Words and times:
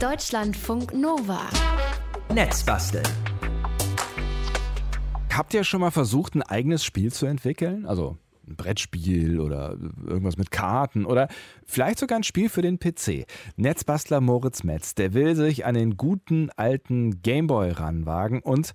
Deutschlandfunk 0.00 0.92
Nova. 0.92 1.48
Netzbasteln. 2.30 3.06
Habt 5.32 5.54
ihr 5.54 5.64
schon 5.64 5.80
mal 5.80 5.90
versucht, 5.90 6.34
ein 6.34 6.42
eigenes 6.42 6.84
Spiel 6.84 7.10
zu 7.10 7.24
entwickeln? 7.24 7.86
Also 7.86 8.18
ein 8.46 8.56
Brettspiel 8.56 9.40
oder 9.40 9.78
irgendwas 10.06 10.36
mit 10.36 10.50
Karten 10.50 11.06
oder 11.06 11.28
vielleicht 11.64 11.98
sogar 11.98 12.18
ein 12.18 12.24
Spiel 12.24 12.50
für 12.50 12.60
den 12.60 12.78
PC. 12.78 13.24
Netzbastler 13.56 14.20
Moritz 14.20 14.64
Metz, 14.64 14.94
der 14.94 15.14
will 15.14 15.34
sich 15.34 15.64
an 15.64 15.74
den 15.74 15.96
guten 15.96 16.50
alten 16.56 17.22
Gameboy 17.22 17.70
ranwagen 17.70 18.40
und 18.40 18.74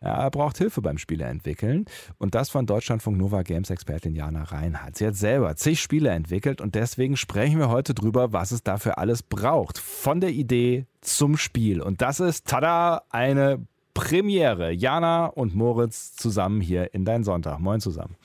ja, 0.00 0.22
er 0.22 0.30
braucht 0.30 0.58
Hilfe 0.58 0.80
beim 0.80 0.98
Spiele 0.98 1.24
entwickeln. 1.24 1.86
Und 2.18 2.34
das 2.34 2.50
von 2.50 2.66
Deutschlandfunk 2.66 3.18
Nova 3.18 3.42
Games 3.42 3.70
Expertin 3.70 4.14
Jana 4.14 4.44
Reinhardt. 4.44 4.96
Sie 4.96 5.06
hat 5.06 5.16
selber 5.16 5.56
zig 5.56 5.80
Spiele 5.80 6.10
entwickelt 6.10 6.60
und 6.60 6.76
deswegen 6.76 7.16
sprechen 7.16 7.58
wir 7.58 7.68
heute 7.68 7.94
drüber, 7.94 8.32
was 8.32 8.52
es 8.52 8.62
dafür 8.62 8.98
alles 8.98 9.22
braucht. 9.22 9.78
Von 9.78 10.20
der 10.20 10.30
Idee 10.30 10.86
zum 11.00 11.36
Spiel. 11.36 11.80
Und 11.80 12.00
das 12.00 12.20
ist, 12.20 12.46
tada, 12.46 13.02
eine 13.10 13.66
Premiere. 13.92 14.70
Jana 14.70 15.26
und 15.26 15.56
Moritz 15.56 16.14
zusammen 16.14 16.60
hier 16.60 16.94
in 16.94 17.04
Dein 17.04 17.24
Sonntag. 17.24 17.58
Moin 17.58 17.80
zusammen. 17.80 18.16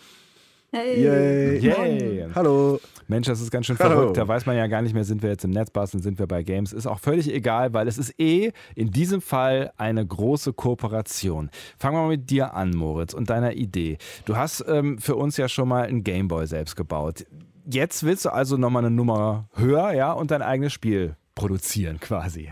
Hey. 0.75 1.03
Yay. 1.03 1.59
Yay. 1.59 2.29
Hallo. 2.33 2.79
Mensch, 3.07 3.27
das 3.27 3.41
ist 3.41 3.51
ganz 3.51 3.67
schön 3.67 3.77
Hallo. 3.77 3.91
verrückt. 3.91 4.17
Da 4.17 4.27
weiß 4.27 4.47
man 4.47 4.57
ja 4.57 4.65
gar 4.65 4.81
nicht 4.81 4.95
mehr, 4.95 5.03
sind 5.03 5.21
wir 5.21 5.29
jetzt 5.29 5.45
im 5.45 5.51
Netz 5.51 5.69
basteln, 5.69 6.01
sind 6.01 6.17
wir 6.17 6.25
bei 6.25 6.41
Games. 6.41 6.73
Ist 6.73 6.87
auch 6.87 6.99
völlig 6.99 7.31
egal, 7.31 7.75
weil 7.75 7.87
es 7.87 7.99
ist 7.99 8.19
eh 8.19 8.51
in 8.73 8.89
diesem 8.89 9.21
Fall 9.21 9.71
eine 9.77 10.03
große 10.03 10.51
Kooperation. 10.53 11.51
Fangen 11.77 11.95
wir 11.95 12.01
mal 12.01 12.07
mit 12.07 12.31
dir 12.31 12.55
an, 12.55 12.71
Moritz, 12.71 13.13
und 13.13 13.29
deiner 13.29 13.53
Idee. 13.53 13.99
Du 14.25 14.35
hast 14.35 14.65
ähm, 14.67 14.97
für 14.97 15.15
uns 15.15 15.37
ja 15.37 15.47
schon 15.47 15.67
mal 15.67 15.83
einen 15.83 16.03
Gameboy 16.03 16.47
selbst 16.47 16.75
gebaut. 16.75 17.23
Jetzt 17.69 18.03
willst 18.03 18.25
du 18.25 18.33
also 18.33 18.57
nochmal 18.57 18.83
eine 18.83 18.95
Nummer 18.95 19.49
höher, 19.53 19.91
ja, 19.91 20.11
und 20.11 20.31
dein 20.31 20.41
eigenes 20.41 20.73
Spiel 20.73 21.15
produzieren 21.35 21.99
quasi. 21.99 22.49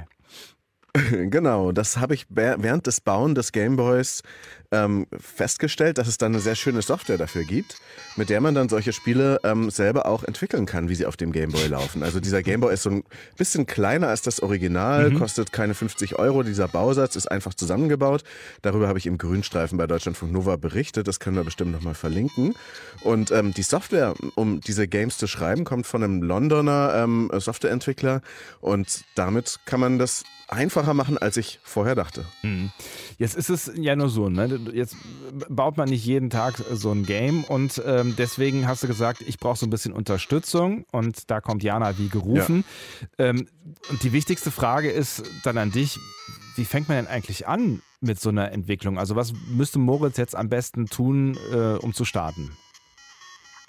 Genau, 1.11 1.71
das 1.71 1.97
habe 1.97 2.13
ich 2.13 2.25
während 2.29 2.85
des 2.85 2.99
Bauen 2.99 3.33
des 3.33 3.53
Gameboys 3.53 4.23
ähm, 4.71 5.07
festgestellt, 5.19 5.97
dass 5.97 6.07
es 6.07 6.17
dann 6.17 6.31
eine 6.31 6.41
sehr 6.41 6.55
schöne 6.55 6.81
Software 6.81 7.17
dafür 7.17 7.43
gibt, 7.43 7.77
mit 8.15 8.29
der 8.29 8.41
man 8.41 8.55
dann 8.55 8.69
solche 8.69 8.93
Spiele 8.93 9.39
ähm, 9.43 9.69
selber 9.69 10.05
auch 10.05 10.23
entwickeln 10.23 10.65
kann, 10.65 10.89
wie 10.89 10.95
sie 10.95 11.05
auf 11.05 11.17
dem 11.17 11.31
Gameboy 11.31 11.67
laufen. 11.67 12.03
Also 12.03 12.19
dieser 12.19 12.41
Gameboy 12.41 12.73
ist 12.73 12.83
so 12.83 12.89
ein 12.89 13.03
bisschen 13.37 13.65
kleiner 13.65 14.07
als 14.07 14.21
das 14.21 14.41
Original, 14.41 15.11
kostet 15.13 15.51
keine 15.51 15.73
50 15.73 16.17
Euro. 16.17 16.43
Dieser 16.43 16.67
Bausatz 16.67 17.15
ist 17.15 17.29
einfach 17.29 17.53
zusammengebaut. 17.53 18.23
Darüber 18.61 18.87
habe 18.87 18.97
ich 18.97 19.07
im 19.07 19.17
Grünstreifen 19.17 19.77
bei 19.77 19.87
Deutschlandfunk 19.87 20.31
Nova 20.31 20.55
berichtet. 20.55 21.07
Das 21.07 21.19
können 21.19 21.35
wir 21.35 21.43
bestimmt 21.43 21.71
nochmal 21.71 21.95
verlinken. 21.95 22.55
Und 23.01 23.31
ähm, 23.31 23.53
die 23.53 23.63
Software, 23.63 24.13
um 24.35 24.61
diese 24.61 24.87
Games 24.87 25.17
zu 25.17 25.27
schreiben, 25.27 25.65
kommt 25.65 25.85
von 25.85 26.03
einem 26.03 26.23
Londoner 26.23 26.93
ähm, 26.95 27.29
Softwareentwickler. 27.33 28.21
Und 28.61 29.03
damit 29.15 29.59
kann 29.65 29.79
man 29.79 29.99
das 29.99 30.23
einfacher 30.51 30.93
machen, 30.93 31.17
als 31.17 31.37
ich 31.37 31.59
vorher 31.63 31.95
dachte. 31.95 32.25
Jetzt 33.17 33.35
ist 33.35 33.49
es 33.49 33.71
ja 33.75 33.95
nur 33.95 34.09
so, 34.09 34.29
ne? 34.29 34.59
Jetzt 34.73 34.95
baut 35.49 35.77
man 35.77 35.89
nicht 35.89 36.05
jeden 36.05 36.29
Tag 36.29 36.55
so 36.71 36.91
ein 36.91 37.05
Game 37.05 37.43
und 37.43 37.81
ähm, 37.85 38.15
deswegen 38.17 38.67
hast 38.67 38.83
du 38.83 38.87
gesagt, 38.87 39.21
ich 39.21 39.37
brauche 39.37 39.57
so 39.57 39.65
ein 39.65 39.69
bisschen 39.69 39.93
Unterstützung 39.93 40.85
und 40.91 41.29
da 41.29 41.41
kommt 41.41 41.63
Jana 41.63 41.97
wie 41.97 42.09
gerufen. 42.09 42.63
Ähm, 43.17 43.47
und 43.89 44.03
die 44.03 44.11
wichtigste 44.11 44.51
Frage 44.51 44.89
ist 44.89 45.23
dann 45.43 45.57
an 45.57 45.71
dich, 45.71 45.99
wie 46.55 46.65
fängt 46.65 46.89
man 46.89 46.97
denn 46.97 47.07
eigentlich 47.07 47.47
an 47.47 47.81
mit 48.01 48.19
so 48.19 48.29
einer 48.29 48.51
Entwicklung? 48.51 48.97
Also 48.97 49.15
was 49.15 49.33
müsste 49.47 49.79
Moritz 49.79 50.17
jetzt 50.17 50.35
am 50.35 50.49
besten 50.49 50.87
tun, 50.87 51.37
äh, 51.53 51.75
um 51.77 51.93
zu 51.93 52.05
starten? 52.05 52.51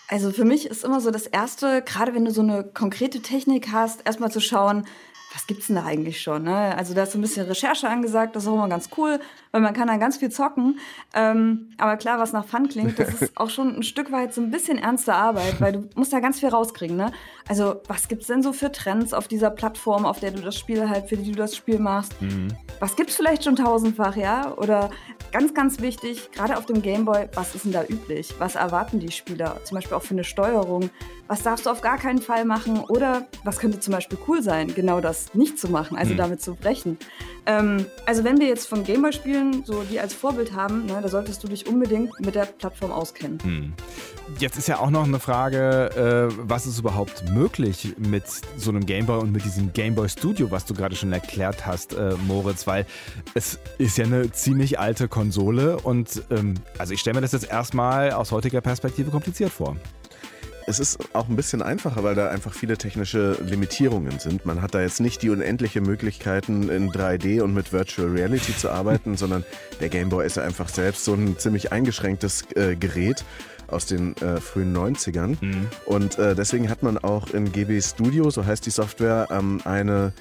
Also 0.09 0.31
für 0.31 0.45
mich 0.45 0.67
ist 0.67 0.85
immer 0.85 1.01
so 1.01 1.11
das 1.11 1.27
Erste, 1.27 1.83
gerade 1.83 2.15
wenn 2.15 2.25
du 2.25 2.33
so 2.33 2.43
eine 2.43 2.65
konkrete 2.65 3.21
Technik 3.23 3.69
hast, 3.73 4.05
erstmal 4.05 4.31
zu 4.31 4.41
schauen, 4.41 4.85
was 5.35 5.47
gibt's 5.47 5.69
denn 5.69 5.77
da 5.77 5.85
eigentlich 5.85 6.21
schon? 6.21 6.45
Ne? 6.45 6.77
Also 6.77 6.95
da 6.95 7.05
ist 7.05 7.13
so 7.13 7.19
ein 7.19 7.23
bisschen 7.23 7.47
Recherche 7.47 7.89
angesagt, 7.89 8.37
das 8.37 8.43
ist 8.43 8.49
auch 8.49 8.55
immer 8.55 8.69
ganz 8.69 8.91
cool, 8.97 9.21
weil 9.51 9.61
man 9.61 9.73
kann 9.75 9.89
dann 9.89 10.01
ganz 10.01 10.19
viel 10.19 10.31
zocken. 10.31 10.79
Ähm, 11.15 11.71
aber 11.79 11.97
klar, 11.97 12.19
was 12.19 12.33
nach 12.33 12.45
Fun 12.45 12.69
klingt, 12.69 12.99
das 12.99 13.21
ist 13.21 13.33
auch 13.37 13.51
schon 13.51 13.77
ein 13.77 13.83
Stück 13.83 14.13
weit 14.13 14.35
so 14.35 14.41
ein 14.41 14.51
bisschen 14.51 14.79
ernste 14.79 15.15
Arbeit, 15.15 15.61
weil 15.61 15.73
du 15.73 15.89
musst 15.95 16.13
da 16.13 16.21
ganz 16.21 16.41
viel 16.41 16.51
rauskriegen. 16.51 16.97
Ne? 16.97 17.13
Also 17.49 17.81
was 17.89 18.09
gibt's 18.09 18.27
denn 18.27 18.43
so 18.43 18.53
für 18.53 18.71
Trends 18.73 19.15
auf 19.15 19.29
dieser 19.29 19.51
Plattform, 19.51 20.05
auf 20.05 20.21
der 20.21 20.33
du 20.33 20.43
das 20.43 20.59
Spiel 20.59 20.89
halt, 20.89 21.09
für 21.09 21.17
die 21.17 21.33
du 21.33 21.37
das 21.37 21.57
Spiel 21.57 21.79
machst? 21.79 22.15
Was 22.81 22.97
gibt's 22.97 23.17
vielleicht 23.17 23.45
schon 23.45 23.57
tausendfach, 23.57 24.17
ja? 24.17 24.53
Oder 24.57 24.91
ganz, 25.33 25.55
ganz 25.55 25.81
wichtig, 25.81 26.31
gerade 26.33 26.57
auf 26.57 26.67
dem 26.67 26.83
Gameboy, 26.83 27.29
was 27.35 27.55
ist 27.55 27.65
denn 27.65 27.73
da 27.73 27.85
üblich? 27.85 28.35
Was 28.39 28.55
erwarten 28.55 29.01
die 29.01 29.11
Spieler? 29.11 29.57
Zum 29.65 29.77
Beispiel 29.77 29.97
auch 29.97 30.03
für 30.03 30.15
eine 30.15 30.25
Steuerung. 30.25 30.91
Was 31.33 31.45
darfst 31.45 31.65
du 31.65 31.71
auf 31.71 31.81
gar 31.81 31.97
keinen 31.97 32.21
Fall 32.21 32.45
machen? 32.45 32.81
Oder 32.81 33.27
was 33.43 33.59
könnte 33.59 33.81
zum 33.81 33.95
Beispiel 33.95 34.19
cool 34.29 34.43
sein, 34.43 34.75
genau 34.75 35.01
das 35.01 35.33
nicht 35.33 35.59
zu 35.59 35.71
machen, 35.71 35.97
also 35.97 36.13
damit 36.13 36.43
zu 36.43 36.55
brechen? 36.55 36.99
Ähm, 37.47 37.87
also 38.05 38.23
wenn 38.23 38.39
wir 38.39 38.49
jetzt 38.49 38.69
von 38.69 38.85
Gameboy 38.85 39.15
spielen, 39.15 39.65
so 39.65 39.83
die 39.91 39.99
als 39.99 40.13
Vorbild 40.13 40.55
haben, 40.55 40.85
ne, 40.85 40.99
da 41.01 41.09
solltest 41.09 41.43
du 41.43 41.49
dich 41.49 41.67
unbedingt 41.67 42.11
mit 42.21 42.35
der 42.35 42.45
Plattform 42.45 42.93
auskennen. 42.93 43.75
Jetzt 44.39 44.59
ist 44.59 44.69
ja 44.69 44.79
auch 44.79 44.91
noch 44.91 45.05
eine 45.05 45.19
Frage, 45.19 46.29
äh, 46.31 46.35
was 46.37 46.67
ist 46.67 46.79
überhaupt 46.79 47.27
möglich 47.31 47.95
mit 47.97 48.25
so 48.59 48.69
einem 48.69 48.85
Gameboy 48.85 49.19
und 49.19 49.33
mit 49.33 49.47
diesem 49.47 49.73
Gameboy 49.73 50.11
Studio, 50.11 50.51
was 50.51 50.67
du 50.67 50.75
gerade 50.75 50.97
schon 50.97 51.15
erklärt 51.15 51.65
hast, 51.65 51.95
äh, 51.95 52.13
Moritz, 52.27 52.67
weil 52.67 52.85
es 53.33 53.59
ist 53.79 53.97
ja 53.97 54.05
eine 54.05 54.31
ziemlich 54.33 54.79
alte 54.79 55.09
Konsole 55.09 55.79
und 55.79 56.25
ähm, 56.31 56.57
also 56.77 56.93
ich 56.93 57.01
stelle 57.01 57.15
mir 57.15 57.23
das 57.23 57.33
jetzt 57.33 57.51
erstmal 57.51 58.11
aus 58.11 58.33
heutiger 58.33 58.61
Perspektive 58.61 59.11
kompliziert 59.11 59.51
vor. 59.51 59.79
Es 60.67 60.79
ist 60.79 61.15
auch 61.15 61.29
ein 61.29 61.37
bisschen 61.37 61.63
einfacher, 61.63 62.05
weil 62.05 62.15
da 62.15 62.29
einfach 62.29 62.55
viele 62.55 62.79
technische 62.79 63.37
Limitierungen 63.45 64.19
sind. 64.19 64.47
Man 64.47 64.63
hat 64.63 64.75
da 64.75 64.81
jetzt 64.81 65.01
nicht 65.01 65.23
die 65.23 65.31
unendliche 65.31 65.81
Möglichkeiten 65.81 66.69
in 66.69 66.91
3D 66.91 67.43
und 67.43 67.55
mit 67.55 67.73
Virtual 67.73 68.09
Reality 68.09 68.57
zu 68.57 68.71
arbeiten, 68.71 69.17
sondern 69.17 69.45
der 69.81 69.89
Game 69.89 70.09
Boy 70.09 70.27
ist 70.27 70.37
ja 70.37 70.45
einfach 70.45 70.69
selbst 70.69 71.05
so 71.05 71.15
ein 71.15 71.39
ziemlich 71.39 71.73
eingeschränktes 71.73 72.45
äh, 72.55 72.77
Gerät 72.77 73.25
aus 73.69 73.87
den 73.87 74.17
äh, 74.19 74.41
frühen 74.41 74.77
90ern. 74.77 75.37
Und 75.87 76.19
äh, 76.19 76.35
deswegen 76.35 76.69
hat 76.69 76.83
man 76.83 76.99
auch 76.99 77.31
in 77.31 77.51
GB 77.53 77.81
Studio, 77.81 78.31
so 78.31 78.45
heißt 78.45 78.65
die 78.67 78.71
Software, 78.71 79.29
ähm, 79.31 79.61
eine 79.65 80.13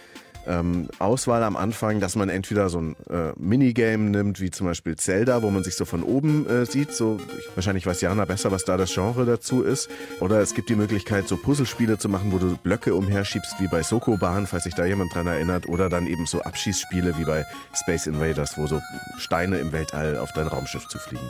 ähm, 0.47 0.89
Auswahl 0.99 1.43
am 1.43 1.55
Anfang, 1.55 1.99
dass 1.99 2.15
man 2.15 2.29
entweder 2.29 2.69
so 2.69 2.79
ein 2.79 2.95
äh, 3.09 3.31
Minigame 3.37 4.09
nimmt, 4.09 4.39
wie 4.39 4.51
zum 4.51 4.67
Beispiel 4.67 4.95
Zelda, 4.95 5.41
wo 5.41 5.49
man 5.49 5.63
sich 5.63 5.75
so 5.75 5.85
von 5.85 6.03
oben 6.03 6.47
äh, 6.47 6.65
sieht. 6.65 6.93
So, 6.93 7.19
ich, 7.37 7.49
wahrscheinlich 7.55 7.85
weiß 7.85 8.01
Jana 8.01 8.25
besser, 8.25 8.51
was 8.51 8.65
da 8.65 8.77
das 8.77 8.93
Genre 8.93 9.25
dazu 9.25 9.61
ist. 9.63 9.89
Oder 10.19 10.39
es 10.41 10.53
gibt 10.53 10.69
die 10.69 10.75
Möglichkeit, 10.75 11.27
so 11.27 11.37
Puzzlespiele 11.37 11.97
zu 11.97 12.09
machen, 12.09 12.31
wo 12.31 12.37
du 12.37 12.57
Blöcke 12.57 12.95
umherschiebst, 12.95 13.55
wie 13.59 13.67
bei 13.67 13.83
Sokoban, 13.83 14.47
falls 14.47 14.63
sich 14.63 14.75
da 14.75 14.85
jemand 14.85 15.13
dran 15.13 15.27
erinnert. 15.27 15.67
Oder 15.67 15.89
dann 15.89 16.07
eben 16.07 16.25
so 16.25 16.41
Abschießspiele 16.41 17.17
wie 17.17 17.25
bei 17.25 17.45
Space 17.73 18.07
Invaders, 18.07 18.57
wo 18.57 18.67
so 18.67 18.81
Steine 19.17 19.59
im 19.59 19.71
Weltall 19.71 20.17
auf 20.17 20.31
dein 20.33 20.47
Raumschiff 20.47 20.87
zu 20.87 20.97
fliegen. 20.97 21.29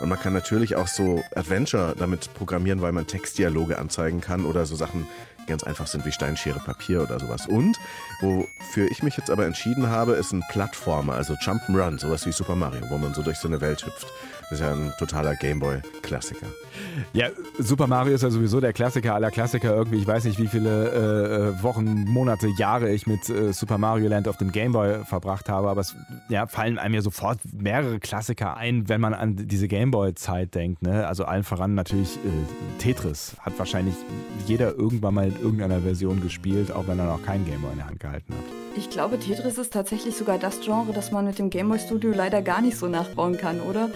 Und 0.00 0.08
man 0.08 0.18
kann 0.18 0.32
natürlich 0.32 0.76
auch 0.76 0.88
so 0.88 1.22
Adventure 1.34 1.94
damit 1.98 2.32
programmieren, 2.34 2.80
weil 2.80 2.92
man 2.92 3.06
Textdialoge 3.06 3.78
anzeigen 3.78 4.20
kann 4.20 4.44
oder 4.44 4.66
so 4.66 4.74
Sachen, 4.74 5.06
ganz 5.46 5.64
einfach 5.64 5.86
sind 5.86 6.04
wie 6.04 6.12
Steinschere 6.12 6.60
Papier 6.60 7.02
oder 7.02 7.18
sowas. 7.18 7.46
Und 7.46 7.78
wofür 8.20 8.90
ich 8.90 9.02
mich 9.02 9.16
jetzt 9.16 9.30
aber 9.30 9.46
entschieden 9.46 9.88
habe, 9.88 10.12
ist 10.12 10.32
ein 10.32 10.44
Plattformer, 10.48 11.14
also 11.14 11.34
Jump'n'Run, 11.34 11.98
sowas 11.98 12.26
wie 12.26 12.32
Super 12.32 12.56
Mario, 12.56 12.88
wo 12.90 12.98
man 12.98 13.14
so 13.14 13.22
durch 13.22 13.38
so 13.38 13.48
eine 13.48 13.60
Welt 13.60 13.84
hüpft. 13.84 14.06
Das 14.52 14.60
ist 14.60 14.66
ja 14.66 14.74
ein 14.74 14.92
totaler 14.98 15.34
Gameboy-Klassiker. 15.34 16.46
Ja, 17.14 17.28
Super 17.58 17.86
Mario 17.86 18.14
ist 18.14 18.20
ja 18.20 18.28
sowieso 18.28 18.60
der 18.60 18.74
Klassiker 18.74 19.14
aller 19.14 19.30
Klassiker 19.30 19.74
irgendwie. 19.74 19.96
Ich 19.96 20.06
weiß 20.06 20.24
nicht, 20.24 20.38
wie 20.38 20.46
viele 20.46 21.54
äh, 21.56 21.62
Wochen, 21.62 22.04
Monate, 22.04 22.48
Jahre 22.58 22.92
ich 22.92 23.06
mit 23.06 23.30
äh, 23.30 23.54
Super 23.54 23.78
Mario 23.78 24.10
Land 24.10 24.28
auf 24.28 24.36
dem 24.36 24.52
Gameboy 24.52 25.06
verbracht 25.06 25.48
habe, 25.48 25.70
aber 25.70 25.80
es 25.80 25.96
ja, 26.28 26.46
fallen 26.46 26.78
einem 26.78 26.92
ja 26.94 27.00
sofort 27.00 27.38
mehrere 27.50 27.98
Klassiker 27.98 28.58
ein, 28.58 28.90
wenn 28.90 29.00
man 29.00 29.14
an 29.14 29.36
diese 29.36 29.68
Gameboy-Zeit 29.68 30.54
denkt. 30.54 30.82
Ne? 30.82 31.06
Also 31.06 31.24
allen 31.24 31.44
voran 31.44 31.74
natürlich 31.74 32.16
äh, 32.16 32.78
Tetris. 32.78 33.34
Hat 33.40 33.58
wahrscheinlich 33.58 33.94
jeder 34.46 34.74
irgendwann 34.74 35.14
mal 35.14 35.28
in 35.28 35.36
irgendeiner 35.40 35.80
Version 35.80 36.20
gespielt, 36.20 36.72
auch 36.72 36.86
wenn 36.88 36.98
er 36.98 37.06
noch 37.06 37.22
keinen 37.22 37.46
Gameboy 37.46 37.72
in 37.72 37.78
der 37.78 37.86
Hand 37.86 38.00
gehalten 38.00 38.34
hat. 38.34 38.44
Ich 38.76 38.90
glaube, 38.90 39.18
Tetris 39.18 39.56
ist 39.56 39.72
tatsächlich 39.72 40.14
sogar 40.14 40.36
das 40.36 40.60
Genre, 40.60 40.92
das 40.92 41.10
man 41.10 41.24
mit 41.24 41.38
dem 41.38 41.48
Gameboy 41.48 41.78
Studio 41.78 42.12
leider 42.14 42.42
gar 42.42 42.60
nicht 42.60 42.76
so 42.76 42.86
nachbauen 42.86 43.38
kann, 43.38 43.62
oder? 43.62 43.88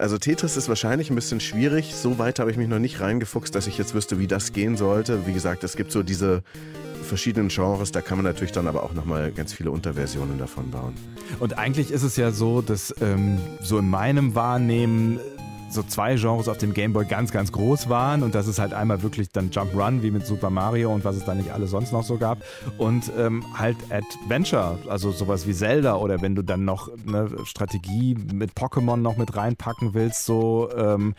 Also 0.00 0.16
Tetris 0.16 0.56
ist 0.56 0.70
wahrscheinlich 0.70 1.10
ein 1.10 1.14
bisschen 1.14 1.40
schwierig. 1.40 1.94
So 1.94 2.18
weit 2.18 2.38
habe 2.38 2.50
ich 2.50 2.56
mich 2.56 2.68
noch 2.68 2.78
nicht 2.78 3.00
reingefuchst, 3.00 3.54
dass 3.54 3.66
ich 3.66 3.76
jetzt 3.76 3.94
wüsste, 3.94 4.18
wie 4.18 4.26
das 4.26 4.54
gehen 4.54 4.78
sollte. 4.78 5.26
Wie 5.26 5.34
gesagt, 5.34 5.62
es 5.62 5.76
gibt 5.76 5.92
so 5.92 6.02
diese 6.02 6.42
verschiedenen 7.02 7.48
Genres, 7.48 7.92
da 7.92 8.00
kann 8.00 8.16
man 8.16 8.24
natürlich 8.24 8.52
dann 8.52 8.66
aber 8.66 8.82
auch 8.82 8.94
nochmal 8.94 9.30
ganz 9.30 9.52
viele 9.52 9.70
Unterversionen 9.70 10.38
davon 10.38 10.70
bauen. 10.70 10.94
Und 11.38 11.58
eigentlich 11.58 11.90
ist 11.90 12.02
es 12.02 12.16
ja 12.16 12.30
so, 12.30 12.62
dass 12.62 12.94
ähm, 13.02 13.38
so 13.60 13.78
in 13.78 13.90
meinem 13.90 14.34
Wahrnehmen 14.34 15.20
so 15.70 15.82
zwei 15.82 16.16
Genres 16.16 16.48
auf 16.48 16.58
dem 16.58 16.74
Gameboy 16.74 17.04
ganz, 17.04 17.32
ganz 17.32 17.52
groß 17.52 17.88
waren 17.88 18.22
und 18.22 18.34
das 18.34 18.46
ist 18.46 18.58
halt 18.58 18.74
einmal 18.74 19.02
wirklich 19.02 19.30
dann 19.30 19.50
Jump 19.50 19.74
Run 19.74 20.02
wie 20.02 20.10
mit 20.10 20.26
Super 20.26 20.50
Mario 20.50 20.92
und 20.92 21.04
was 21.04 21.16
es 21.16 21.24
da 21.24 21.34
nicht 21.34 21.50
alles 21.50 21.70
sonst 21.70 21.92
noch 21.92 22.04
so 22.04 22.18
gab 22.18 22.38
und 22.78 23.10
ähm, 23.18 23.44
halt 23.56 23.76
Adventure, 23.90 24.78
also 24.88 25.10
sowas 25.12 25.46
wie 25.46 25.54
Zelda 25.54 25.96
oder 25.96 26.20
wenn 26.22 26.34
du 26.34 26.42
dann 26.42 26.64
noch 26.64 26.90
eine 27.06 27.30
Strategie 27.44 28.16
mit 28.32 28.52
Pokémon 28.52 28.96
noch 28.96 29.16
mit 29.16 29.36
reinpacken 29.36 29.94
willst, 29.94 30.24
so 30.24 30.68
ähm, 30.76 31.14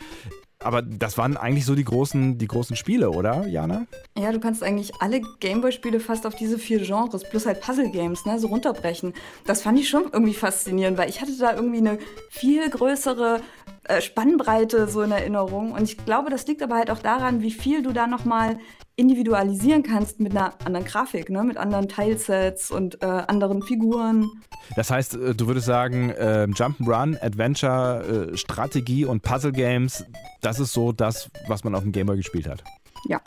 Aber 0.63 0.83
das 0.83 1.17
waren 1.17 1.37
eigentlich 1.37 1.65
so 1.65 1.73
die 1.73 1.83
großen, 1.83 2.37
die 2.37 2.47
großen 2.47 2.75
Spiele, 2.75 3.09
oder, 3.09 3.47
Jana? 3.47 3.87
Ja, 4.15 4.31
du 4.31 4.39
kannst 4.39 4.61
eigentlich 4.61 4.91
alle 4.99 5.21
Gameboy-Spiele 5.39 5.99
fast 5.99 6.27
auf 6.27 6.35
diese 6.35 6.59
vier 6.59 6.79
Genres, 6.85 7.23
plus 7.27 7.47
halt 7.47 7.61
Puzzle-Games, 7.61 8.25
ne, 8.25 8.37
so 8.37 8.47
runterbrechen. 8.47 9.13
Das 9.47 9.63
fand 9.63 9.79
ich 9.79 9.89
schon 9.89 10.03
irgendwie 10.13 10.35
faszinierend, 10.35 10.99
weil 10.99 11.09
ich 11.09 11.19
hatte 11.19 11.35
da 11.35 11.55
irgendwie 11.55 11.79
eine 11.79 11.97
viel 12.29 12.69
größere 12.69 13.41
Spannbreite 13.99 14.87
so 14.87 15.01
in 15.01 15.11
Erinnerung. 15.11 15.71
Und 15.71 15.83
ich 15.83 15.97
glaube, 16.05 16.29
das 16.29 16.45
liegt 16.47 16.61
aber 16.61 16.75
halt 16.75 16.91
auch 16.91 16.99
daran, 16.99 17.41
wie 17.41 17.51
viel 17.51 17.81
du 17.81 17.91
da 17.91 18.07
nochmal 18.07 18.57
individualisieren 18.95 19.83
kannst 19.83 20.19
mit 20.19 20.31
einer 20.31 20.53
anderen 20.65 20.85
Grafik, 20.85 21.29
ne? 21.29 21.43
mit 21.43 21.57
anderen 21.57 21.87
Teilsets 21.87 22.69
und 22.69 23.01
äh, 23.01 23.05
anderen 23.05 23.63
Figuren. 23.63 24.29
Das 24.75 24.91
heißt, 24.91 25.15
äh, 25.15 25.33
du 25.33 25.47
würdest 25.47 25.65
sagen, 25.65 26.11
äh, 26.11 26.47
Jump'n'Run, 26.49 27.17
Adventure, 27.23 28.29
äh, 28.33 28.37
Strategie 28.37 29.05
und 29.05 29.23
Puzzle 29.23 29.51
Games, 29.51 30.05
das 30.41 30.59
ist 30.59 30.73
so 30.73 30.91
das, 30.91 31.31
was 31.47 31.63
man 31.63 31.73
auf 31.73 31.81
dem 31.81 31.91
Gameboy 31.91 32.17
gespielt 32.17 32.47
hat. 32.47 32.63
Ja. 33.07 33.21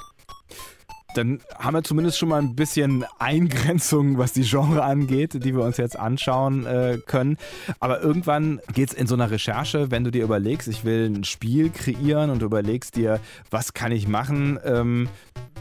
Dann 1.15 1.41
haben 1.59 1.75
wir 1.75 1.83
zumindest 1.83 2.19
schon 2.19 2.29
mal 2.29 2.41
ein 2.41 2.55
bisschen 2.55 3.05
Eingrenzung, 3.19 4.19
was 4.19 4.33
die 4.33 4.43
Genre 4.43 4.83
angeht, 4.83 5.45
die 5.45 5.55
wir 5.55 5.63
uns 5.63 5.77
jetzt 5.77 5.99
anschauen 5.99 6.67
äh, 6.67 6.99
können. 7.07 7.39
Aber 7.81 8.01
irgendwann 8.01 8.61
geht 8.73 8.91
es 8.91 8.95
in 8.95 9.07
so 9.07 9.15
einer 9.15 9.31
Recherche, 9.31 9.91
wenn 9.91 10.05
du 10.05 10.11
dir 10.11 10.25
überlegst, 10.25 10.69
ich 10.69 10.85
will 10.85 11.09
ein 11.09 11.25
Spiel 11.25 11.71
kreieren 11.71 12.31
und 12.31 12.43
du 12.43 12.47
überlegst 12.47 12.97
dir, 12.97 13.21
was 13.51 13.75
kann 13.75 13.93
ich 13.93 14.09
machen, 14.09 14.59
ähm, 14.65 15.09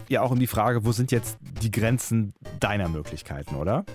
ja 0.10 0.22
auch 0.22 0.32
um 0.32 0.40
die 0.40 0.48
Frage, 0.48 0.86
wo 0.86 0.92
sind 0.92 1.12
jetzt 1.12 1.38
die 1.62 1.72
Grenzen 1.72 2.34
deiner 2.60 2.90
Möglichkeiten, 2.90 3.56
oder? 3.56 3.86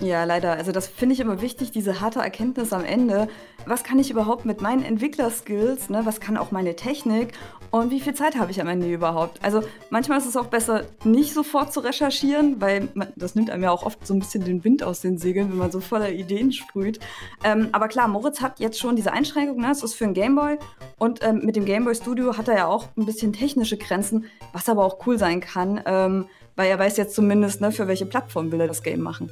Ja, 0.00 0.24
leider. 0.24 0.52
Also 0.52 0.72
das 0.72 0.88
finde 0.88 1.14
ich 1.14 1.20
immer 1.20 1.40
wichtig, 1.40 1.70
diese 1.70 2.00
harte 2.00 2.18
Erkenntnis 2.18 2.72
am 2.72 2.84
Ende. 2.84 3.28
Was 3.64 3.84
kann 3.84 3.98
ich 3.98 4.10
überhaupt 4.10 4.44
mit 4.44 4.60
meinen 4.60 4.84
Entwicklerskills, 4.84 5.88
ne? 5.88 6.02
was 6.04 6.20
kann 6.20 6.36
auch 6.36 6.50
meine 6.50 6.74
Technik 6.74 7.32
und 7.74 7.90
wie 7.90 7.98
viel 7.98 8.14
Zeit 8.14 8.36
habe 8.36 8.52
ich 8.52 8.60
am 8.60 8.68
Ende 8.68 8.88
überhaupt? 8.88 9.40
Also 9.42 9.64
manchmal 9.90 10.18
ist 10.18 10.26
es 10.26 10.36
auch 10.36 10.46
besser, 10.46 10.84
nicht 11.02 11.34
sofort 11.34 11.72
zu 11.72 11.80
recherchieren, 11.80 12.60
weil 12.60 12.86
man, 12.94 13.08
das 13.16 13.34
nimmt 13.34 13.50
einem 13.50 13.64
ja 13.64 13.72
auch 13.72 13.82
oft 13.82 14.06
so 14.06 14.14
ein 14.14 14.20
bisschen 14.20 14.44
den 14.44 14.62
Wind 14.62 14.84
aus 14.84 15.00
den 15.00 15.18
Segeln, 15.18 15.50
wenn 15.50 15.58
man 15.58 15.72
so 15.72 15.80
voller 15.80 16.12
Ideen 16.12 16.52
sprüht. 16.52 17.00
Ähm, 17.42 17.70
aber 17.72 17.88
klar, 17.88 18.06
Moritz 18.06 18.40
hat 18.40 18.60
jetzt 18.60 18.78
schon 18.78 18.94
diese 18.94 19.12
Einschränkung, 19.12 19.60
ne? 19.60 19.72
es 19.72 19.82
ist 19.82 19.94
für 19.94 20.04
ein 20.04 20.14
Gameboy 20.14 20.56
und 20.98 21.24
ähm, 21.24 21.40
mit 21.44 21.56
dem 21.56 21.64
Gameboy 21.64 21.96
Studio 21.96 22.36
hat 22.38 22.46
er 22.46 22.54
ja 22.54 22.66
auch 22.68 22.90
ein 22.96 23.06
bisschen 23.06 23.32
technische 23.32 23.76
Grenzen, 23.76 24.26
was 24.52 24.68
aber 24.68 24.84
auch 24.84 25.04
cool 25.04 25.18
sein 25.18 25.40
kann. 25.40 25.80
Ähm, 25.84 26.26
weil 26.56 26.70
er 26.70 26.78
weiß 26.78 26.96
jetzt 26.96 27.14
zumindest, 27.14 27.60
ne, 27.60 27.72
für 27.72 27.88
welche 27.88 28.06
Plattform 28.06 28.52
will 28.52 28.60
er 28.60 28.68
das 28.68 28.82
Game 28.82 29.00
machen. 29.00 29.30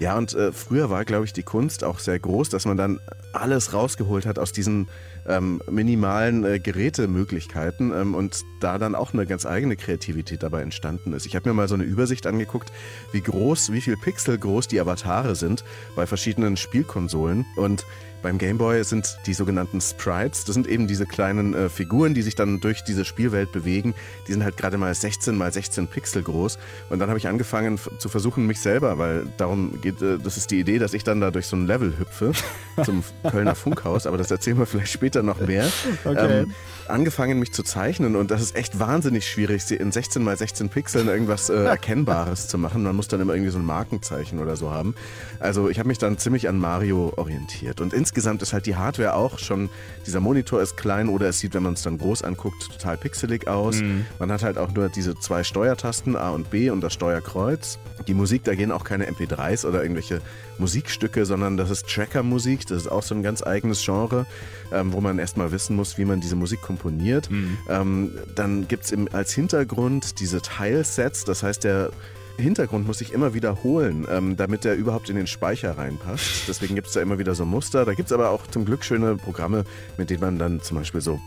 Ja, 0.00 0.18
und 0.18 0.34
äh, 0.34 0.50
früher 0.52 0.90
war, 0.90 1.04
glaube 1.04 1.24
ich, 1.24 1.32
die 1.32 1.42
Kunst 1.42 1.84
auch 1.84 2.00
sehr 2.00 2.18
groß, 2.18 2.48
dass 2.48 2.66
man 2.66 2.76
dann 2.76 2.98
alles 3.32 3.72
rausgeholt 3.72 4.26
hat 4.26 4.38
aus 4.38 4.52
diesen 4.52 4.88
ähm, 5.26 5.60
minimalen 5.70 6.44
äh, 6.44 6.58
Gerätemöglichkeiten 6.58 7.92
ähm, 7.92 8.14
und 8.14 8.44
da 8.60 8.78
dann 8.78 8.94
auch 8.94 9.12
eine 9.12 9.26
ganz 9.26 9.46
eigene 9.46 9.76
Kreativität 9.76 10.42
dabei 10.42 10.62
entstanden 10.62 11.12
ist. 11.12 11.26
Ich 11.26 11.36
habe 11.36 11.48
mir 11.48 11.54
mal 11.54 11.68
so 11.68 11.74
eine 11.74 11.84
Übersicht 11.84 12.26
angeguckt, 12.26 12.72
wie 13.12 13.20
groß, 13.20 13.72
wie 13.72 13.80
viel 13.80 13.96
Pixel 13.96 14.38
groß 14.38 14.68
die 14.68 14.80
Avatare 14.80 15.34
sind 15.34 15.64
bei 15.96 16.06
verschiedenen 16.06 16.56
Spielkonsolen 16.56 17.44
und 17.56 17.84
beim 18.24 18.38
Game 18.38 18.56
Boy 18.56 18.82
sind 18.84 19.18
die 19.26 19.34
sogenannten 19.34 19.82
Sprites. 19.82 20.46
Das 20.46 20.54
sind 20.54 20.66
eben 20.66 20.86
diese 20.86 21.04
kleinen 21.04 21.52
äh, 21.52 21.68
Figuren, 21.68 22.14
die 22.14 22.22
sich 22.22 22.34
dann 22.34 22.58
durch 22.58 22.82
diese 22.82 23.04
Spielwelt 23.04 23.52
bewegen. 23.52 23.94
Die 24.26 24.32
sind 24.32 24.42
halt 24.42 24.56
gerade 24.56 24.78
mal 24.78 24.94
16 24.94 25.36
mal 25.36 25.52
16 25.52 25.88
Pixel 25.88 26.22
groß. 26.22 26.58
Und 26.88 27.00
dann 27.00 27.10
habe 27.10 27.18
ich 27.18 27.28
angefangen 27.28 27.78
zu 27.98 28.08
versuchen, 28.08 28.46
mich 28.46 28.60
selber, 28.60 28.96
weil 28.96 29.26
darum 29.36 29.78
geht, 29.82 30.00
äh, 30.00 30.16
das 30.18 30.38
ist 30.38 30.50
die 30.50 30.58
Idee, 30.58 30.78
dass 30.78 30.94
ich 30.94 31.04
dann 31.04 31.20
da 31.20 31.30
durch 31.30 31.46
so 31.46 31.54
ein 31.54 31.66
Level 31.66 31.98
hüpfe 31.98 32.32
zum 32.84 33.04
Kölner 33.30 33.54
Funkhaus. 33.54 34.06
Aber 34.06 34.16
das 34.16 34.30
erzählen 34.30 34.58
wir 34.58 34.64
vielleicht 34.64 34.92
später 34.92 35.22
noch 35.22 35.40
mehr. 35.40 35.70
Okay. 36.04 36.42
Ähm, 36.42 36.54
angefangen, 36.88 37.38
mich 37.38 37.52
zu 37.52 37.62
zeichnen 37.62 38.14
und 38.14 38.30
das 38.30 38.42
ist 38.42 38.56
echt 38.56 38.78
wahnsinnig 38.78 39.26
schwierig, 39.26 39.70
in 39.70 39.90
16 39.90 40.22
mal 40.22 40.36
16 40.36 40.68
Pixeln 40.68 41.08
irgendwas 41.08 41.48
äh, 41.48 41.54
Erkennbares 41.64 42.48
zu 42.48 42.58
machen. 42.58 42.82
Man 42.82 42.94
muss 42.94 43.08
dann 43.08 43.20
immer 43.20 43.32
irgendwie 43.32 43.50
so 43.50 43.58
ein 43.58 43.64
Markenzeichen 43.64 44.38
oder 44.38 44.56
so 44.56 44.70
haben. 44.70 44.94
Also 45.40 45.70
ich 45.70 45.78
habe 45.78 45.88
mich 45.88 45.98
dann 45.98 46.18
ziemlich 46.18 46.48
an 46.48 46.58
Mario 46.58 47.12
orientiert 47.16 47.80
und 47.80 47.92
insgesamt 47.92 48.13
insgesamt 48.14 48.42
ist 48.42 48.52
halt 48.52 48.66
die 48.66 48.76
Hardware 48.76 49.14
auch 49.14 49.40
schon, 49.40 49.68
dieser 50.06 50.20
Monitor 50.20 50.62
ist 50.62 50.76
klein 50.76 51.08
oder 51.08 51.28
es 51.30 51.40
sieht, 51.40 51.52
wenn 51.52 51.64
man 51.64 51.72
es 51.72 51.82
dann 51.82 51.98
groß 51.98 52.22
anguckt, 52.22 52.70
total 52.70 52.96
pixelig 52.96 53.48
aus. 53.48 53.80
Mhm. 53.80 54.06
Man 54.20 54.30
hat 54.30 54.44
halt 54.44 54.56
auch 54.56 54.72
nur 54.72 54.88
diese 54.88 55.18
zwei 55.18 55.42
Steuertasten, 55.42 56.14
A 56.14 56.30
und 56.30 56.48
B 56.48 56.70
und 56.70 56.80
das 56.80 56.92
Steuerkreuz. 56.92 57.80
Die 58.06 58.14
Musik, 58.14 58.44
da 58.44 58.54
gehen 58.54 58.70
auch 58.70 58.84
keine 58.84 59.10
MP3s 59.10 59.66
oder 59.66 59.82
irgendwelche 59.82 60.20
Musikstücke, 60.58 61.26
sondern 61.26 61.56
das 61.56 61.70
ist 61.70 61.88
Tracker-Musik. 61.88 62.68
Das 62.68 62.82
ist 62.82 62.88
auch 62.88 63.02
so 63.02 63.16
ein 63.16 63.24
ganz 63.24 63.42
eigenes 63.44 63.84
Genre, 63.84 64.26
ähm, 64.72 64.92
wo 64.92 65.00
man 65.00 65.18
erstmal 65.18 65.50
wissen 65.50 65.74
muss, 65.74 65.98
wie 65.98 66.04
man 66.04 66.20
diese 66.20 66.36
Musik 66.36 66.62
komponiert. 66.62 67.28
Mhm. 67.32 67.58
Ähm, 67.68 68.10
dann 68.36 68.68
gibt 68.68 68.84
es 68.84 68.94
als 69.12 69.32
Hintergrund 69.32 70.20
diese 70.20 70.40
Teilsets, 70.40 71.24
das 71.24 71.42
heißt, 71.42 71.64
der 71.64 71.90
Hintergrund 72.36 72.86
muss 72.86 72.98
sich 72.98 73.12
immer 73.12 73.34
wiederholen, 73.34 74.06
ähm, 74.10 74.36
damit 74.36 74.64
der 74.64 74.76
überhaupt 74.76 75.08
in 75.08 75.16
den 75.16 75.26
Speicher 75.26 75.78
reinpasst. 75.78 76.48
Deswegen 76.48 76.74
gibt 76.74 76.88
es 76.88 76.94
da 76.94 77.00
immer 77.00 77.18
wieder 77.18 77.34
so 77.34 77.44
Muster. 77.44 77.84
Da 77.84 77.94
gibt 77.94 78.06
es 78.06 78.12
aber 78.12 78.30
auch 78.30 78.46
zum 78.46 78.64
Glück 78.64 78.84
schöne 78.84 79.16
Programme, 79.16 79.64
mit 79.96 80.10
denen 80.10 80.20
man 80.20 80.38
dann 80.38 80.60
zum 80.60 80.78
Beispiel 80.78 81.00
so 81.00 81.20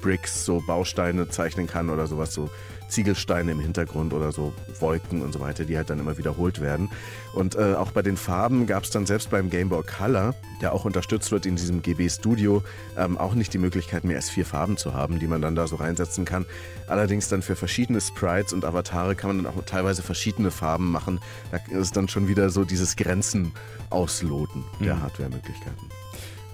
Bricks, 0.00 0.44
so 0.44 0.62
Bausteine 0.66 1.28
zeichnen 1.28 1.66
kann 1.66 1.90
oder 1.90 2.06
sowas, 2.06 2.32
so 2.32 2.48
Ziegelsteine 2.88 3.52
im 3.52 3.60
Hintergrund 3.60 4.12
oder 4.12 4.32
so 4.32 4.52
Wolken 4.80 5.22
und 5.22 5.32
so 5.32 5.40
weiter, 5.40 5.64
die 5.64 5.76
halt 5.76 5.90
dann 5.90 5.98
immer 5.98 6.18
wiederholt 6.18 6.60
werden. 6.60 6.90
Und 7.34 7.54
äh, 7.54 7.74
auch 7.74 7.90
bei 7.90 8.02
den 8.02 8.16
Farben 8.16 8.66
gab 8.66 8.84
es 8.84 8.90
dann 8.90 9.06
selbst 9.06 9.30
beim 9.30 9.50
Game 9.50 9.68
Boy 9.68 9.82
Color, 9.82 10.34
der 10.60 10.72
auch 10.72 10.84
unterstützt 10.84 11.32
wird 11.32 11.46
in 11.46 11.56
diesem 11.56 11.82
GB 11.82 12.08
Studio, 12.08 12.62
ähm, 12.96 13.18
auch 13.18 13.34
nicht 13.34 13.52
die 13.52 13.58
Möglichkeit, 13.58 14.04
mehr 14.04 14.16
als 14.16 14.30
vier 14.30 14.46
Farben 14.46 14.76
zu 14.76 14.94
haben, 14.94 15.18
die 15.18 15.26
man 15.26 15.42
dann 15.42 15.54
da 15.54 15.66
so 15.66 15.76
reinsetzen 15.76 16.24
kann. 16.24 16.46
Allerdings 16.86 17.28
dann 17.28 17.42
für 17.42 17.56
verschiedene 17.56 18.00
Sprites 18.00 18.52
und 18.52 18.64
Avatare 18.64 19.14
kann 19.14 19.28
man 19.28 19.44
dann 19.44 19.52
auch 19.52 19.64
teilweise 19.64 20.02
verschiedene 20.02 20.50
Farben 20.50 20.90
machen. 20.90 21.20
Da 21.50 21.58
ist 21.76 21.96
dann 21.96 22.08
schon 22.08 22.28
wieder 22.28 22.50
so 22.50 22.64
dieses 22.64 22.96
Grenzen 22.96 23.52
ausloten 23.90 24.64
der 24.80 24.96
mhm. 24.96 25.02
Hardware-Möglichkeiten. 25.02 25.90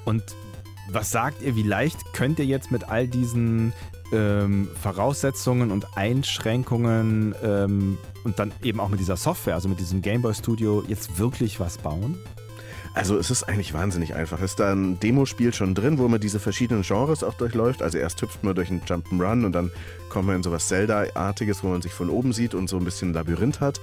Und 0.04 0.22
was 0.88 1.10
sagt 1.10 1.42
ihr, 1.42 1.56
wie 1.56 1.62
leicht 1.62 1.98
könnt 2.12 2.38
ihr 2.38 2.44
jetzt 2.44 2.70
mit 2.70 2.84
all 2.84 3.06
diesen 3.06 3.72
ähm, 4.12 4.68
Voraussetzungen 4.80 5.70
und 5.70 5.96
Einschränkungen 5.96 7.34
ähm, 7.42 7.98
und 8.24 8.38
dann 8.38 8.52
eben 8.62 8.80
auch 8.80 8.88
mit 8.88 9.00
dieser 9.00 9.16
Software, 9.16 9.54
also 9.54 9.68
mit 9.68 9.80
diesem 9.80 10.02
Gameboy 10.02 10.34
Studio, 10.34 10.84
jetzt 10.86 11.18
wirklich 11.18 11.60
was 11.60 11.78
bauen? 11.78 12.16
Also 12.94 13.16
es 13.16 13.30
ist 13.30 13.44
eigentlich 13.44 13.72
wahnsinnig 13.72 14.14
einfach. 14.14 14.38
Es 14.38 14.50
ist 14.52 14.60
da 14.60 14.72
ein 14.72 15.00
Demospiel 15.00 15.54
schon 15.54 15.74
drin, 15.74 15.98
wo 15.98 16.08
man 16.08 16.20
diese 16.20 16.38
verschiedenen 16.38 16.82
Genres 16.82 17.24
auch 17.24 17.34
durchläuft. 17.34 17.82
Also 17.82 17.96
erst 17.96 18.20
hüpft 18.20 18.44
man 18.44 18.54
durch 18.54 18.70
einen 18.70 18.82
Jump'n'Run 18.82 19.46
und 19.46 19.52
dann 19.52 19.70
kommt 20.10 20.26
man 20.26 20.36
in 20.36 20.42
sowas 20.42 20.68
Zelda-artiges, 20.68 21.64
wo 21.64 21.68
man 21.68 21.80
sich 21.80 21.92
von 21.92 22.10
oben 22.10 22.34
sieht 22.34 22.54
und 22.54 22.68
so 22.68 22.76
ein 22.76 22.84
bisschen 22.84 23.14
Labyrinth 23.14 23.60
hat 23.60 23.80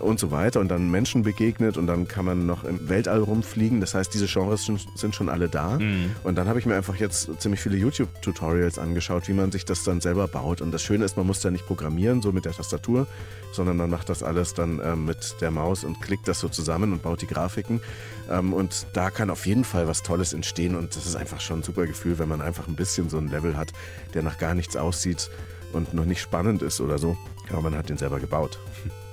und 0.00 0.18
so 0.18 0.30
weiter 0.30 0.60
und 0.60 0.68
dann 0.68 0.90
Menschen 0.90 1.22
begegnet 1.22 1.76
und 1.76 1.86
dann 1.86 2.08
kann 2.08 2.24
man 2.24 2.46
noch 2.46 2.64
im 2.64 2.88
Weltall 2.88 3.20
rumfliegen. 3.20 3.80
Das 3.80 3.94
heißt, 3.94 4.12
diese 4.12 4.26
Genres 4.26 4.68
sind 4.94 5.14
schon 5.14 5.28
alle 5.28 5.48
da. 5.48 5.78
Mhm. 5.78 6.10
Und 6.24 6.36
dann 6.36 6.48
habe 6.48 6.58
ich 6.58 6.66
mir 6.66 6.76
einfach 6.76 6.96
jetzt 6.96 7.30
ziemlich 7.40 7.60
viele 7.60 7.76
YouTube-Tutorials 7.76 8.78
angeschaut, 8.78 9.28
wie 9.28 9.32
man 9.32 9.52
sich 9.52 9.64
das 9.64 9.84
dann 9.84 10.00
selber 10.00 10.26
baut. 10.26 10.60
Und 10.60 10.72
das 10.72 10.82
Schöne 10.82 11.04
ist, 11.04 11.16
man 11.16 11.26
muss 11.26 11.40
da 11.40 11.50
nicht 11.50 11.66
programmieren, 11.66 12.22
so 12.22 12.32
mit 12.32 12.44
der 12.44 12.52
Tastatur, 12.52 13.06
sondern 13.52 13.76
man 13.76 13.88
macht 13.88 14.08
das 14.08 14.22
alles 14.22 14.54
dann 14.54 14.80
ähm, 14.84 15.04
mit 15.04 15.36
der 15.40 15.50
Maus 15.50 15.84
und 15.84 16.00
klickt 16.00 16.26
das 16.26 16.40
so 16.40 16.48
zusammen 16.48 16.92
und 16.92 17.02
baut 17.02 17.22
die 17.22 17.26
Grafiken. 17.26 17.80
Ähm, 18.30 18.52
und 18.52 18.86
da 18.94 19.10
kann 19.10 19.30
auf 19.30 19.46
jeden 19.46 19.64
Fall 19.64 19.86
was 19.86 20.02
Tolles 20.02 20.32
entstehen 20.32 20.74
und 20.74 20.96
das 20.96 21.06
ist 21.06 21.16
einfach 21.16 21.40
schon 21.40 21.60
ein 21.60 21.62
super 21.62 21.86
Gefühl, 21.86 22.18
wenn 22.18 22.28
man 22.28 22.40
einfach 22.40 22.66
ein 22.66 22.74
bisschen 22.74 23.08
so 23.08 23.18
ein 23.18 23.28
Level 23.28 23.56
hat, 23.56 23.72
der 24.12 24.22
nach 24.22 24.38
gar 24.38 24.54
nichts 24.54 24.76
aussieht 24.76 25.30
und 25.74 25.94
noch 25.94 26.04
nicht 26.04 26.20
spannend 26.20 26.62
ist 26.62 26.80
oder 26.80 26.98
so. 26.98 27.16
Aber 27.50 27.62
man 27.62 27.76
hat 27.76 27.88
den 27.88 27.98
selber 27.98 28.20
gebaut. 28.20 28.58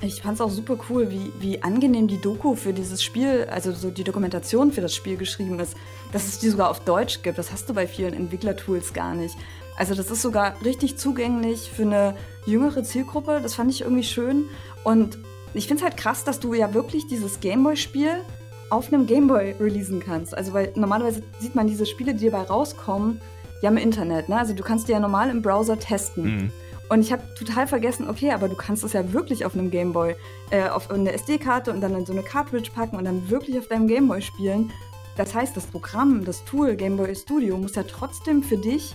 Ich 0.01 0.21
fand 0.21 0.35
es 0.35 0.41
auch 0.41 0.49
super 0.49 0.77
cool, 0.89 1.11
wie, 1.11 1.31
wie 1.39 1.61
angenehm 1.61 2.07
die 2.07 2.19
Doku 2.19 2.55
für 2.55 2.73
dieses 2.73 3.03
Spiel, 3.03 3.47
also 3.51 3.71
so 3.71 3.91
die 3.91 4.03
Dokumentation 4.03 4.71
für 4.71 4.81
das 4.81 4.95
Spiel 4.95 5.17
geschrieben 5.17 5.59
ist. 5.59 5.75
Dass 6.11 6.27
es 6.27 6.39
die 6.39 6.49
sogar 6.49 6.69
auf 6.69 6.79
Deutsch 6.79 7.21
gibt, 7.21 7.37
das 7.37 7.51
hast 7.51 7.69
du 7.69 7.73
bei 7.73 7.87
vielen 7.87 8.13
Entwicklertools 8.13 8.93
gar 8.93 9.13
nicht. 9.13 9.35
Also 9.77 9.95
das 9.95 10.09
ist 10.11 10.21
sogar 10.21 10.55
richtig 10.63 10.97
zugänglich 10.97 11.69
für 11.69 11.83
eine 11.83 12.15
jüngere 12.45 12.83
Zielgruppe. 12.83 13.39
Das 13.41 13.55
fand 13.55 13.71
ich 13.71 13.81
irgendwie 13.81 14.03
schön. 14.03 14.45
Und 14.83 15.17
ich 15.53 15.67
finde 15.67 15.83
es 15.83 15.89
halt 15.89 15.97
krass, 15.97 16.23
dass 16.23 16.39
du 16.39 16.53
ja 16.53 16.73
wirklich 16.73 17.07
dieses 17.07 17.39
Gameboy-Spiel 17.39 18.21
auf 18.69 18.91
einem 18.91 19.05
Gameboy 19.05 19.55
releasen 19.59 19.99
kannst. 19.99 20.35
Also 20.35 20.53
weil 20.53 20.71
normalerweise 20.75 21.21
sieht 21.39 21.55
man 21.55 21.67
diese 21.67 21.85
Spiele, 21.85 22.15
die 22.15 22.29
dabei 22.29 22.43
rauskommen, 22.43 23.19
ja 23.61 23.69
im 23.69 23.77
Internet. 23.77 24.29
Ne? 24.29 24.37
Also 24.37 24.53
du 24.53 24.63
kannst 24.63 24.87
die 24.87 24.91
ja 24.91 24.99
normal 24.99 25.29
im 25.29 25.41
Browser 25.41 25.79
testen. 25.79 26.23
Mhm. 26.23 26.51
Und 26.89 26.99
ich 26.99 27.13
habe 27.13 27.23
total 27.35 27.67
vergessen, 27.67 28.09
okay, 28.09 28.31
aber 28.31 28.49
du 28.49 28.55
kannst 28.55 28.83
es 28.83 28.91
ja 28.91 29.13
wirklich 29.13 29.45
auf 29.45 29.53
einem 29.53 29.71
Gameboy, 29.71 30.15
äh, 30.49 30.67
auf 30.67 30.91
eine 30.91 31.13
SD-Karte 31.13 31.71
und 31.71 31.79
dann 31.79 31.95
in 31.95 32.05
so 32.05 32.11
eine 32.11 32.21
Cartridge 32.21 32.69
packen 32.75 32.97
und 32.97 33.05
dann 33.05 33.29
wirklich 33.29 33.57
auf 33.57 33.67
deinem 33.67 33.87
Gameboy 33.87 34.21
spielen. 34.21 34.71
Das 35.15 35.33
heißt, 35.33 35.55
das 35.55 35.65
Programm, 35.67 36.25
das 36.25 36.43
Tool 36.43 36.75
Gameboy 36.75 37.15
Studio 37.15 37.57
muss 37.57 37.75
ja 37.75 37.83
trotzdem 37.83 38.43
für 38.43 38.57
dich 38.57 38.93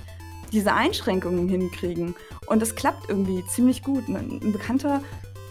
diese 0.52 0.74
Einschränkungen 0.74 1.48
hinkriegen. 1.48 2.14
Und 2.46 2.60
das 2.60 2.74
klappt 2.74 3.08
irgendwie 3.08 3.44
ziemlich 3.46 3.82
gut. 3.82 4.08
Ein 4.08 4.52
Bekannter 4.52 5.00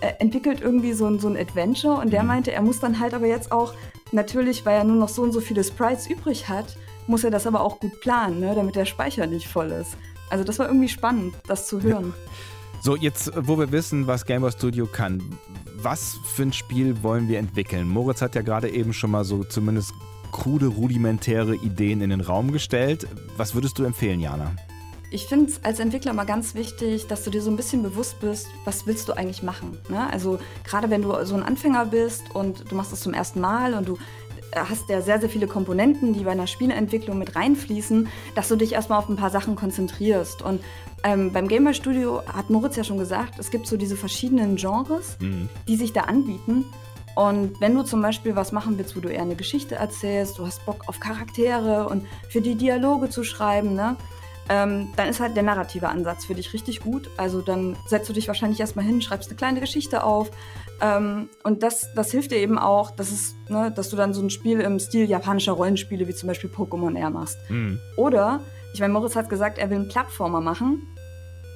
äh, 0.01 0.13
entwickelt 0.19 0.61
irgendwie 0.61 0.93
so 0.93 1.07
ein, 1.07 1.19
so 1.19 1.27
ein 1.27 1.37
Adventure 1.37 1.99
und 1.99 2.11
der 2.13 2.21
mhm. 2.21 2.27
meinte, 2.27 2.51
er 2.51 2.61
muss 2.61 2.79
dann 2.79 2.99
halt 2.99 3.13
aber 3.13 3.25
jetzt 3.25 3.51
auch, 3.51 3.73
natürlich, 4.11 4.65
weil 4.65 4.77
er 4.77 4.83
nur 4.83 4.97
noch 4.97 5.09
so 5.09 5.23
und 5.23 5.31
so 5.31 5.41
viele 5.41 5.63
Sprites 5.63 6.07
übrig 6.07 6.47
hat, 6.47 6.77
muss 7.07 7.23
er 7.23 7.31
das 7.31 7.47
aber 7.47 7.61
auch 7.61 7.79
gut 7.79 7.99
planen, 8.01 8.39
ne, 8.39 8.55
damit 8.55 8.75
der 8.75 8.85
Speicher 8.85 9.27
nicht 9.27 9.47
voll 9.47 9.71
ist. 9.71 9.97
Also 10.29 10.43
das 10.43 10.59
war 10.59 10.67
irgendwie 10.67 10.89
spannend, 10.89 11.35
das 11.47 11.67
zu 11.67 11.81
hören. 11.81 12.13
Ja. 12.15 12.31
So, 12.81 12.95
jetzt, 12.95 13.31
wo 13.35 13.57
wir 13.57 13.71
wissen, 13.71 14.05
was 14.07 14.25
Game 14.25 14.41
Boy 14.41 14.51
Studio 14.51 14.85
kann, 14.85 15.21
was 15.77 16.19
für 16.23 16.43
ein 16.43 16.53
Spiel 16.53 17.01
wollen 17.03 17.27
wir 17.27 17.39
entwickeln? 17.39 17.87
Moritz 17.87 18.21
hat 18.21 18.35
ja 18.35 18.41
gerade 18.41 18.69
eben 18.69 18.93
schon 18.93 19.11
mal 19.11 19.23
so 19.23 19.43
zumindest 19.43 19.93
krude, 20.31 20.67
rudimentäre 20.67 21.55
Ideen 21.55 22.01
in 22.01 22.09
den 22.09 22.21
Raum 22.21 22.51
gestellt. 22.51 23.07
Was 23.37 23.55
würdest 23.55 23.79
du 23.79 23.83
empfehlen, 23.83 24.19
Jana? 24.19 24.51
Ich 25.11 25.27
finde 25.27 25.49
es 25.49 25.63
als 25.63 25.79
Entwickler 25.79 26.13
mal 26.13 26.25
ganz 26.25 26.55
wichtig, 26.55 27.07
dass 27.07 27.23
du 27.23 27.29
dir 27.29 27.41
so 27.41 27.49
ein 27.49 27.55
bisschen 27.55 27.83
bewusst 27.83 28.19
bist, 28.19 28.47
was 28.65 28.85
willst 28.85 29.07
du 29.07 29.13
eigentlich 29.13 29.43
machen. 29.43 29.77
Ne? 29.87 30.11
Also 30.11 30.39
gerade 30.65 30.89
wenn 30.89 31.03
du 31.03 31.25
so 31.25 31.35
ein 31.35 31.43
Anfänger 31.43 31.85
bist 31.85 32.35
und 32.35 32.69
du 32.69 32.75
machst 32.75 32.91
es 32.91 32.99
zum 32.99 33.13
ersten 33.13 33.39
Mal 33.39 33.75
und 33.75 33.87
du 33.87 33.97
hast 34.55 34.89
ja 34.89 35.01
sehr, 35.01 35.19
sehr 35.19 35.29
viele 35.29 35.47
Komponenten, 35.47 36.13
die 36.13 36.23
bei 36.23 36.31
einer 36.31 36.47
Spieleentwicklung 36.47 37.17
mit 37.17 37.35
reinfließen, 37.35 38.07
dass 38.35 38.47
du 38.47 38.55
dich 38.55 38.73
erstmal 38.73 38.99
auf 38.99 39.09
ein 39.09 39.15
paar 39.15 39.29
Sachen 39.29 39.55
konzentrierst. 39.55 40.41
Und 40.41 40.61
ähm, 41.03 41.31
beim 41.31 41.47
Gamer 41.47 41.73
Studio 41.73 42.21
hat 42.25 42.49
Moritz 42.49 42.75
ja 42.75 42.83
schon 42.83 42.97
gesagt, 42.97 43.39
es 43.39 43.51
gibt 43.51 43.67
so 43.67 43.77
diese 43.77 43.95
verschiedenen 43.95 44.55
Genres, 44.55 45.17
mhm. 45.19 45.49
die 45.67 45.75
sich 45.75 45.93
da 45.93 46.01
anbieten. 46.01 46.65
Und 47.15 47.61
wenn 47.61 47.73
du 47.73 47.83
zum 47.83 48.01
Beispiel 48.01 48.35
was 48.35 48.51
machen 48.51 48.77
willst, 48.77 48.95
wo 48.95 48.99
du 48.99 49.07
eher 49.07 49.21
eine 49.21 49.35
Geschichte 49.35 49.75
erzählst, 49.75 50.37
du 50.37 50.45
hast 50.45 50.65
Bock 50.65 50.83
auf 50.87 50.99
Charaktere 50.99 51.87
und 51.87 52.05
für 52.29 52.41
die 52.41 52.55
Dialoge 52.55 53.09
zu 53.09 53.23
schreiben, 53.23 53.73
ne? 53.73 53.95
Ähm, 54.47 54.93
dann 54.95 55.07
ist 55.07 55.19
halt 55.19 55.35
der 55.35 55.43
narrative 55.43 55.89
Ansatz 55.89 56.25
für 56.25 56.35
dich 56.35 56.53
richtig 56.53 56.81
gut. 56.81 57.09
Also 57.17 57.41
dann 57.41 57.75
setzt 57.87 58.07
du 58.09 58.13
dich 58.13 58.27
wahrscheinlich 58.27 58.59
erstmal 58.59 58.85
hin, 58.85 59.01
schreibst 59.01 59.29
eine 59.29 59.37
kleine 59.37 59.59
Geschichte 59.59 60.03
auf. 60.03 60.29
Ähm, 60.81 61.29
und 61.43 61.63
das, 61.63 61.93
das 61.95 62.11
hilft 62.11 62.31
dir 62.31 62.37
eben 62.37 62.59
auch, 62.59 62.91
dass, 62.91 63.11
es, 63.11 63.35
ne, 63.49 63.71
dass 63.75 63.89
du 63.89 63.95
dann 63.95 64.13
so 64.13 64.21
ein 64.21 64.29
Spiel 64.29 64.59
im 64.59 64.79
Stil 64.79 65.09
japanischer 65.09 65.53
Rollenspiele 65.53 66.07
wie 66.07 66.13
zum 66.13 66.27
Beispiel 66.27 66.49
Pokémon 66.49 66.95
Air 66.97 67.09
machst. 67.09 67.37
Mhm. 67.49 67.79
Oder, 67.97 68.41
ich 68.73 68.79
meine, 68.79 68.93
Moritz 68.93 69.15
hat 69.15 69.29
gesagt, 69.29 69.57
er 69.57 69.69
will 69.69 69.77
einen 69.77 69.87
Plattformer 69.87 70.41
machen. 70.41 70.87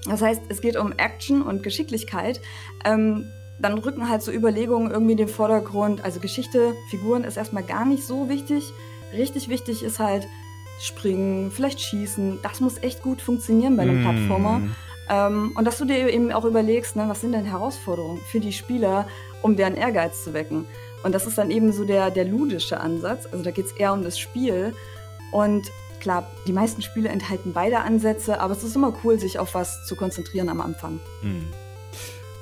Das 0.06 0.22
heißt, 0.22 0.44
es 0.50 0.62
geht 0.62 0.78
um 0.78 0.94
Action 0.94 1.42
und 1.42 1.62
Geschicklichkeit. 1.62 2.42
Ähm, 2.86 3.26
dann 3.62 3.78
rücken 3.78 4.10
halt 4.10 4.22
so 4.22 4.32
Überlegungen 4.32 4.90
irgendwie 4.90 5.12
in 5.12 5.18
den 5.18 5.28
Vordergrund. 5.28 6.04
Also 6.04 6.20
Geschichte, 6.20 6.74
Figuren 6.90 7.24
ist 7.24 7.38
erstmal 7.38 7.64
gar 7.64 7.86
nicht 7.86 8.04
so 8.04 8.30
wichtig. 8.30 8.64
Richtig 9.14 9.50
wichtig 9.50 9.84
ist 9.84 10.00
halt 10.00 10.28
Springen, 10.80 11.52
vielleicht 11.52 11.82
Schießen. 11.82 12.40
Das 12.42 12.60
muss 12.60 12.82
echt 12.82 13.02
gut 13.02 13.22
funktionieren 13.22 13.76
bei 13.76 13.84
einem 13.84 14.02
mm. 14.02 14.04
Plattformer. 14.04 14.62
Ähm, 15.10 15.52
und 15.56 15.66
dass 15.66 15.78
du 15.78 15.86
dir 15.86 16.10
eben 16.10 16.32
auch 16.32 16.46
überlegst, 16.46 16.96
ne, 16.96 17.06
was 17.08 17.22
sind 17.22 17.32
denn 17.32 17.46
Herausforderungen 17.46 18.20
für 18.32 18.40
die 18.40 18.54
Spieler, 18.54 19.08
um 19.42 19.56
deren 19.56 19.76
Ehrgeiz 19.76 20.24
zu 20.24 20.34
wecken. 20.34 20.66
Und 21.04 21.14
das 21.14 21.26
ist 21.26 21.38
dann 21.38 21.50
eben 21.50 21.72
so 21.72 21.86
der, 21.86 22.12
der 22.12 22.26
ludische 22.26 22.80
Ansatz. 22.80 23.26
Also 23.26 23.44
da 23.44 23.52
geht 23.52 23.66
es 23.66 23.72
eher 23.72 23.94
um 23.94 24.04
das 24.04 24.20
Spiel. 24.20 24.74
Und 25.32 25.72
klar, 26.00 26.30
die 26.48 26.54
meisten 26.54 26.82
Spiele 26.82 27.10
enthalten 27.10 27.54
beide 27.54 27.80
Ansätze, 27.80 28.40
aber 28.40 28.54
es 28.54 28.64
ist 28.64 28.76
immer 28.76 28.94
cool, 29.04 29.20
sich 29.20 29.40
auf 29.40 29.54
was 29.56 29.86
zu 29.86 29.96
konzentrieren 29.96 30.50
am 30.50 30.62
Anfang. 30.62 31.00
Hm. 31.22 31.48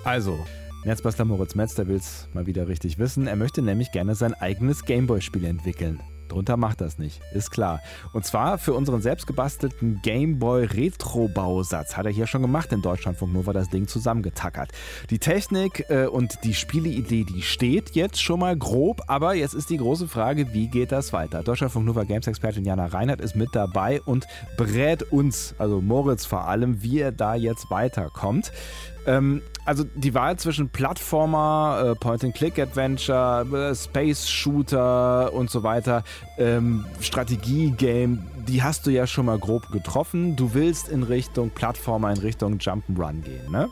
Also, 0.04 0.38
Netzbastler 0.86 1.26
Moritz 1.26 1.56
Metz, 1.56 1.76
der 1.76 1.88
will 1.88 1.98
es 1.98 2.30
mal 2.34 2.46
wieder 2.46 2.68
richtig 2.68 2.98
wissen. 2.98 3.28
Er 3.28 3.36
möchte 3.36 3.62
nämlich 3.62 3.92
gerne 3.92 4.16
sein 4.16 4.34
eigenes 4.34 4.86
Gameboy-Spiel 4.86 5.46
entwickeln. 5.46 6.02
Drunter 6.28 6.58
macht 6.58 6.82
das 6.82 6.98
nicht, 6.98 7.22
ist 7.34 7.52
klar. 7.52 7.82
Und 8.14 8.26
zwar 8.26 8.58
für 8.58 8.74
unseren 8.74 9.02
selbstgebastelten 9.02 10.02
Gameboy 10.02 10.66
Retro-Bausatz. 10.66 11.96
Hat 11.98 12.06
er 12.06 12.12
hier 12.12 12.28
schon 12.28 12.42
gemacht 12.42 12.72
in 12.72 12.82
Deutschlandfunk 12.82 13.34
Nova 13.34 13.54
das 13.54 13.70
Ding 13.70 13.88
zusammengetackert. 13.88 14.72
Die 15.10 15.20
Technik 15.20 15.86
äh, 15.90 16.06
und 16.08 16.44
die 16.44 16.54
Spieleidee, 16.54 17.24
die 17.24 17.42
steht 17.42 17.92
jetzt 17.92 18.22
schon 18.22 18.40
mal 18.40 18.58
grob, 18.58 19.02
aber 19.08 19.34
jetzt 19.34 19.54
ist 19.54 19.70
die 19.70 19.78
große 19.78 20.08
Frage, 20.08 20.54
wie 20.54 20.68
geht 20.68 20.92
das 20.92 21.14
weiter? 21.14 21.44
Deutschlandfunk 21.44 21.86
Nova 21.86 22.04
Games-Expertin 22.04 22.66
Jana 22.66 22.88
Reinhardt 22.88 23.22
ist 23.22 23.36
mit 23.36 23.50
dabei 23.54 24.02
und 24.02 24.28
berät 24.58 25.04
uns, 25.12 25.56
also 25.58 25.82
Moritz 25.82 26.26
vor 26.26 26.48
allem, 26.48 26.82
wie 26.84 27.00
er 27.00 27.12
da 27.12 27.36
jetzt 27.36 27.70
weiterkommt. 27.70 28.52
Ähm, 29.06 29.42
also 29.68 29.84
die 29.84 30.14
Wahl 30.14 30.38
zwischen 30.40 30.70
Plattformer, 30.70 31.92
äh, 31.92 31.96
Point-and-Click-Adventure, 31.96 33.72
äh, 33.72 33.76
Space-Shooter 33.76 35.34
und 35.34 35.52
so 35.52 35.62
weiter, 35.62 36.04
ähm, 36.38 36.86
Strategie-Game, 37.02 38.26
die 38.48 38.64
hast 38.64 38.88
du 38.88 38.92
ja 38.92 39.06
schon 39.06 39.26
mal 39.26 39.38
grob 39.38 39.70
getroffen. 39.72 40.38
Du 40.38 40.54
willst 40.54 40.88
in 40.88 41.04
Richtung 41.04 41.50
Plattformer, 41.50 42.12
in 42.12 42.20
Richtung 42.20 42.60
Jump'n'Run 42.60 43.22
gehen, 43.24 43.52
ne? 43.52 43.70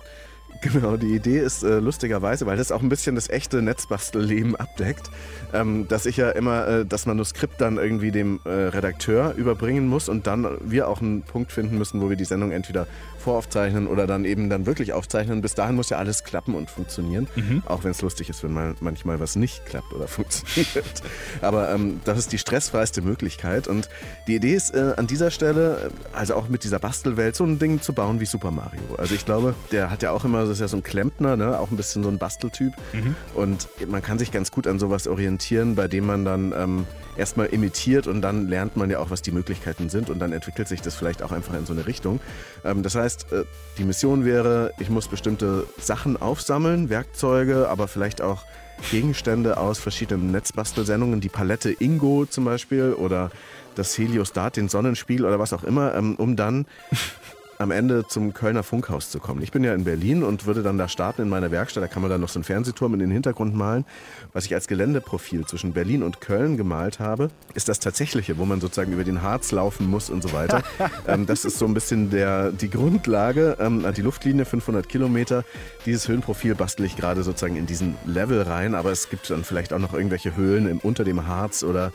Genau, 0.62 0.98
die 0.98 1.16
Idee 1.16 1.40
ist 1.40 1.64
äh, 1.64 1.80
lustigerweise, 1.80 2.46
weil 2.46 2.58
das 2.58 2.72
auch 2.72 2.82
ein 2.82 2.90
bisschen 2.90 3.16
das 3.16 3.30
echte 3.30 3.62
Netzbastelleben 3.62 4.56
abdeckt, 4.56 5.10
ähm, 5.54 5.88
dass 5.88 6.06
ich 6.06 6.18
ja 6.18 6.30
immer 6.32 6.68
äh, 6.68 6.86
das 6.86 7.06
Manuskript 7.06 7.60
dann 7.62 7.78
irgendwie 7.78 8.12
dem 8.12 8.40
äh, 8.46 8.50
Redakteur 8.50 9.34
überbringen 9.36 9.88
muss 9.88 10.10
und 10.10 10.28
dann 10.28 10.48
wir 10.62 10.88
auch 10.88 11.02
einen 11.02 11.24
Punkt 11.24 11.52
finden 11.52 11.78
müssen, 11.78 12.02
wo 12.02 12.10
wir 12.10 12.16
die 12.16 12.26
Sendung 12.26 12.52
entweder 12.52 12.88
voraufzeichnen 13.26 13.88
oder 13.88 14.06
dann 14.06 14.24
eben 14.24 14.50
dann 14.50 14.66
wirklich 14.66 14.94
aufzeichnen. 14.94 15.42
Bis 15.42 15.56
dahin 15.56 15.76
muss 15.76 15.90
ja 15.90 15.98
alles 15.98 16.24
klappen 16.24 16.54
und 16.54 16.70
funktionieren, 16.70 17.28
mhm. 17.36 17.64
auch 17.66 17.84
wenn 17.84 17.92
es 17.92 18.02
lustig 18.02 18.30
ist, 18.30 18.44
wenn 18.44 18.54
mal 18.54 18.76
manchmal 18.80 19.20
was 19.20 19.36
nicht 19.36 19.66
klappt 19.66 19.94
oder 19.94 20.08
funktioniert. 20.08 21.02
Aber 21.42 21.72
ähm, 21.74 22.02
das 22.06 22.20
ist 22.20 22.32
die 22.32 22.38
stressfreiste 22.38 23.02
Möglichkeit 23.02 23.68
und 23.68 23.90
die 24.28 24.36
Idee 24.36 24.54
ist 24.54 24.76
äh, 24.76 24.94
an 24.96 25.08
dieser 25.08 25.32
Stelle, 25.32 25.92
äh, 25.92 26.16
also 26.16 26.36
auch 26.36 26.48
mit 26.48 26.64
dieser 26.64 26.80
Bastelwelt, 26.80 27.36
so 27.36 27.44
ein 27.44 27.58
Ding 27.58 27.82
zu 27.82 27.94
bauen 27.94 28.20
wie 28.20 28.26
Super 28.26 28.52
Mario. 28.52 28.96
Also 28.98 29.16
ich 29.16 29.26
glaube, 29.26 29.56
der 29.72 29.90
hat 29.90 30.04
ja 30.04 30.12
auch 30.12 30.24
immer, 30.24 30.45
das 30.48 30.58
ist 30.58 30.62
ja 30.62 30.68
so 30.68 30.78
ein 30.78 30.84
Klempner, 30.84 31.38
ne? 31.38 31.60
auch 31.60 31.72
ein 31.72 31.78
bisschen 31.78 32.04
so 32.04 32.10
ein 32.10 32.18
Basteltyp 32.18 32.74
mhm. 32.94 33.16
und 33.34 33.68
man 33.88 34.02
kann 34.02 34.20
sich 34.20 34.32
ganz 34.32 34.52
gut 34.52 34.68
an 34.68 34.80
sowas 34.80 35.08
orientieren, 35.08 35.76
bei 35.76 35.88
dem 35.88 36.06
man 36.06 36.26
dann 36.26 36.54
ähm, 36.58 36.88
erstmal 37.18 37.48
imitiert 37.48 38.08
und 38.08 38.22
dann 38.22 38.48
lernt 38.48 38.78
man 38.78 38.90
ja 38.90 39.00
auch, 39.00 39.10
was 39.10 39.22
die 39.22 39.32
Möglichkeiten 39.32 39.90
sind 39.90 40.10
und 40.10 40.20
dann 40.20 40.32
entwickelt 40.32 40.68
sich 40.68 40.82
das 40.82 40.96
vielleicht 40.96 41.24
auch 41.24 41.32
einfach 41.32 41.54
in 41.54 41.66
so 41.66 41.74
eine 41.74 41.88
Richtung. 41.88 42.20
Ähm, 42.64 42.84
das 42.84 42.96
heißt, 42.96 43.32
äh, 43.32 43.44
die 43.78 43.84
Mission 43.84 44.26
wäre, 44.26 44.72
ich 44.80 44.90
muss 44.90 45.08
bestimmte 45.08 45.66
Sachen 45.80 46.22
aufsammeln, 46.22 46.90
Werkzeuge, 46.90 47.70
aber 47.70 47.88
vielleicht 47.88 48.22
auch 48.22 48.44
Gegenstände 48.92 49.58
aus 49.58 49.80
verschiedenen 49.80 50.32
Netzbastelsendungen, 50.32 51.22
die 51.22 51.30
Palette 51.30 51.72
Ingo 51.72 52.26
zum 52.26 52.46
Beispiel 52.46 52.94
oder 52.94 53.32
das 53.76 53.98
Heliostat, 53.98 54.58
den 54.58 54.70
Sonnenspiegel 54.70 55.26
oder 55.26 55.40
was 55.40 55.54
auch 55.54 55.64
immer, 55.64 55.96
ähm, 55.96 56.16
um 56.16 56.36
dann 56.36 56.66
am 57.58 57.72
Ende 57.72 58.08
zum 58.08 58.34
Kölner 58.34 58.64
Funkhaus 58.64 59.10
zu 59.10 59.20
kommen. 59.20 59.42
Ich 59.42 59.52
bin 59.52 59.64
ja 59.64 59.74
in 59.74 59.84
Berlin 59.84 60.24
und 60.24 60.46
würde 60.46 60.64
dann 60.64 60.78
da 60.78 60.88
starten 60.88 61.24
in 61.24 61.30
meiner 61.30 61.52
Werkstatt. 61.52 61.84
Da 61.84 61.88
kann 61.88 62.02
man 62.02 62.12
dann 62.12 62.22
noch 62.22 62.30
so 62.30 62.40
einen 62.40 62.44
Fernsehturm 62.44 62.94
in 62.94 63.00
den 63.00 63.12
Hintergrund 63.12 63.56
malen. 63.56 63.86
Was 64.34 64.46
ich 64.46 64.54
als 64.54 64.68
Geländeprofil 64.68 65.46
zwischen 65.46 65.74
Berlin 65.74 66.04
und 66.04 66.22
Köln 66.22 66.58
gemalt 66.58 67.00
habe, 67.00 67.30
ist 67.54 67.70
das 67.70 67.80
tatsächliche, 67.80 68.38
wo 68.38 68.46
man 68.46 68.60
sozusagen 68.60 68.92
über 68.92 69.04
den 69.04 69.22
Harz 69.22 69.52
laufen 69.52 69.90
muss 69.90 70.10
und 70.10 70.22
so 70.22 70.34
weiter. 70.34 70.64
ähm, 71.08 71.26
das 71.26 71.46
ist 71.46 71.58
so 71.58 71.66
ein 71.66 71.74
bisschen 71.74 72.10
der, 72.10 72.52
die 72.52 72.70
Grundlage, 72.70 73.58
ähm, 73.60 73.86
die 73.96 74.02
Luftlinie 74.02 74.46
500 74.46 74.90
Kilometer. 74.90 75.44
Dieses 75.86 76.08
Höhenprofil 76.08 76.56
bastel 76.56 76.86
ich 76.86 76.98
gerade 76.98 77.24
sozusagen 77.24 77.56
in 77.56 77.66
diesen 77.66 77.96
Level 78.06 78.42
rein, 78.42 78.76
aber 78.76 78.92
es 78.92 79.10
gibt 79.10 79.30
dann 79.30 79.44
vielleicht 79.44 79.72
auch 79.74 79.80
noch 79.80 79.94
irgendwelche 79.94 80.36
Höhlen 80.36 80.68
im, 80.68 80.80
unter 80.80 81.04
dem 81.04 81.28
Harz 81.28 81.64
oder 81.64 81.92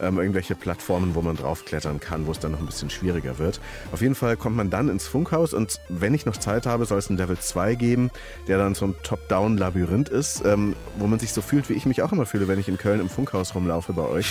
ähm, 0.00 0.18
irgendwelche 0.18 0.54
Plattformen, 0.54 1.14
wo 1.14 1.22
man 1.22 1.36
draufklettern 1.36 2.00
kann, 2.00 2.26
wo 2.26 2.32
es 2.32 2.38
dann 2.38 2.52
noch 2.52 2.60
ein 2.60 2.66
bisschen 2.66 2.90
schwieriger 2.90 3.38
wird. 3.38 3.60
Auf 3.92 4.02
jeden 4.02 4.14
Fall 4.14 4.36
kommt 4.36 4.56
man 4.56 4.70
dann 4.70 4.88
ins 5.00 5.08
Funkhaus 5.08 5.54
und 5.54 5.80
wenn 5.88 6.12
ich 6.12 6.26
noch 6.26 6.36
Zeit 6.36 6.66
habe, 6.66 6.84
soll 6.84 6.98
es 6.98 7.08
ein 7.08 7.16
Level 7.16 7.38
2 7.38 7.74
geben, 7.74 8.10
der 8.48 8.58
dann 8.58 8.74
so 8.74 8.84
ein 8.84 8.94
Top-Down-Labyrinth 9.02 10.10
ist, 10.10 10.44
ähm, 10.44 10.76
wo 10.98 11.06
man 11.06 11.18
sich 11.18 11.32
so 11.32 11.40
fühlt, 11.40 11.70
wie 11.70 11.72
ich 11.72 11.86
mich 11.86 12.02
auch 12.02 12.12
immer 12.12 12.26
fühle, 12.26 12.48
wenn 12.48 12.58
ich 12.58 12.68
in 12.68 12.76
Köln 12.76 13.00
im 13.00 13.08
Funkhaus 13.08 13.54
rumlaufe 13.54 13.94
bei 13.94 14.02
euch. 14.02 14.26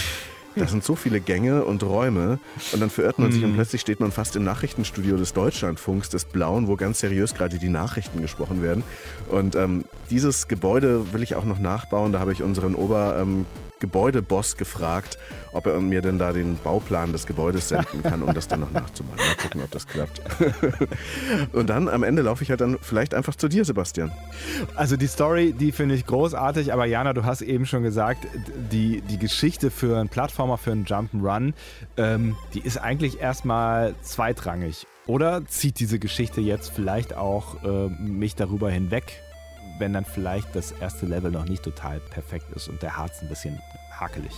Da 0.56 0.68
sind 0.68 0.84
so 0.84 0.96
viele 0.96 1.22
Gänge 1.22 1.64
und 1.64 1.84
Räume 1.84 2.40
und 2.74 2.82
dann 2.82 2.90
verirrt 2.90 3.18
man 3.18 3.32
sich 3.32 3.44
und 3.44 3.52
mhm. 3.52 3.56
plötzlich 3.56 3.82
steht 3.82 4.00
man 4.00 4.12
fast 4.12 4.36
im 4.36 4.44
Nachrichtenstudio 4.44 5.16
des 5.16 5.34
Deutschlandfunks, 5.34 6.10
des 6.10 6.26
Blauen, 6.26 6.68
wo 6.68 6.76
ganz 6.76 7.00
seriös 7.00 7.34
gerade 7.34 7.60
die 7.60 7.70
Nachrichten 7.70 8.22
gesprochen 8.22 8.62
werden. 8.62 8.84
Und 9.30 9.56
ähm, 9.56 9.86
dieses 10.10 10.48
Gebäude 10.48 11.14
will 11.14 11.24
ich 11.24 11.36
auch 11.36 11.46
noch 11.46 11.60
nachbauen. 11.60 12.12
Da 12.12 12.20
habe 12.20 12.34
ich 12.34 12.44
unseren 12.44 12.76
Ober... 12.76 13.18
Ähm, 13.22 13.46
Gebäudeboss 13.80 14.58
gefragt, 14.58 15.18
ob 15.52 15.66
er 15.66 15.80
mir 15.80 16.02
denn 16.02 16.20
da 16.20 16.34
den 16.34 16.58
Bauplan 16.58 17.12
des 17.12 17.26
Gebäudes 17.26 17.70
senden 17.70 18.04
kann, 18.04 18.22
um 18.22 18.34
das 18.34 18.48
dann 18.48 18.60
noch 18.62 18.72
nachzumachen. 18.72 19.18
Mal 19.18 19.36
gucken, 19.36 19.62
ob 19.64 19.72
das 19.72 19.88
klappt. 19.88 20.22
Und 21.54 21.70
dann 21.70 21.88
am 21.88 22.04
Ende 22.04 22.22
laufe 22.22 22.44
ich 22.44 22.50
halt 22.50 22.62
dann 22.62 22.78
vielleicht 22.82 23.14
einfach 23.14 23.36
zu 23.36 23.48
dir, 23.48 23.66
Sebastian. 23.66 24.12
Also 24.76 24.98
die 24.98 25.08
Story, 25.08 25.54
die 25.54 25.72
finde 25.72 25.96
ich 25.96 26.06
großartig, 26.06 26.74
aber 26.74 26.86
Jana, 26.86 27.14
du 27.14 27.24
hast 27.26 27.42
eben 27.42 27.66
schon 27.66 27.84
gesagt, 27.84 28.28
die, 28.72 29.02
die 29.02 29.18
Geschichte 29.18 29.72
für 29.72 29.98
einen 29.98 30.10
Plattformer, 30.10 30.58
für 30.58 30.72
einen 30.72 30.86
Jump'n'Run, 30.86 31.54
ähm, 31.98 32.36
die 32.54 32.62
ist 32.62 32.78
eigentlich 32.78 33.20
erstmal 33.20 33.96
zweitrangig. 34.02 34.88
Oder 35.08 35.46
zieht 35.48 35.80
diese 35.80 35.98
Geschichte 35.98 36.40
jetzt 36.40 36.70
vielleicht 36.70 37.16
auch 37.16 37.64
äh, 37.64 37.90
mich 37.90 38.36
darüber 38.36 38.70
hinweg, 38.70 39.24
wenn 39.80 39.94
dann 39.94 40.06
vielleicht 40.06 40.56
das 40.56 40.72
erste 40.72 41.06
Level 41.06 41.32
noch 41.32 41.46
nicht 41.46 41.64
total 41.64 42.00
perfekt 42.00 42.46
ist 42.56 42.68
und 42.68 42.82
der 42.82 42.98
Harz 42.98 43.22
ein 43.22 43.30
bisschen 43.30 43.60
hakelig. 43.92 44.34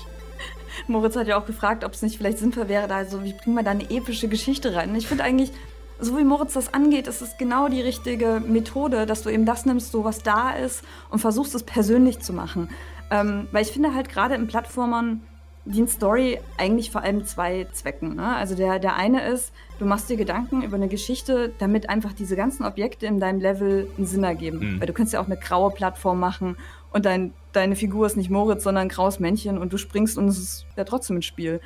Moritz 0.88 1.16
hat 1.16 1.28
ja 1.28 1.40
auch 1.40 1.46
gefragt, 1.46 1.84
ob 1.84 1.94
es 1.94 2.02
nicht 2.02 2.18
vielleicht 2.18 2.40
sinnvoll 2.40 2.68
wäre, 2.68 2.88
da 2.88 3.06
so, 3.06 3.24
wie 3.24 3.34
bringen 3.34 3.56
wir 3.56 3.64
da 3.64 3.72
eine 3.72 3.90
epische 3.90 4.28
Geschichte 4.28 4.76
rein? 4.76 4.96
Ich 4.96 5.08
finde 5.08 5.24
eigentlich, 5.24 5.52
so 6.00 6.18
wie 6.18 6.24
Moritz 6.24 6.54
das 6.54 6.74
angeht, 6.74 7.08
ist 7.08 7.22
es 7.22 7.38
genau 7.38 7.68
die 7.68 7.82
richtige 7.82 8.42
Methode, 8.46 9.06
dass 9.06 9.22
du 9.22 9.30
eben 9.30 9.46
das 9.46 9.66
nimmst, 9.66 9.92
so 9.92 10.04
was 10.04 10.24
da 10.24 10.52
ist 10.52 10.84
und 11.10 11.20
versuchst 11.20 11.54
es 11.54 11.64
persönlich 11.64 12.20
zu 12.20 12.34
machen. 12.34 12.70
Ähm, 13.12 13.48
weil 13.52 13.64
ich 13.64 13.72
finde 13.72 13.94
halt 13.94 14.10
gerade 14.10 14.36
in 14.36 14.48
Plattformern, 14.48 15.22
dient 15.66 15.90
Story 15.90 16.40
eigentlich 16.58 16.92
vor 16.92 17.02
allem 17.02 17.26
zwei 17.26 17.68
Zwecken. 17.72 18.16
Ne? 18.16 18.36
Also 18.36 18.56
der, 18.56 18.80
der 18.80 18.96
eine 18.96 19.28
ist, 19.28 19.54
du 19.80 19.86
machst 19.86 20.10
dir 20.10 20.18
Gedanken 20.18 20.64
über 20.64 20.76
eine 20.76 20.88
Geschichte, 20.88 21.52
damit 21.60 21.90
einfach 21.90 22.14
diese 22.14 22.36
ganzen 22.36 22.66
Objekte 22.66 23.06
in 23.06 23.20
deinem 23.20 23.40
Level 23.40 23.88
einen 23.98 24.08
Sinn 24.08 24.24
ergeben. 24.24 24.60
Mhm. 24.60 24.80
Weil 24.80 24.88
du 24.88 24.94
kannst 24.94 25.14
ja 25.14 25.22
auch 25.22 25.28
eine 25.28 25.38
graue 25.38 25.72
Plattform 25.72 26.20
machen 26.20 26.58
und 26.92 27.06
dein, 27.06 27.34
deine 27.54 27.76
Figur 27.76 28.06
ist 28.06 28.18
nicht 28.18 28.30
Moritz, 28.30 28.64
sondern 28.64 28.84
ein 28.84 28.90
graues 28.90 29.20
Männchen 29.20 29.58
und 29.58 29.72
du 29.72 29.78
springst 29.78 30.18
und 30.18 30.28
es 30.28 30.38
ist 30.38 30.66
ja 30.76 30.84
trotzdem 30.84 31.18
ein 31.18 31.22
Spiel. 31.22 31.62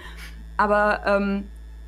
Aber 0.58 1.02
ähm, 1.06 1.46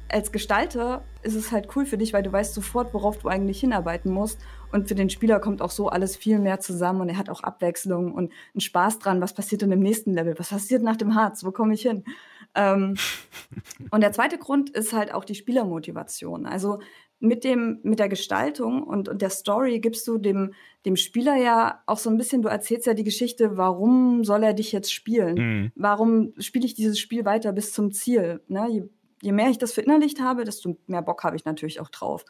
als 0.10 0.32
Gestalter 0.32 1.04
ist 1.22 1.36
es 1.36 1.52
halt 1.52 1.68
cool 1.76 1.86
für 1.86 1.98
dich, 1.98 2.14
weil 2.14 2.24
du 2.24 2.32
weißt 2.32 2.54
sofort, 2.54 2.94
worauf 2.94 3.18
du 3.18 3.28
eigentlich 3.28 3.60
hinarbeiten 3.60 4.12
musst. 4.12 4.40
Und 4.72 4.88
für 4.88 4.96
den 4.96 5.10
Spieler 5.10 5.40
kommt 5.40 5.62
auch 5.62 5.72
so 5.72 5.90
alles 5.90 6.18
viel 6.18 6.40
mehr 6.40 6.60
zusammen 6.60 7.02
und 7.02 7.10
er 7.10 7.18
hat 7.18 7.30
auch 7.30 7.42
Abwechslung 7.42 8.14
und 8.14 8.32
einen 8.54 8.62
Spaß 8.62 9.00
dran. 9.00 9.22
Was 9.22 9.34
passiert 9.34 9.64
in 9.64 9.70
dem 9.70 9.80
nächsten 9.80 10.14
Level? 10.14 10.36
Was 10.38 10.50
passiert 10.50 10.84
nach 10.84 10.98
dem 10.98 11.16
Harz? 11.16 11.44
Wo 11.44 11.52
komme 11.52 11.74
ich 11.74 11.84
hin? 11.84 12.04
Ähm, 12.56 12.96
und 13.92 14.02
der 14.02 14.12
zweite 14.12 14.38
Grund 14.38 14.70
ist 14.72 14.94
halt 14.94 15.14
auch 15.14 15.24
die 15.24 15.36
Spielermotivation. 15.36 16.46
Also 16.46 16.80
mit 17.20 17.44
dem, 17.44 17.80
mit 17.84 18.00
der 18.00 18.10
Gestaltung 18.10 18.84
und, 18.84 19.10
und 19.10 19.22
der 19.22 19.32
Story 19.32 19.80
gibst 19.80 20.08
du 20.08 20.18
dem, 20.18 20.54
dem 20.86 20.96
Spieler 20.96 21.36
ja 21.36 21.82
auch 21.88 21.98
so 21.98 22.10
ein 22.10 22.18
bisschen, 22.18 22.44
du 22.44 22.50
erzählst 22.50 22.86
ja 22.86 22.94
die 22.94 23.04
Geschichte, 23.04 23.58
warum 23.58 24.24
soll 24.24 24.44
er 24.44 24.54
dich 24.54 24.72
jetzt 24.72 24.94
spielen? 24.94 25.36
Mhm. 25.36 25.72
Warum 25.76 26.34
spiele 26.38 26.66
ich 26.66 26.76
dieses 26.76 27.00
Spiel 27.00 27.26
weiter 27.26 27.54
bis 27.54 27.74
zum 27.74 27.92
Ziel? 27.92 28.42
Ne? 28.48 28.68
Je, 28.70 28.84
je 29.22 29.32
mehr 29.32 29.50
ich 29.50 29.58
das 29.58 29.74
verinnerlicht 29.74 30.22
habe, 30.22 30.44
desto 30.44 30.78
mehr 30.86 31.02
Bock 31.02 31.24
habe 31.24 31.36
ich 31.36 31.46
natürlich 31.46 31.80
auch 31.80 31.90
drauf. 31.90 32.24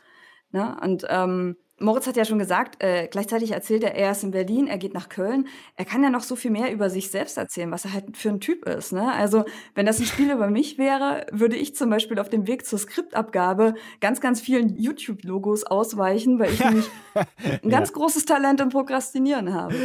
Ne? 0.51 0.77
Und 0.81 1.05
ähm, 1.09 1.57
Moritz 1.79 2.07
hat 2.07 2.17
ja 2.17 2.25
schon 2.25 2.39
gesagt, 2.39 2.81
äh, 2.83 3.07
gleichzeitig 3.07 3.51
erzählt 3.51 3.83
er, 3.83 3.93
er 3.93 4.11
ist 4.11 4.23
in 4.23 4.31
Berlin, 4.31 4.67
er 4.67 4.79
geht 4.79 4.95
nach 4.95 5.09
Köln. 5.09 5.47
Er 5.75 5.85
kann 5.85 6.01
ja 6.01 6.09
noch 6.09 6.23
so 6.23 6.35
viel 6.35 6.49
mehr 6.49 6.71
über 6.73 6.89
sich 6.89 7.11
selbst 7.11 7.37
erzählen, 7.37 7.69
was 7.69 7.85
er 7.85 7.93
halt 7.93 8.17
für 8.17 8.29
ein 8.29 8.39
Typ 8.39 8.65
ist. 8.67 8.93
Ne? 8.93 9.11
Also, 9.13 9.45
wenn 9.75 9.85
das 9.85 9.99
ein 9.99 10.05
Spiel 10.05 10.31
über 10.33 10.49
mich 10.49 10.79
wäre, 10.79 11.27
würde 11.31 11.55
ich 11.55 11.75
zum 11.75 11.91
Beispiel 11.91 12.17
auf 12.17 12.29
dem 12.29 12.47
Weg 12.47 12.65
zur 12.65 12.79
Skriptabgabe 12.79 13.75
ganz, 14.01 14.21
ganz 14.21 14.41
vielen 14.41 14.75
YouTube-Logos 14.75 15.65
ausweichen, 15.65 16.39
weil 16.39 16.51
ich 16.51 16.63
nämlich 16.63 16.89
ein 17.63 17.69
ganz 17.69 17.89
ja. 17.89 17.93
großes 17.93 18.25
Talent 18.25 18.59
im 18.59 18.69
Prokrastinieren 18.69 19.53
habe. 19.53 19.75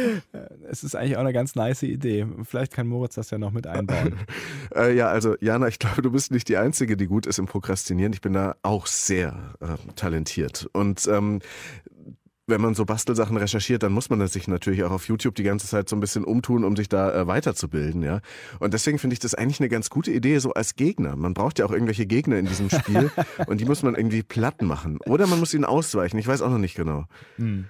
Es 0.67 0.83
ist 0.83 0.95
eigentlich 0.95 1.17
auch 1.17 1.21
eine 1.21 1.33
ganz 1.33 1.55
nice 1.55 1.83
Idee. 1.83 2.25
Vielleicht 2.43 2.73
kann 2.73 2.87
Moritz 2.87 3.15
das 3.15 3.29
ja 3.29 3.37
noch 3.37 3.51
mit 3.51 3.67
einbauen. 3.67 4.15
äh, 4.75 4.95
ja, 4.95 5.09
also 5.09 5.35
Jana, 5.41 5.67
ich 5.67 5.77
glaube, 5.77 6.01
du 6.01 6.11
bist 6.11 6.31
nicht 6.31 6.49
die 6.49 6.57
Einzige, 6.57 6.97
die 6.97 7.05
gut 7.05 7.27
ist 7.27 7.37
im 7.37 7.45
Prokrastinieren. 7.45 8.13
Ich 8.13 8.21
bin 8.21 8.33
da 8.33 8.55
auch 8.63 8.87
sehr 8.87 9.53
äh, 9.61 9.93
talentiert. 9.95 10.67
Und 10.73 11.07
ähm, 11.07 11.39
wenn 12.45 12.59
man 12.59 12.75
so 12.75 12.85
Bastelsachen 12.85 13.37
recherchiert, 13.37 13.83
dann 13.83 13.93
muss 13.93 14.09
man 14.09 14.25
sich 14.27 14.47
natürlich 14.47 14.83
auch 14.83 14.91
auf 14.91 15.07
YouTube 15.07 15.35
die 15.35 15.43
ganze 15.43 15.67
Zeit 15.67 15.87
so 15.87 15.95
ein 15.95 16.01
bisschen 16.01 16.25
umtun, 16.25 16.65
um 16.65 16.75
sich 16.75 16.89
da 16.89 17.13
äh, 17.13 17.27
weiterzubilden, 17.27 18.03
ja. 18.03 18.19
Und 18.59 18.73
deswegen 18.73 18.99
finde 18.99 19.13
ich 19.13 19.19
das 19.19 19.33
eigentlich 19.33 19.61
eine 19.61 19.69
ganz 19.69 19.89
gute 19.89 20.11
Idee, 20.11 20.39
so 20.39 20.53
als 20.53 20.75
Gegner. 20.75 21.15
Man 21.15 21.33
braucht 21.33 21.59
ja 21.59 21.65
auch 21.65 21.71
irgendwelche 21.71 22.05
Gegner 22.05 22.37
in 22.37 22.45
diesem 22.45 22.69
Spiel 22.69 23.11
und 23.47 23.61
die 23.61 23.65
muss 23.65 23.81
man 23.81 23.95
irgendwie 23.95 24.23
platt 24.23 24.61
machen. 24.61 24.99
Oder 25.05 25.27
man 25.27 25.39
muss 25.39 25.53
ihnen 25.53 25.65
ausweichen. 25.65 26.17
Ich 26.17 26.27
weiß 26.27 26.41
auch 26.41 26.49
noch 26.49 26.57
nicht 26.57 26.75
genau. 26.75 27.05
Hm. 27.37 27.65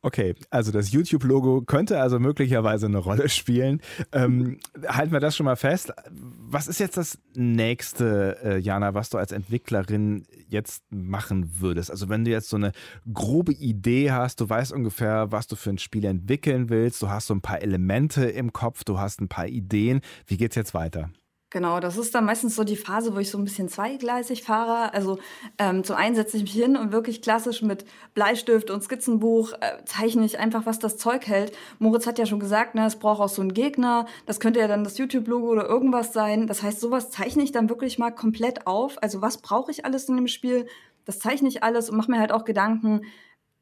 Okay, 0.00 0.34
also 0.50 0.72
das 0.72 0.92
YouTube-Logo 0.92 1.62
könnte 1.62 2.00
also 2.00 2.18
möglicherweise 2.18 2.86
eine 2.86 2.98
Rolle 2.98 3.28
spielen. 3.28 3.80
Ähm, 4.12 4.58
halten 4.86 5.12
wir 5.12 5.20
das 5.20 5.36
schon 5.36 5.44
mal 5.44 5.56
fest. 5.56 5.92
Was 6.10 6.68
ist 6.68 6.78
jetzt 6.78 6.96
das 6.96 7.18
nächste, 7.34 8.38
äh, 8.42 8.58
Jana, 8.58 8.94
was 8.94 9.10
du 9.10 9.18
als 9.18 9.32
Entwicklerin 9.32 10.26
jetzt 10.48 10.84
machen 10.90 11.60
würdest? 11.60 11.90
Also 11.90 12.08
wenn 12.08 12.24
du 12.24 12.30
jetzt 12.30 12.48
so 12.48 12.56
eine 12.56 12.72
grobe 13.12 13.52
Idee 13.52 14.12
hast, 14.12 14.40
du 14.40 14.48
weißt 14.48 14.72
ungefähr, 14.72 15.32
was 15.32 15.46
du 15.46 15.56
für 15.56 15.70
ein 15.70 15.78
Spiel 15.78 16.04
entwickeln 16.04 16.68
willst, 16.68 17.02
du 17.02 17.08
hast 17.08 17.26
so 17.26 17.34
ein 17.34 17.40
paar 17.40 17.62
Elemente 17.62 18.26
im 18.26 18.52
Kopf, 18.52 18.84
du 18.84 18.98
hast 18.98 19.20
ein 19.20 19.28
paar 19.28 19.48
Ideen. 19.48 20.00
Wie 20.26 20.36
geht's 20.36 20.56
jetzt 20.56 20.74
weiter? 20.74 21.10
Genau, 21.50 21.78
das 21.78 21.96
ist 21.96 22.12
dann 22.14 22.24
meistens 22.24 22.56
so 22.56 22.64
die 22.64 22.76
Phase, 22.76 23.14
wo 23.14 23.20
ich 23.20 23.30
so 23.30 23.38
ein 23.38 23.44
bisschen 23.44 23.68
zweigleisig 23.68 24.42
fahre. 24.42 24.92
Also 24.92 25.18
ähm, 25.58 25.84
zum 25.84 25.94
einen 25.94 26.16
setze 26.16 26.36
ich 26.36 26.42
mich 26.42 26.52
hin 26.52 26.76
und 26.76 26.90
wirklich 26.90 27.22
klassisch 27.22 27.62
mit 27.62 27.84
Bleistift 28.14 28.68
und 28.68 28.82
Skizzenbuch 28.82 29.52
äh, 29.60 29.84
zeichne 29.84 30.24
ich 30.24 30.40
einfach, 30.40 30.66
was 30.66 30.80
das 30.80 30.96
Zeug 30.96 31.26
hält. 31.28 31.52
Moritz 31.78 32.06
hat 32.06 32.18
ja 32.18 32.26
schon 32.26 32.40
gesagt, 32.40 32.74
ne, 32.74 32.84
es 32.84 32.96
braucht 32.96 33.20
auch 33.20 33.28
so 33.28 33.42
einen 33.42 33.54
Gegner. 33.54 34.06
Das 34.26 34.40
könnte 34.40 34.58
ja 34.58 34.66
dann 34.66 34.82
das 34.82 34.98
YouTube-Logo 34.98 35.46
oder 35.46 35.68
irgendwas 35.68 36.12
sein. 36.12 36.48
Das 36.48 36.64
heißt, 36.64 36.80
sowas 36.80 37.10
zeichne 37.10 37.44
ich 37.44 37.52
dann 37.52 37.68
wirklich 37.68 37.96
mal 37.96 38.10
komplett 38.10 38.66
auf. 38.66 39.00
Also 39.00 39.22
was 39.22 39.38
brauche 39.38 39.70
ich 39.70 39.84
alles 39.84 40.08
in 40.08 40.16
dem 40.16 40.28
Spiel? 40.28 40.66
Das 41.04 41.20
zeichne 41.20 41.48
ich 41.48 41.62
alles 41.62 41.88
und 41.90 41.96
mache 41.96 42.10
mir 42.10 42.18
halt 42.18 42.32
auch 42.32 42.44
Gedanken. 42.44 43.02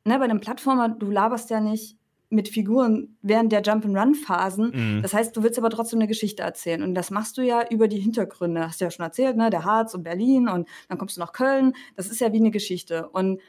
Ne, 0.05 0.19
bei 0.19 0.25
einem 0.25 0.41
Plattformer, 0.41 0.89
du 0.89 1.11
laberst 1.11 1.51
ja 1.51 1.61
nicht 1.61 1.99
mit 2.35 2.49
Figuren 2.49 3.17
während 3.23 3.53
der 3.53 3.63
Jump-and-Run-Phasen. 3.63 4.73
Mhm. 4.75 5.03
Das 5.03 5.15
heißt, 5.15 5.37
du 5.37 5.43
willst 5.43 5.59
aber 5.59 5.71
trotzdem 5.71 5.99
eine 5.99 6.09
Geschichte 6.09 6.43
erzählen. 6.43 6.83
Und 6.83 6.95
das 6.95 7.11
machst 7.11 7.39
du 7.39 7.43
ja 7.43 7.65
über 7.71 7.89
die 7.89 7.99
Hintergründe. 7.99 8.67
Hast 8.67 8.81
du 8.81 8.85
ja 8.85 8.91
schon 8.91 9.05
erzählt, 9.05 9.37
ne? 9.37 9.51
Der 9.51 9.65
Harz 9.65 9.95
und 9.95 10.03
Berlin 10.03 10.49
und 10.49 10.69
dann 10.89 10.99
kommst 10.99 11.17
du 11.17 11.21
nach 11.21 11.33
Köln. 11.33 11.75
Das 11.97 12.09
ist 12.09 12.21
ja 12.21 12.33
wie 12.33 12.39
eine 12.39 12.51
Geschichte. 12.51 13.09
Und 13.09 13.41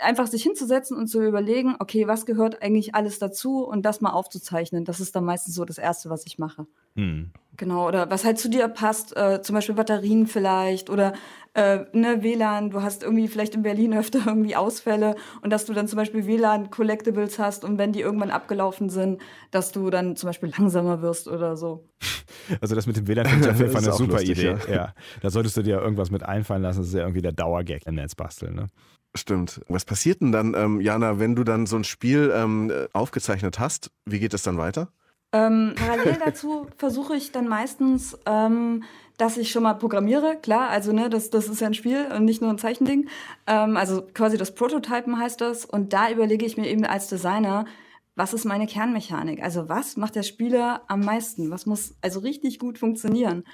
einfach 0.00 0.26
sich 0.26 0.42
hinzusetzen 0.42 0.96
und 0.96 1.06
zu 1.06 1.22
überlegen, 1.22 1.76
okay, 1.78 2.06
was 2.06 2.26
gehört 2.26 2.62
eigentlich 2.62 2.94
alles 2.94 3.18
dazu 3.18 3.64
und 3.64 3.82
das 3.82 4.00
mal 4.00 4.10
aufzuzeichnen. 4.10 4.84
Das 4.84 5.00
ist 5.00 5.14
dann 5.14 5.24
meistens 5.24 5.54
so 5.54 5.64
das 5.64 5.78
Erste, 5.78 6.10
was 6.10 6.26
ich 6.26 6.38
mache. 6.38 6.66
Hm. 6.96 7.30
Genau, 7.56 7.86
oder 7.86 8.10
was 8.10 8.24
halt 8.24 8.38
zu 8.38 8.48
dir 8.48 8.66
passt, 8.66 9.16
äh, 9.16 9.40
zum 9.40 9.54
Beispiel 9.54 9.76
Batterien 9.76 10.26
vielleicht 10.26 10.90
oder 10.90 11.12
äh, 11.54 11.84
ne, 11.92 12.22
WLAN, 12.22 12.70
du 12.70 12.82
hast 12.82 13.04
irgendwie 13.04 13.28
vielleicht 13.28 13.54
in 13.54 13.62
Berlin 13.62 13.94
öfter 13.94 14.20
irgendwie 14.26 14.56
Ausfälle 14.56 15.14
und 15.40 15.50
dass 15.50 15.64
du 15.64 15.72
dann 15.72 15.86
zum 15.86 15.96
Beispiel 15.96 16.26
WLAN-Collectibles 16.26 17.38
hast 17.38 17.64
und 17.64 17.78
wenn 17.78 17.92
die 17.92 18.00
irgendwann 18.00 18.30
abgelaufen 18.30 18.88
sind, 18.88 19.20
dass 19.52 19.70
du 19.70 19.90
dann 19.90 20.16
zum 20.16 20.28
Beispiel 20.28 20.52
langsamer 20.56 21.00
wirst 21.02 21.28
oder 21.28 21.56
so. 21.56 21.88
Also 22.60 22.74
das 22.74 22.86
mit 22.86 22.96
dem 22.96 23.08
WLAN 23.08 23.26
finde 23.26 23.46
ich 23.46 23.52
auf 23.52 23.58
jeden 23.58 23.72
Fall 23.72 23.84
eine 23.84 23.92
super 23.94 24.12
lustig, 24.14 24.32
Idee. 24.32 24.56
Ja. 24.68 24.74
ja. 24.74 24.94
Da 25.22 25.30
solltest 25.30 25.56
du 25.56 25.62
dir 25.62 25.80
irgendwas 25.80 26.10
mit 26.10 26.24
einfallen 26.24 26.62
lassen, 26.62 26.80
das 26.80 26.88
ist 26.88 26.94
ja 26.94 27.00
irgendwie 27.00 27.22
der 27.22 27.32
Dauergag 27.32 27.86
im 27.86 27.94
Netz 27.94 28.14
basteln, 28.14 28.54
ne? 28.54 28.66
Stimmt. 29.16 29.60
Was 29.68 29.84
passiert 29.84 30.20
denn 30.20 30.32
dann, 30.32 30.54
ähm, 30.54 30.80
Jana, 30.80 31.18
wenn 31.18 31.36
du 31.36 31.44
dann 31.44 31.66
so 31.66 31.76
ein 31.76 31.84
Spiel 31.84 32.32
ähm, 32.34 32.72
aufgezeichnet 32.92 33.58
hast? 33.60 33.90
Wie 34.04 34.18
geht 34.18 34.34
es 34.34 34.42
dann 34.42 34.58
weiter? 34.58 34.88
Ähm, 35.34 35.74
parallel 35.76 36.18
dazu 36.24 36.68
versuche 36.76 37.16
ich 37.16 37.32
dann 37.32 37.48
meistens, 37.48 38.16
ähm, 38.24 38.84
dass 39.16 39.36
ich 39.36 39.50
schon 39.50 39.64
mal 39.64 39.74
programmiere. 39.74 40.36
Klar, 40.40 40.68
also 40.70 40.92
ne, 40.92 41.10
das, 41.10 41.30
das 41.30 41.48
ist 41.48 41.60
ja 41.60 41.66
ein 41.66 41.74
Spiel 41.74 42.06
und 42.16 42.24
nicht 42.24 42.40
nur 42.40 42.50
ein 42.50 42.58
Zeichending. 42.58 43.08
Ähm, 43.48 43.76
also 43.76 44.02
quasi 44.02 44.36
das 44.36 44.54
Prototypen 44.54 45.18
heißt 45.18 45.40
das. 45.40 45.64
Und 45.64 45.92
da 45.92 46.08
überlege 46.10 46.46
ich 46.46 46.56
mir 46.56 46.68
eben 46.68 46.84
als 46.84 47.08
Designer, 47.08 47.64
was 48.14 48.32
ist 48.32 48.44
meine 48.44 48.66
Kernmechanik? 48.66 49.42
Also 49.42 49.68
was 49.68 49.96
macht 49.96 50.14
der 50.14 50.22
Spieler 50.22 50.82
am 50.86 51.00
meisten? 51.00 51.50
Was 51.50 51.66
muss 51.66 51.94
also 52.00 52.20
richtig 52.20 52.60
gut 52.60 52.78
funktionieren? 52.78 53.44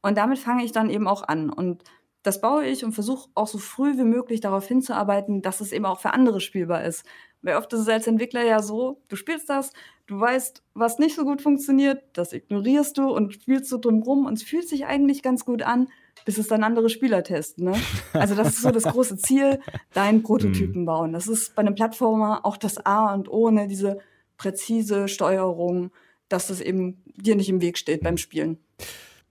Und 0.00 0.16
damit 0.16 0.38
fange 0.38 0.64
ich 0.64 0.72
dann 0.72 0.88
eben 0.88 1.06
auch 1.06 1.22
an. 1.22 1.50
Und 1.50 1.82
das 2.26 2.40
baue 2.40 2.66
ich 2.66 2.84
und 2.84 2.92
versuche 2.92 3.30
auch 3.34 3.46
so 3.46 3.58
früh 3.58 3.96
wie 3.96 4.04
möglich 4.04 4.40
darauf 4.40 4.66
hinzuarbeiten, 4.66 5.42
dass 5.42 5.60
es 5.60 5.70
eben 5.70 5.86
auch 5.86 6.00
für 6.00 6.12
andere 6.12 6.40
spielbar 6.40 6.82
ist. 6.82 7.04
Weil 7.42 7.56
oft 7.56 7.72
ist 7.72 7.80
es 7.80 7.88
als 7.88 8.08
Entwickler 8.08 8.44
ja 8.44 8.60
so, 8.60 9.00
du 9.06 9.14
spielst 9.14 9.48
das, 9.48 9.72
du 10.08 10.18
weißt, 10.18 10.64
was 10.74 10.98
nicht 10.98 11.14
so 11.14 11.24
gut 11.24 11.40
funktioniert, 11.40 12.02
das 12.14 12.32
ignorierst 12.32 12.98
du 12.98 13.14
und 13.14 13.34
spielst 13.34 13.68
so 13.68 13.78
drumrum 13.78 14.26
und 14.26 14.34
es 14.34 14.42
fühlt 14.42 14.68
sich 14.68 14.86
eigentlich 14.86 15.22
ganz 15.22 15.44
gut 15.44 15.62
an, 15.62 15.88
bis 16.24 16.38
es 16.38 16.48
dann 16.48 16.64
andere 16.64 16.88
Spieler 16.88 17.22
testen. 17.22 17.66
Ne? 17.66 17.76
Also 18.12 18.34
das 18.34 18.48
ist 18.48 18.62
so 18.62 18.72
das 18.72 18.82
große 18.82 19.18
Ziel, 19.18 19.60
deinen 19.92 20.24
Prototypen 20.24 20.82
mhm. 20.82 20.86
bauen. 20.86 21.12
Das 21.12 21.28
ist 21.28 21.54
bei 21.54 21.60
einem 21.60 21.76
Plattformer 21.76 22.44
auch 22.44 22.56
das 22.56 22.84
A 22.84 23.14
und 23.14 23.28
O, 23.28 23.50
ne? 23.50 23.68
diese 23.68 23.98
präzise 24.36 25.06
Steuerung, 25.06 25.92
dass 26.28 26.48
das 26.48 26.60
eben 26.60 27.04
dir 27.14 27.36
nicht 27.36 27.48
im 27.48 27.60
Weg 27.60 27.78
steht 27.78 28.02
beim 28.02 28.16
Spielen. 28.16 28.58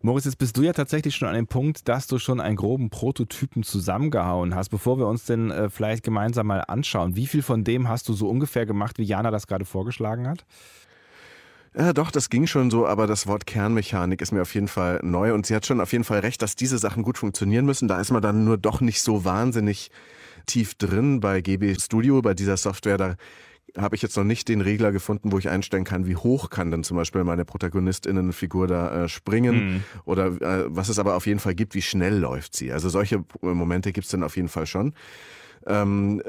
Moritz, 0.05 0.25
jetzt 0.25 0.37
bist 0.37 0.55
du 0.55 0.61
ja 0.61 0.71
tatsächlich 0.71 1.15
schon 1.15 1.27
an 1.27 1.33
dem 1.33 1.47
Punkt, 1.47 1.87
dass 1.87 2.05
du 2.05 2.19
schon 2.19 2.39
einen 2.39 2.57
groben 2.57 2.91
Prototypen 2.91 3.63
zusammengehauen 3.63 4.53
hast. 4.53 4.69
Bevor 4.69 4.99
wir 4.99 5.07
uns 5.07 5.25
denn 5.25 5.49
äh, 5.49 5.67
vielleicht 5.67 6.03
gemeinsam 6.03 6.45
mal 6.45 6.59
anschauen, 6.59 7.15
wie 7.15 7.25
viel 7.25 7.41
von 7.41 7.63
dem 7.63 7.89
hast 7.89 8.07
du 8.07 8.13
so 8.13 8.29
ungefähr 8.29 8.67
gemacht, 8.67 8.99
wie 8.99 9.03
Jana 9.03 9.31
das 9.31 9.47
gerade 9.47 9.65
vorgeschlagen 9.65 10.27
hat? 10.27 10.45
Ja, 11.75 11.91
doch, 11.91 12.11
das 12.11 12.29
ging 12.29 12.45
schon 12.45 12.69
so, 12.69 12.85
aber 12.85 13.07
das 13.07 13.25
Wort 13.25 13.47
Kernmechanik 13.47 14.21
ist 14.21 14.31
mir 14.31 14.43
auf 14.43 14.53
jeden 14.53 14.67
Fall 14.67 14.99
neu 15.01 15.33
und 15.33 15.47
sie 15.47 15.55
hat 15.55 15.65
schon 15.65 15.81
auf 15.81 15.91
jeden 15.91 16.03
Fall 16.03 16.19
recht, 16.19 16.39
dass 16.43 16.55
diese 16.55 16.77
Sachen 16.77 17.01
gut 17.01 17.17
funktionieren 17.17 17.65
müssen. 17.65 17.87
Da 17.87 17.99
ist 17.99 18.11
man 18.11 18.21
dann 18.21 18.45
nur 18.45 18.59
doch 18.59 18.81
nicht 18.81 19.01
so 19.01 19.25
wahnsinnig 19.25 19.89
tief 20.45 20.75
drin 20.75 21.19
bei 21.19 21.41
GB 21.41 21.73
Studio, 21.79 22.21
bei 22.21 22.35
dieser 22.35 22.57
Software. 22.57 22.97
Da 22.97 23.15
habe 23.77 23.95
ich 23.95 24.01
jetzt 24.01 24.15
noch 24.15 24.23
nicht 24.23 24.47
den 24.47 24.61
Regler 24.61 24.91
gefunden, 24.91 25.31
wo 25.31 25.37
ich 25.37 25.49
einstellen 25.49 25.83
kann, 25.83 26.05
wie 26.05 26.15
hoch 26.15 26.49
kann 26.49 26.71
denn 26.71 26.83
zum 26.83 26.97
Beispiel 26.97 27.23
meine 27.23 27.45
Protagonistinnenfigur 27.45 28.67
da 28.67 29.03
äh, 29.03 29.09
springen 29.09 29.55
mhm. 29.55 29.83
oder 30.05 30.27
äh, 30.27 30.65
was 30.67 30.89
es 30.89 30.99
aber 30.99 31.15
auf 31.15 31.25
jeden 31.27 31.39
Fall 31.39 31.55
gibt, 31.55 31.75
wie 31.75 31.81
schnell 31.81 32.17
läuft 32.17 32.55
sie. 32.55 32.71
Also 32.71 32.89
solche 32.89 33.23
Momente 33.41 33.91
gibt 33.91 34.05
es 34.05 34.11
dann 34.11 34.23
auf 34.23 34.35
jeden 34.35 34.49
Fall 34.49 34.65
schon. 34.65 34.93
Ähm, 35.67 36.21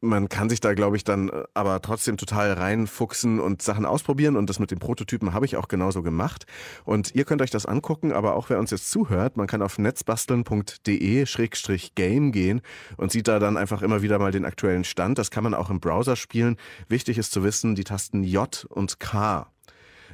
man 0.00 0.28
kann 0.28 0.48
sich 0.48 0.60
da, 0.60 0.74
glaube 0.74 0.96
ich, 0.96 1.02
dann 1.04 1.28
äh, 1.28 1.44
aber 1.54 1.80
trotzdem 1.82 2.16
total 2.16 2.52
reinfuchsen 2.52 3.40
und 3.40 3.62
Sachen 3.62 3.84
ausprobieren. 3.84 4.36
Und 4.36 4.48
das 4.48 4.60
mit 4.60 4.70
den 4.70 4.78
Prototypen 4.78 5.32
habe 5.32 5.46
ich 5.46 5.56
auch 5.56 5.66
genauso 5.68 6.02
gemacht. 6.02 6.46
Und 6.84 7.14
ihr 7.14 7.24
könnt 7.24 7.40
euch 7.42 7.50
das 7.50 7.66
angucken, 7.66 8.12
aber 8.12 8.36
auch 8.36 8.48
wer 8.50 8.58
uns 8.58 8.70
jetzt 8.70 8.90
zuhört, 8.90 9.36
man 9.36 9.46
kann 9.46 9.62
auf 9.62 9.78
netzbasteln.de-game 9.78 12.32
gehen 12.32 12.60
und 12.96 13.12
sieht 13.12 13.28
da 13.28 13.38
dann 13.38 13.56
einfach 13.56 13.82
immer 13.82 14.02
wieder 14.02 14.18
mal 14.18 14.32
den 14.32 14.44
aktuellen 14.44 14.84
Stand. 14.84 15.18
Das 15.18 15.30
kann 15.30 15.44
man 15.44 15.54
auch 15.54 15.70
im 15.70 15.80
Browser 15.80 16.16
spielen. 16.16 16.56
Wichtig 16.88 17.16
ist 17.18 17.32
zu 17.32 17.42
wissen, 17.42 17.74
die 17.74 17.84
Tasten 17.84 18.22
J 18.22 18.66
und 18.70 19.00
K 19.00 19.50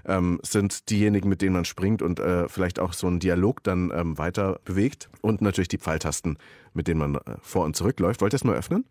ähm, 0.07 0.39
sind 0.43 0.91
diejenigen, 0.91 1.29
mit 1.29 1.43
denen 1.43 1.55
man 1.55 1.65
springt 1.65 2.03
und 2.03 2.21
äh, 2.21 2.49
vielleicht 2.49 2.79
auch 2.79 2.93
so 2.93 3.07
einen 3.07 3.21
Dialog 3.21 3.63
dann 3.63 3.91
ähm, 3.95 4.19
weiter 4.19 4.61
bewegt. 4.65 5.09
Und 5.21 5.43
natürlich 5.43 5.69
die 5.69 5.79
Pfeiltasten, 5.79 6.39
mit 6.73 6.89
denen 6.89 7.01
man 7.01 7.15
äh, 7.17 7.37
vor 7.43 7.65
und 7.65 7.77
zurück 7.77 8.01
läuft. 8.01 8.21
Wollt 8.21 8.33
ihr 8.33 8.37
es 8.37 8.45
mal 8.45 8.57
öffnen? 8.57 8.85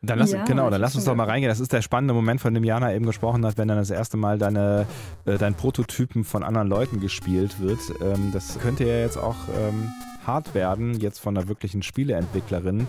Dann 0.00 0.20
lass, 0.20 0.30
Ja, 0.30 0.44
genau, 0.44 0.70
dann 0.70 0.80
lass 0.80 0.94
uns 0.94 1.04
doch 1.04 1.14
mal 1.16 1.24
reingehen. 1.24 1.50
Das 1.50 1.58
ist 1.58 1.72
der 1.72 1.82
spannende 1.82 2.14
Moment, 2.14 2.40
von 2.40 2.54
dem 2.54 2.62
Jana 2.62 2.94
eben 2.94 3.04
gesprochen 3.04 3.44
hat, 3.44 3.58
wenn 3.58 3.66
dann 3.66 3.78
das 3.78 3.90
erste 3.90 4.16
Mal 4.16 4.38
deine, 4.38 4.86
äh, 5.24 5.38
dein 5.38 5.54
Prototypen 5.54 6.24
von 6.24 6.44
anderen 6.44 6.68
Leuten 6.68 7.00
gespielt 7.00 7.60
wird. 7.60 7.80
Ähm, 8.00 8.30
das 8.32 8.58
könnte 8.60 8.84
ja 8.84 9.00
jetzt 9.00 9.16
auch 9.16 9.36
ähm, 9.56 9.92
hart 10.24 10.54
werden, 10.54 11.00
jetzt 11.00 11.18
von 11.18 11.36
einer 11.36 11.48
wirklichen 11.48 11.82
Spieleentwicklerin 11.82 12.86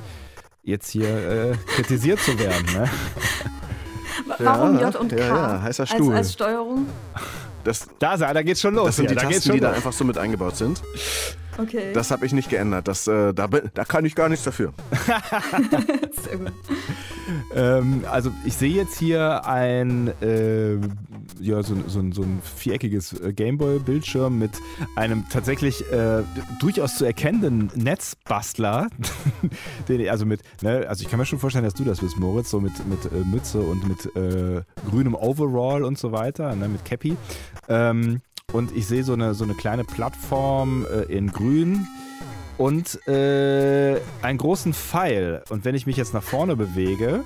jetzt 0.63 0.89
hier 0.89 1.07
äh, 1.09 1.55
kritisiert 1.67 2.19
zu 2.19 2.37
werden. 2.37 2.65
Ne? 2.73 2.87
Warum 4.37 4.79
Ja, 4.79 4.89
J 4.89 4.95
und 4.97 5.09
K? 5.09 5.17
ja, 5.17 5.27
ja, 5.27 5.61
heißer 5.63 5.81
als, 5.83 5.89
Stuhl. 5.89 6.13
als 6.13 6.33
Steuerung? 6.33 6.85
Das, 7.63 7.87
Da, 7.99 8.15
da 8.17 8.41
geht's 8.41 8.61
schon 8.61 8.75
los. 8.75 8.87
das 8.87 8.95
sind 8.97 9.09
hier, 9.09 9.15
die 9.17 9.23
da 9.25 9.29
Tasten, 9.29 9.51
die 9.53 9.59
da 9.59 9.71
einfach 9.71 9.93
so 9.93 10.03
mit 10.05 10.17
eingebaut 10.17 10.55
sind. 10.57 10.81
Okay. 11.57 11.91
Das 11.93 12.09
habe 12.11 12.25
ich 12.25 12.31
nicht 12.31 12.49
geändert. 12.49 12.87
Das, 12.87 13.05
äh, 13.07 13.33
da, 13.33 13.47
bin- 13.47 13.69
da 13.73 13.83
kann 13.83 14.05
ich 14.05 14.15
gar 14.15 14.29
nichts 14.29 14.45
dafür. 14.45 14.71
Sehr 16.23 16.37
gut. 16.37 16.53
Ähm, 17.53 18.03
also 18.09 18.31
ich 18.45 18.55
sehe 18.55 18.73
jetzt 18.73 18.97
hier 18.97 19.45
ein, 19.45 20.07
äh, 20.21 20.77
ja, 21.39 21.61
so, 21.63 21.75
so, 21.87 21.99
ein- 21.99 22.11
so 22.11 22.21
ein 22.23 22.41
viereckiges 22.43 23.13
äh, 23.13 23.33
Gameboy-Bildschirm 23.33 24.37
mit 24.39 24.51
einem 24.95 25.25
tatsächlich 25.29 25.81
äh, 25.91 26.23
durchaus 26.59 26.95
zu 26.95 27.05
erkennenden 27.05 27.71
Netzbastler. 27.75 28.87
den, 29.87 30.07
also 30.09 30.25
mit, 30.25 30.41
ne, 30.61 30.85
also 30.87 31.03
ich 31.03 31.09
kann 31.09 31.19
mir 31.19 31.25
schon 31.25 31.39
vorstellen, 31.39 31.65
dass 31.65 31.73
du 31.73 31.83
das 31.83 31.99
bist, 31.99 32.17
Moritz, 32.17 32.49
so 32.49 32.59
mit, 32.59 32.73
mit 32.87 33.05
äh, 33.05 33.23
Mütze 33.25 33.59
und 33.61 33.87
mit 33.87 34.15
äh, 34.15 34.61
grünem 34.89 35.15
Overall 35.15 35.83
und 35.83 35.97
so 35.97 36.11
weiter, 36.11 36.55
ne, 36.55 36.67
mit 36.67 36.85
Cappy. 36.85 37.15
Ähm, 37.67 38.21
und 38.51 38.75
ich 38.75 38.87
sehe 38.87 39.03
so 39.03 39.13
eine, 39.13 39.33
so 39.35 39.43
eine 39.43 39.53
kleine 39.53 39.83
Plattform 39.83 40.85
äh, 40.85 41.03
in 41.15 41.31
grün 41.31 41.87
und 42.57 42.99
äh, 43.07 43.99
einen 44.21 44.37
großen 44.37 44.73
Pfeil. 44.73 45.43
Und 45.49 45.65
wenn 45.65 45.75
ich 45.75 45.85
mich 45.85 45.97
jetzt 45.97 46.13
nach 46.13 46.23
vorne 46.23 46.55
bewege 46.55 47.23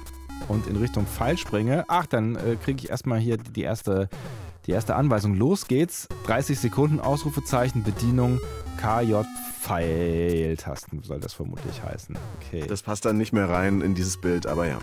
und 0.47 0.67
in 0.67 0.75
Richtung 0.75 1.05
Pfeil 1.05 1.37
springe, 1.37 1.85
ach, 1.87 2.05
dann 2.05 2.35
äh, 2.35 2.55
kriege 2.55 2.83
ich 2.83 2.89
erstmal 2.89 3.19
hier 3.19 3.37
die 3.37 3.61
erste, 3.61 4.09
die 4.65 4.71
erste 4.71 4.95
Anweisung. 4.95 5.35
Los 5.35 5.67
geht's. 5.67 6.07
30 6.25 6.59
Sekunden 6.59 6.99
Ausrufezeichen, 6.99 7.83
Bedienung, 7.83 8.39
KJ 8.77 9.21
Pfeiltasten 9.61 11.03
soll 11.03 11.19
das 11.19 11.33
vermutlich 11.33 11.81
heißen. 11.83 12.17
Okay. 12.41 12.65
Das 12.67 12.81
passt 12.81 13.05
dann 13.05 13.17
nicht 13.17 13.31
mehr 13.33 13.49
rein 13.49 13.81
in 13.81 13.95
dieses 13.95 14.19
Bild, 14.19 14.45
aber 14.45 14.67
ja. 14.67 14.77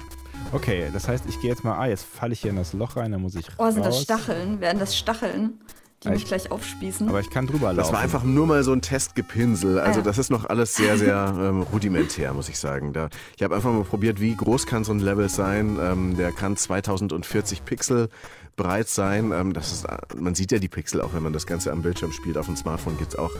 okay, 0.53 0.89
das 0.93 1.07
heißt, 1.07 1.25
ich 1.29 1.41
gehe 1.41 1.51
jetzt 1.51 1.65
mal, 1.65 1.79
ah, 1.79 1.87
jetzt 1.87 2.05
falle 2.07 2.33
ich 2.33 2.41
hier 2.41 2.51
in 2.51 2.57
das 2.57 2.73
Loch 2.73 2.97
rein, 2.97 3.13
da 3.13 3.19
muss 3.19 3.35
ich 3.35 3.47
Oh, 3.59 3.71
sind 3.71 3.85
das 3.85 3.97
raus. 3.97 4.03
Stacheln? 4.03 4.61
Werden 4.61 4.79
das 4.79 4.97
Stacheln, 4.97 5.61
die 6.03 6.09
Ah, 6.09 6.13
mich 6.13 6.23
ich- 6.23 6.29
gleich 6.29 6.51
aufspießen? 6.51 7.09
Aber 7.09 7.21
ich 7.21 7.29
kann 7.31 7.47
drüber 7.47 7.69
laufen. 7.73 7.77
Das 7.77 7.93
war 7.93 8.01
einfach 8.01 8.23
nur 8.25 8.47
mal 8.47 8.63
so 8.65 8.73
ein 8.73 8.81
Testgepinsel. 8.83 9.79
Also 9.79 10.01
Ah, 10.01 10.03
ja. 10.03 10.03
das 10.03 10.19
ist 10.19 10.31
noch 10.31 10.45
alles 10.49 10.75
sehr, 10.75 10.97
sehr 10.97 11.35
ähm, 11.39 11.63
rudimentär, 11.63 12.33
muss 12.33 12.49
ich 12.49 12.59
sagen. 12.59 12.93
Da, 12.93 13.09
ich 13.37 13.43
habe 13.43 13.55
einfach 13.55 13.73
mal 13.73 13.85
probiert, 13.85 14.21
wie 14.21 14.35
groß 14.35 14.67
kann 14.67 14.85
so 14.85 14.93
ein 14.93 15.01
Level 15.01 15.29
sein. 15.29 15.79
Ähm, 15.81 16.17
der 16.17 16.33
kann 16.33 16.57
2040 16.57 17.65
Pixel 17.65 18.09
breit 18.57 18.89
sein. 18.89 19.33
Ähm, 19.33 19.53
das 19.53 19.73
ist, 19.73 19.87
man 20.17 20.35
sieht 20.35 20.53
ja 20.53 20.59
die 20.59 20.69
Pixel 20.69 21.01
auch, 21.01 21.13
wenn 21.15 21.23
man 21.23 21.33
das 21.33 21.47
Ganze 21.47 21.71
am 21.73 21.83
Bildschirm 21.83 22.13
spielt. 22.13 22.37
Auf 22.39 22.47
dem 22.47 22.57
Smartphone 22.57 22.97
geht's 22.99 23.17
auch. 23.17 23.31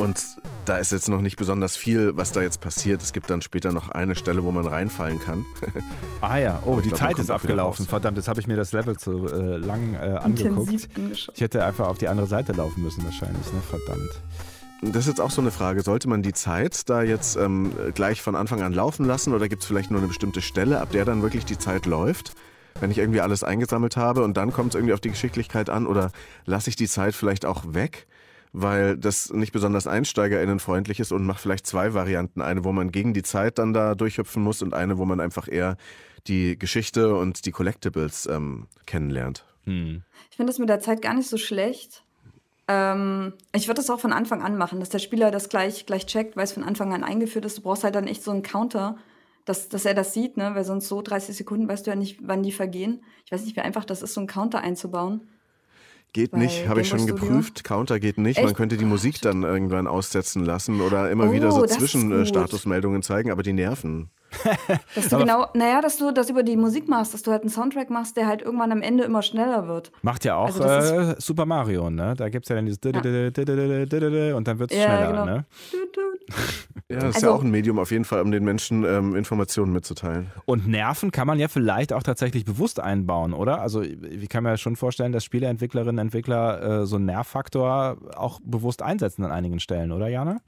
Und 0.00 0.24
da 0.64 0.78
ist 0.78 0.92
jetzt 0.92 1.10
noch 1.10 1.20
nicht 1.20 1.36
besonders 1.36 1.76
viel, 1.76 2.16
was 2.16 2.32
da 2.32 2.40
jetzt 2.40 2.62
passiert. 2.62 3.02
Es 3.02 3.12
gibt 3.12 3.28
dann 3.28 3.42
später 3.42 3.70
noch 3.70 3.90
eine 3.90 4.14
Stelle, 4.14 4.42
wo 4.44 4.50
man 4.50 4.66
reinfallen 4.66 5.20
kann. 5.20 5.44
Ah 6.22 6.36
ja, 6.36 6.62
oh, 6.66 6.80
die 6.80 6.88
glaub, 6.88 7.00
Zeit 7.00 7.18
ist 7.18 7.30
abgelaufen. 7.30 7.86
Verdammt, 7.86 8.18
jetzt 8.18 8.28
habe 8.28 8.38
ich 8.40 8.46
mir 8.46 8.56
das 8.56 8.72
Level 8.72 8.98
zu 8.98 9.26
äh, 9.26 9.56
lang 9.56 9.94
äh, 9.94 10.18
angeguckt. 10.22 10.88
Ich 11.34 11.40
hätte 11.40 11.64
einfach 11.64 11.88
auf 11.88 11.96
die 11.96 12.08
andere 12.08 12.26
Seite 12.26 12.52
laufen 12.52 12.82
müssen 12.82 13.02
wahrscheinlich, 13.04 13.50
ne? 13.52 13.60
Verdammt. 13.70 14.20
Das 14.82 15.04
ist 15.04 15.08
jetzt 15.08 15.20
auch 15.20 15.30
so 15.30 15.40
eine 15.40 15.50
Frage. 15.50 15.80
Sollte 15.80 16.10
man 16.10 16.22
die 16.22 16.34
Zeit 16.34 16.90
da 16.90 17.02
jetzt 17.02 17.36
ähm, 17.36 17.72
gleich 17.94 18.20
von 18.20 18.36
Anfang 18.36 18.60
an 18.60 18.74
laufen 18.74 19.06
lassen 19.06 19.32
oder 19.32 19.48
gibt 19.48 19.62
es 19.62 19.68
vielleicht 19.68 19.90
nur 19.90 20.00
eine 20.00 20.08
bestimmte 20.08 20.42
Stelle, 20.42 20.80
ab 20.80 20.90
der 20.92 21.06
dann 21.06 21.22
wirklich 21.22 21.46
die 21.46 21.58
Zeit 21.58 21.86
läuft? 21.86 22.34
Wenn 22.80 22.90
ich 22.90 22.98
irgendwie 22.98 23.22
alles 23.22 23.42
eingesammelt 23.42 23.96
habe 23.96 24.22
und 24.22 24.36
dann 24.36 24.52
kommt 24.52 24.70
es 24.70 24.74
irgendwie 24.74 24.94
auf 24.94 25.00
die 25.00 25.10
Geschicklichkeit 25.10 25.70
an 25.70 25.86
oder 25.86 26.12
lasse 26.44 26.68
ich 26.68 26.76
die 26.76 26.88
Zeit 26.88 27.14
vielleicht 27.14 27.46
auch 27.46 27.64
weg, 27.72 28.06
weil 28.52 28.96
das 28.96 29.32
nicht 29.32 29.52
besonders 29.52 29.86
einsteigerinnenfreundlich 29.86 31.00
ist 31.00 31.12
und 31.12 31.24
mache 31.24 31.40
vielleicht 31.40 31.66
zwei 31.66 31.94
Varianten. 31.94 32.42
Eine, 32.42 32.64
wo 32.64 32.72
man 32.72 32.90
gegen 32.90 33.14
die 33.14 33.22
Zeit 33.22 33.58
dann 33.58 33.72
da 33.72 33.94
durchhüpfen 33.94 34.42
muss 34.42 34.62
und 34.62 34.74
eine, 34.74 34.98
wo 34.98 35.04
man 35.04 35.20
einfach 35.20 35.48
eher 35.48 35.76
die 36.26 36.58
Geschichte 36.58 37.14
und 37.14 37.46
die 37.46 37.52
Collectibles 37.52 38.26
ähm, 38.26 38.66
kennenlernt. 38.86 39.44
Hm. 39.64 40.02
Ich 40.30 40.36
finde 40.36 40.50
das 40.50 40.58
mit 40.58 40.68
der 40.68 40.80
Zeit 40.80 41.02
gar 41.02 41.14
nicht 41.14 41.28
so 41.28 41.38
schlecht. 41.38 42.04
Ähm, 42.68 43.32
ich 43.52 43.68
würde 43.68 43.80
das 43.80 43.90
auch 43.90 44.00
von 44.00 44.12
Anfang 44.12 44.42
an 44.42 44.56
machen, 44.56 44.80
dass 44.80 44.90
der 44.90 44.98
Spieler 44.98 45.30
das 45.30 45.48
gleich, 45.48 45.86
gleich 45.86 46.06
checkt, 46.06 46.36
weil 46.36 46.44
es 46.44 46.52
von 46.52 46.64
Anfang 46.64 46.92
an 46.92 47.04
eingeführt 47.04 47.44
ist. 47.44 47.58
Du 47.58 47.62
brauchst 47.62 47.84
halt 47.84 47.94
dann 47.94 48.06
echt 48.06 48.22
so 48.22 48.30
einen 48.30 48.42
Counter, 48.42 48.96
dass, 49.44 49.68
dass 49.68 49.84
er 49.84 49.94
das 49.94 50.12
sieht, 50.14 50.36
ne? 50.36 50.54
weil 50.54 50.64
sonst 50.64 50.88
so 50.88 51.02
30 51.02 51.36
Sekunden 51.36 51.68
weißt 51.68 51.86
du 51.86 51.90
ja 51.90 51.96
nicht, 51.96 52.18
wann 52.22 52.42
die 52.42 52.52
vergehen. 52.52 53.02
Ich 53.24 53.32
weiß 53.32 53.44
nicht, 53.44 53.56
wie 53.56 53.60
einfach 53.60 53.84
das 53.84 54.02
ist, 54.02 54.14
so 54.14 54.20
einen 54.20 54.28
Counter 54.28 54.60
einzubauen. 54.60 55.28
Geht 56.12 56.32
Bei 56.32 56.38
nicht, 56.38 56.66
habe 56.68 56.80
ich 56.80 56.88
schon 56.88 57.06
geprüft. 57.06 57.62
Counter 57.62 58.00
geht 58.00 58.18
nicht. 58.18 58.38
Man 58.38 58.46
Echt? 58.48 58.56
könnte 58.56 58.76
die 58.76 58.84
Musik 58.84 59.20
dann 59.20 59.44
irgendwann 59.44 59.86
aussetzen 59.86 60.44
lassen 60.44 60.80
oder 60.80 61.10
immer 61.10 61.28
Oh, 61.28 61.32
wieder 61.32 61.52
so 61.52 61.60
gut. 61.60 61.70
Zwischenstatusmeldungen 61.70 63.02
zeigen, 63.02 63.30
aber 63.30 63.42
die 63.44 63.52
nerven. 63.52 64.10
Dass 64.94 65.08
du 65.08 65.18
genau, 65.18 65.46
naja, 65.54 65.80
dass 65.80 65.96
du 65.96 66.12
das 66.12 66.30
über 66.30 66.42
die 66.42 66.56
Musik 66.56 66.88
machst, 66.88 67.12
dass 67.14 67.22
du 67.22 67.30
halt 67.30 67.42
einen 67.42 67.50
Soundtrack 67.50 67.90
machst, 67.90 68.16
der 68.16 68.26
halt 68.26 68.42
irgendwann 68.42 68.70
am 68.72 68.82
Ende 68.82 69.04
immer 69.04 69.22
schneller 69.22 69.66
wird. 69.68 69.90
Macht 70.02 70.24
ja 70.24 70.36
auch 70.36 70.46
Also 70.46 70.62
äh, 70.62 71.14
Super 71.18 71.46
Mario, 71.46 71.90
ne? 71.90 72.14
Da 72.16 72.28
gibt 72.28 72.44
es 72.46 72.48
ja 72.48 72.56
dann 72.56 72.66
dieses 72.66 72.78
und 72.80 74.48
dann 74.48 74.58
wird 74.58 74.70
es 74.72 74.78
Ja, 74.78 74.84
schneller, 74.84 75.10
genau. 75.10 75.24
ne? 75.24 75.44
Ja, 76.88 76.96
das 77.00 77.16
ist 77.16 77.22
ja 77.22 77.28
Also- 77.28 77.38
auch 77.38 77.42
ein 77.42 77.50
Medium 77.50 77.78
auf 77.78 77.90
jeden 77.90 78.04
Fall, 78.04 78.20
um 78.22 78.30
den 78.30 78.44
Menschen 78.44 78.84
ähm, 78.84 79.14
Informationen 79.14 79.72
mitzuteilen. 79.72 80.30
Und 80.44 80.66
Nerven 80.66 81.10
kann 81.12 81.26
man 81.26 81.38
ja 81.38 81.48
vielleicht 81.48 81.92
auch 81.92 82.02
tatsächlich 82.02 82.44
bewusst 82.44 82.80
einbauen, 82.80 83.32
oder? 83.32 83.60
Also 83.60 83.82
ich 83.82 84.28
kann 84.28 84.42
mir 84.44 84.56
schon 84.58 84.76
vorstellen, 84.76 85.12
dass 85.12 85.24
Spieleentwicklerinnen, 85.24 85.98
Entwickler 85.98 86.82
äh, 86.82 86.86
so 86.86 86.96
einen 86.96 87.06
Nervfaktor 87.06 87.96
auch 88.16 88.40
bewusst 88.44 88.82
einsetzen 88.82 89.24
an 89.24 89.32
einigen 89.32 89.60
Stellen, 89.60 89.92
oder 89.92 90.08
Jana? 90.08 90.38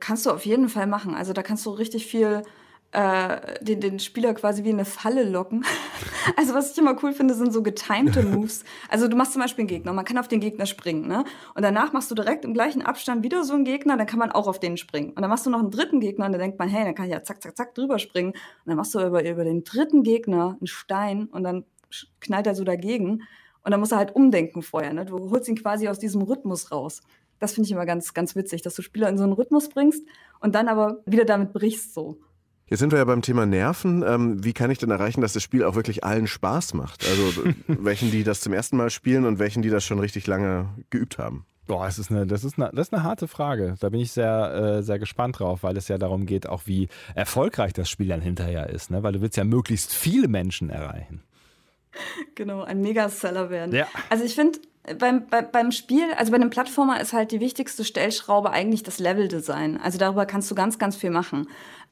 Kannst 0.00 0.26
du 0.26 0.30
auf 0.30 0.44
jeden 0.44 0.68
Fall 0.68 0.86
machen. 0.86 1.14
Also 1.14 1.32
da 1.32 1.42
kannst 1.42 1.64
du 1.66 1.70
richtig 1.70 2.06
viel 2.06 2.42
äh, 2.92 3.62
den, 3.62 3.80
den 3.80 3.98
Spieler 3.98 4.32
quasi 4.34 4.64
wie 4.64 4.70
in 4.70 4.76
eine 4.76 4.84
Falle 4.84 5.28
locken. 5.28 5.64
also 6.36 6.54
was 6.54 6.72
ich 6.72 6.78
immer 6.78 6.96
cool 7.02 7.12
finde, 7.12 7.34
sind 7.34 7.52
so 7.52 7.62
getimte 7.62 8.22
Moves. 8.24 8.64
Also 8.88 9.08
du 9.08 9.16
machst 9.16 9.32
zum 9.32 9.42
Beispiel 9.42 9.62
einen 9.62 9.68
Gegner, 9.68 9.92
man 9.92 10.04
kann 10.04 10.18
auf 10.18 10.28
den 10.28 10.40
Gegner 10.40 10.66
springen, 10.66 11.06
ne? 11.06 11.24
Und 11.54 11.62
danach 11.62 11.92
machst 11.92 12.10
du 12.10 12.14
direkt 12.14 12.44
im 12.44 12.54
gleichen 12.54 12.82
Abstand 12.82 13.22
wieder 13.22 13.44
so 13.44 13.54
einen 13.54 13.64
Gegner, 13.64 13.96
dann 13.96 14.06
kann 14.06 14.18
man 14.18 14.32
auch 14.32 14.46
auf 14.46 14.60
den 14.60 14.76
springen. 14.76 15.10
Und 15.10 15.20
dann 15.20 15.30
machst 15.30 15.46
du 15.46 15.50
noch 15.50 15.58
einen 15.58 15.70
dritten 15.70 16.00
Gegner 16.00 16.26
und 16.26 16.32
dann 16.32 16.40
denkt 16.40 16.58
man, 16.58 16.68
hey, 16.68 16.84
dann 16.84 16.94
kann 16.94 17.06
ich 17.06 17.12
ja 17.12 17.22
zack, 17.22 17.42
zack, 17.42 17.56
zack 17.56 17.74
drüber 17.74 17.98
springen. 17.98 18.30
Und 18.30 18.66
dann 18.66 18.76
machst 18.76 18.94
du 18.94 19.00
über, 19.00 19.28
über 19.28 19.44
den 19.44 19.64
dritten 19.64 20.02
Gegner 20.02 20.56
einen 20.58 20.66
Stein 20.66 21.26
und 21.26 21.42
dann 21.42 21.64
knallt 22.20 22.46
er 22.46 22.54
so 22.54 22.64
dagegen. 22.64 23.22
Und 23.62 23.72
dann 23.72 23.80
muss 23.80 23.92
er 23.92 23.98
halt 23.98 24.14
umdenken 24.14 24.62
vorher, 24.62 24.92
ne? 24.92 25.04
Du 25.04 25.30
holst 25.30 25.48
ihn 25.48 25.56
quasi 25.56 25.88
aus 25.88 25.98
diesem 25.98 26.22
Rhythmus 26.22 26.70
raus. 26.70 27.02
Das 27.40 27.52
finde 27.52 27.66
ich 27.66 27.72
immer 27.72 27.84
ganz, 27.84 28.14
ganz 28.14 28.36
witzig, 28.36 28.62
dass 28.62 28.74
du 28.74 28.82
Spieler 28.82 29.08
in 29.08 29.18
so 29.18 29.24
einen 29.24 29.32
Rhythmus 29.32 29.68
bringst 29.68 30.06
und 30.40 30.54
dann 30.54 30.68
aber 30.68 31.02
wieder 31.04 31.24
damit 31.24 31.52
brichst 31.52 31.92
so. 31.92 32.18
Jetzt 32.68 32.80
sind 32.80 32.90
wir 32.90 32.98
ja 32.98 33.04
beim 33.04 33.22
Thema 33.22 33.46
Nerven. 33.46 34.02
Ähm, 34.02 34.42
wie 34.42 34.52
kann 34.52 34.70
ich 34.70 34.78
denn 34.78 34.90
erreichen, 34.90 35.20
dass 35.20 35.32
das 35.32 35.42
Spiel 35.42 35.62
auch 35.62 35.76
wirklich 35.76 36.02
allen 36.02 36.26
Spaß 36.26 36.74
macht? 36.74 37.06
Also 37.08 37.44
welchen, 37.68 38.10
die 38.10 38.24
das 38.24 38.40
zum 38.40 38.52
ersten 38.52 38.76
Mal 38.76 38.90
spielen 38.90 39.24
und 39.24 39.38
welchen, 39.38 39.62
die 39.62 39.70
das 39.70 39.84
schon 39.84 40.00
richtig 40.00 40.26
lange 40.26 40.68
geübt 40.90 41.18
haben? 41.18 41.46
Boah, 41.68 41.86
das 41.86 41.98
ist 41.98 42.10
eine, 42.10 42.26
das 42.26 42.44
ist 42.44 42.58
eine, 42.58 42.70
das 42.72 42.88
ist 42.88 42.94
eine 42.94 43.02
harte 43.02 43.28
Frage. 43.28 43.76
Da 43.80 43.88
bin 43.88 44.00
ich 44.00 44.12
sehr, 44.12 44.78
äh, 44.78 44.82
sehr 44.82 44.98
gespannt 44.98 45.38
drauf, 45.38 45.62
weil 45.62 45.76
es 45.76 45.88
ja 45.88 45.98
darum 45.98 46.26
geht, 46.26 46.48
auch 46.48 46.62
wie 46.66 46.88
erfolgreich 47.14 47.72
das 47.72 47.88
Spiel 47.88 48.08
dann 48.08 48.20
hinterher 48.20 48.70
ist, 48.70 48.90
ne? 48.90 49.02
Weil 49.02 49.12
du 49.12 49.20
willst 49.20 49.36
ja 49.36 49.44
möglichst 49.44 49.92
viele 49.92 50.28
Menschen 50.28 50.70
erreichen. 50.70 51.22
Genau, 52.34 52.62
ein 52.62 52.82
Megaseller 52.82 53.50
werden. 53.50 53.74
Ja. 53.74 53.86
Also 54.10 54.24
ich 54.24 54.34
finde, 54.34 54.58
beim, 54.98 55.26
bei, 55.26 55.42
beim 55.42 55.72
Spiel, 55.72 56.04
also 56.16 56.30
bei 56.30 56.36
einem 56.36 56.50
Plattformer 56.50 57.00
ist 57.00 57.12
halt 57.12 57.32
die 57.32 57.40
wichtigste 57.40 57.84
Stellschraube 57.84 58.50
eigentlich 58.50 58.82
das 58.82 58.98
Leveldesign. 58.98 59.78
Also 59.78 59.98
darüber 59.98 60.26
kannst 60.26 60.50
du 60.50 60.54
ganz, 60.54 60.78
ganz 60.78 60.96
viel 60.96 61.10
machen. 61.10 61.48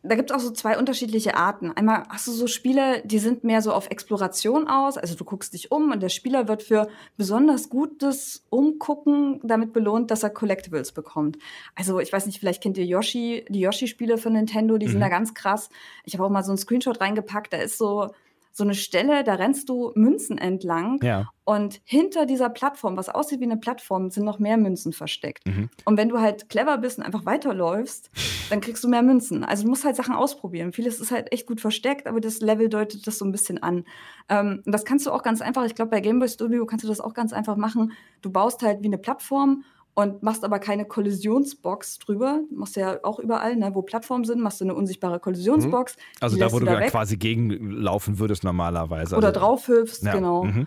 Da 0.07 0.17
gibt 0.17 0.31
es 0.31 0.37
auch 0.37 0.41
so 0.41 0.51
zwei 0.51 0.79
unterschiedliche 0.79 1.35
Arten. 1.35 1.73
Einmal 1.73 2.03
hast 2.11 2.27
du 2.27 2.33
so 2.33 2.47
Spiele, 2.47 3.01
die 3.07 3.19
sind 3.19 3.43
mehr 3.43 3.63
so 3.63 3.73
auf 3.73 3.91
Exploration 3.91 4.69
aus. 4.69 4.99
Also 4.99 5.15
du 5.15 5.25
guckst 5.25 5.55
dich 5.55 5.73
um 5.73 5.93
und 5.93 6.03
der 6.03 6.11
Spieler 6.11 6.47
wird 6.47 6.63
für 6.63 6.89
besonders 7.17 7.71
gutes 7.71 8.45
Umgucken 8.51 9.41
damit 9.43 9.73
belohnt, 9.73 10.11
dass 10.11 10.23
er 10.23 10.29
Collectibles 10.29 10.93
bekommt. 10.93 11.39
Also 11.75 12.01
ich 12.01 12.13
weiß 12.13 12.27
nicht, 12.27 12.39
vielleicht 12.39 12.63
kennt 12.63 12.77
ihr 12.77 12.85
Yoshi, 12.85 13.47
die 13.49 13.61
Yoshi-Spiele 13.61 14.19
von 14.19 14.35
Nintendo, 14.35 14.77
die 14.77 14.89
sind 14.89 15.01
da 15.01 15.09
ganz 15.09 15.33
krass. 15.33 15.71
Ich 16.05 16.13
habe 16.13 16.25
auch 16.25 16.31
mal 16.31 16.45
so 16.45 16.51
einen 16.51 16.59
Screenshot 16.59 17.01
reingepackt, 17.01 17.55
da 17.55 17.57
ist 17.57 17.79
so 17.79 18.11
so 18.57 18.63
eine 18.63 18.75
Stelle, 18.75 19.25
da 19.25 19.35
rennst 19.35 19.69
du 19.69 19.91
Münzen 19.97 20.39
entlang 20.39 21.01
Ja. 21.03 21.29
und 21.43 21.81
hinter 21.85 22.25
dieser 22.25 22.49
Plattform, 22.49 22.97
was 22.97 23.09
aussieht 23.09 23.41
wie 23.41 23.45
eine 23.45 23.57
Plattform, 23.57 24.11
sind 24.11 24.25
noch 24.25 24.39
mehr 24.39 24.57
Münzen 24.57 24.93
versteckt. 24.93 25.45
Mhm. 25.47 25.71
Und 25.85 25.97
wenn 25.99 26.09
du 26.09 26.21
halt 26.21 26.49
clever 26.49 26.79
bist 26.79 26.99
und 26.99 27.05
einfach 27.05 27.27
weiterläufst, 27.27 28.11
dann 28.51 28.61
kriegst 28.61 28.85
du 28.85 28.89
mehr 28.89 29.03
Münzen. 29.03 29.43
Also 29.45 29.65
du 29.65 29.71
musst 29.71 29.85
halt 29.85 29.97
Sachen 29.97 30.15
ausprobieren. 30.15 30.73
Vieles 30.73 31.01
ist 31.01 31.11
halt 31.11 31.33
echt 31.33 31.49
gut 31.49 31.61
versteckt, 31.61 32.07
aber 32.07 32.21
das 32.21 32.41
Level 32.41 32.69
deutet 32.69 33.07
das 33.09 33.19
so 33.19 33.25
ein 33.25 33.33
bisschen 33.33 33.61
an. 33.61 33.85
Ähm, 34.29 34.63
und 34.65 34.73
das 34.73 34.85
kannst 34.85 35.05
du 35.07 35.11
auch 35.11 35.25
ganz 35.25 35.43
einfach, 35.43 35.65
ich 35.65 35.75
glaube, 35.75 35.91
bei 35.91 36.01
Game 36.01 36.21
Boy 36.21 36.29
Studio 36.29 36.65
kannst 36.65 36.85
du 36.85 36.89
das 36.89 37.01
auch 37.01 37.13
ganz 37.13 37.33
einfach 37.33 37.57
machen. 37.57 37.93
Du 38.23 38.31
baust 38.31 38.63
halt 38.63 38.83
wie 38.83 38.87
eine 38.87 38.99
Plattform 38.99 39.65
und 39.95 40.23
machst 40.23 40.45
aber 40.45 40.59
keine 40.59 40.85
Kollisionsbox 40.85 41.99
drüber. 42.01 42.41
Machst 42.51 42.77
du 42.77 42.81
ja 42.81 42.99
auch 43.03 43.19
überall, 43.19 43.57
ne, 43.57 43.71
wo 43.75 43.83
Plattformen 43.83 44.25
sind, 44.25 44.41
machst 44.41 44.61
du 44.61 44.65
eine 44.65 44.75
unsichtbare 44.75 45.21
Kollisionsbox. 45.21 45.97
Also 46.21 46.37
die 46.37 46.41
da, 46.41 46.53
wo 46.53 46.59
du 46.59 46.67
da 46.67 46.81
quasi 46.89 47.17
gegenlaufen 47.17 48.19
würdest 48.19 48.45
normalerweise. 48.45 49.17
Oder 49.17 49.29
also, 49.29 49.41
drauf 49.41 49.69
hüpfst, 49.69 50.03
Ja, 50.03 50.13
genau. 50.15 50.45
mhm. 50.45 50.67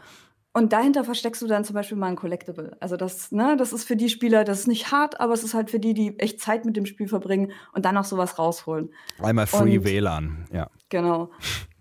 Und 0.54 0.74
dahinter 0.74 1.04
versteckst 1.04 1.44
du 1.44 1.48
dann 1.48 1.64
zum 1.66 1.76
Beispiel 1.76 1.98
mal 1.98 2.08
ein 2.08 2.16
Collectible. 2.16 2.76
Also 2.80 2.98
das, 2.98 3.32
ne, 3.32 3.56
das 3.58 3.74
ist 3.74 3.84
für 3.84 3.96
die 3.96 4.10
Spieler, 4.10 4.44
das 4.44 4.62
ist 4.62 4.68
nicht 4.68 4.92
hart, 4.92 5.20
aber 5.20 5.34
es 5.34 5.44
ist 5.44 5.54
halt 5.54 5.70
für 5.70 5.80
die, 5.80 5.94
die 5.94 6.18
echt 6.18 6.42
Zeit 6.42 6.66
mit 6.66 6.76
dem 6.76 6.88
Spiel 6.88 7.08
verbringen 7.08 7.52
und 7.74 7.86
dann 7.86 7.94
noch 7.94 8.06
sowas 8.06 8.40
rausholen. 8.40 8.90
Einmal 9.22 9.46
Free 9.46 9.78
Und- 9.78 9.86
WLAN, 9.86 10.48
ja. 10.52 10.68
Genau. 10.90 11.30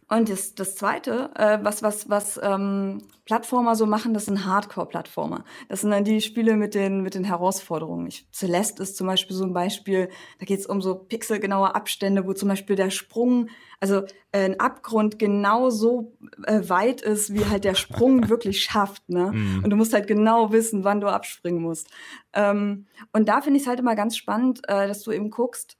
Und 0.09 0.29
das, 0.29 0.55
das 0.55 0.77
Zweite, 0.77 1.31
äh, 1.35 1.59
was, 1.63 1.83
was, 1.83 2.09
was 2.09 2.39
ähm, 2.41 3.03
Plattformer 3.25 3.75
so 3.75 3.87
machen, 3.87 4.15
das 4.15 4.27
sind 4.27 4.47
Hardcore-Plattformer. 4.47 5.45
Das 5.69 5.81
sind 5.81 5.91
dann 5.91 6.05
die 6.05 6.21
Spiele 6.21 6.57
mit 6.57 6.77
den, 6.77 7.03
mit 7.03 7.15
den 7.15 7.25
Herausforderungen. 7.25 8.07
Ich, 8.07 8.29
Celeste 8.33 8.85
ist 8.85 8.97
zum 8.97 9.09
Beispiel 9.09 9.35
so 9.35 9.43
ein 9.43 9.53
Beispiel, 9.53 10.09
da 10.39 10.47
geht 10.47 10.61
es 10.61 10.67
um 10.67 10.81
so 10.81 10.95
pixelgenaue 10.95 11.75
Abstände, 11.75 12.25
wo 12.25 12.35
zum 12.35 12.49
Beispiel 12.49 12.77
der 12.77 12.91
Sprung, 12.91 13.49
also 13.81 14.03
äh, 14.31 14.45
ein 14.45 14.61
Abgrund 14.61 15.19
genau 15.19 15.71
so 15.71 16.17
äh, 16.45 16.61
weit 16.69 17.01
ist, 17.01 17.35
wie 17.35 17.47
halt 17.47 17.65
der 17.65 17.75
Sprung 17.75 18.29
wirklich 18.29 18.63
schafft. 18.63 19.09
Ne? 19.09 19.33
Mhm. 19.33 19.65
Und 19.65 19.71
du 19.71 19.77
musst 19.77 19.93
halt 19.93 20.07
genau 20.07 20.53
wissen, 20.53 20.85
wann 20.85 21.01
du 21.01 21.09
abspringen 21.09 21.61
musst. 21.61 21.91
Ähm, 22.33 22.87
und 23.13 23.29
da 23.29 23.41
finde 23.41 23.57
ich 23.57 23.65
es 23.65 23.69
halt 23.69 23.81
immer 23.81 23.97
ganz 23.97 24.17
spannend, 24.17 24.61
äh, 24.69 24.87
dass 24.87 25.03
du 25.03 25.11
eben 25.11 25.31
guckst, 25.31 25.77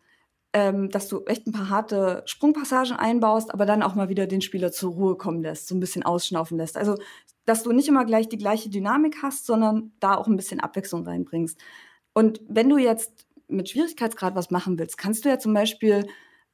ähm, 0.57 0.89
dass 0.89 1.09
du 1.09 1.23
echt 1.27 1.47
ein 1.47 1.53
paar 1.53 1.69
harte 1.69 2.23
Sprungpassagen 2.25 2.97
einbaust, 2.97 3.53
aber 3.53 3.67
dann 3.67 3.83
auch 3.83 3.95
mal 3.95 4.09
wieder 4.09 4.27
den 4.27 4.41
Spieler 4.41 4.73
zur 4.73 4.95
Ruhe 4.95 5.17
kommen 5.17 5.43
lässt, 5.43 5.69
so 5.69 5.75
ein 5.75 5.81
bisschen 5.81 6.03
ausschnaufen 6.03 6.57
lässt. 6.57 6.79
Also, 6.79 6.97
dass 7.45 7.63
du 7.63 7.73
nicht 7.73 7.89
immer 7.89 8.07
gleich 8.07 8.31
die 8.31 8.39
gleiche 8.39 8.71
Dynamik 8.71 9.19
hast, 9.23 9.45
sondern 9.45 9.93
da 10.01 10.15
auch 10.15 10.29
ein 10.29 10.37
bisschen 10.37 10.61
Abwechslung 10.61 11.07
reinbringst. 11.07 11.61
Und 12.15 12.41
wenn 12.49 12.71
du 12.71 12.79
jetzt 12.79 13.27
mit 13.49 13.69
Schwierigkeitsgrad 13.69 14.35
was 14.35 14.51
machen 14.51 14.79
willst, 14.79 14.97
kannst 14.97 15.27
du 15.27 15.29
ja 15.29 15.39
zum 15.39 15.53
Beispiel, 15.53 16.07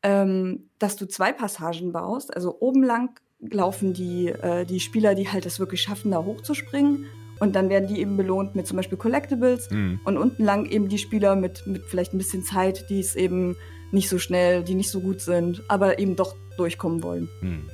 ähm, 0.03 0.69
dass 0.81 0.97
du 0.97 1.07
zwei 1.07 1.33
Passagen 1.33 1.93
baust. 1.93 2.35
Also 2.35 2.59
oben 2.59 2.83
lang 2.83 3.21
laufen 3.38 3.93
die, 3.93 4.31
äh, 4.31 4.65
die 4.65 4.81
Spieler, 4.81 5.15
die 5.15 5.29
halt 5.29 5.47
es 5.47 5.61
wirklich 5.61 5.81
schaffen, 5.81 6.11
da 6.11 6.25
hochzuspringen. 6.25 7.07
Und 7.38 7.55
dann 7.55 7.69
werden 7.69 7.87
die 7.87 8.01
eben 8.01 8.17
belohnt 8.17 8.57
mit 8.57 8.67
zum 8.67 8.79
Beispiel 8.79 8.99
Collectibles. 8.99 9.71
Mhm. 9.71 10.01
Und 10.05 10.17
unten 10.17 10.43
lang 10.43 10.67
eben 10.67 10.88
die 10.88 10.99
Spieler 10.99 11.37
mit, 11.37 11.65
mit 11.69 11.85
vielleicht 11.85 12.15
ein 12.15 12.19
bisschen 12.19 12.43
Zeit, 12.43 12.91
die 12.91 12.99
es 12.99 13.15
eben 13.15 13.55
nicht 13.93 14.09
so 14.09 14.19
schnell, 14.19 14.65
die 14.65 14.75
nicht 14.75 14.91
so 14.91 15.01
gut 15.01 15.21
sind, 15.21 15.63
aber 15.69 15.99
eben 15.99 16.17
doch 16.17 16.35
durchkommen 16.57 17.03
wollen. 17.03 17.29
Hm. 17.41 17.71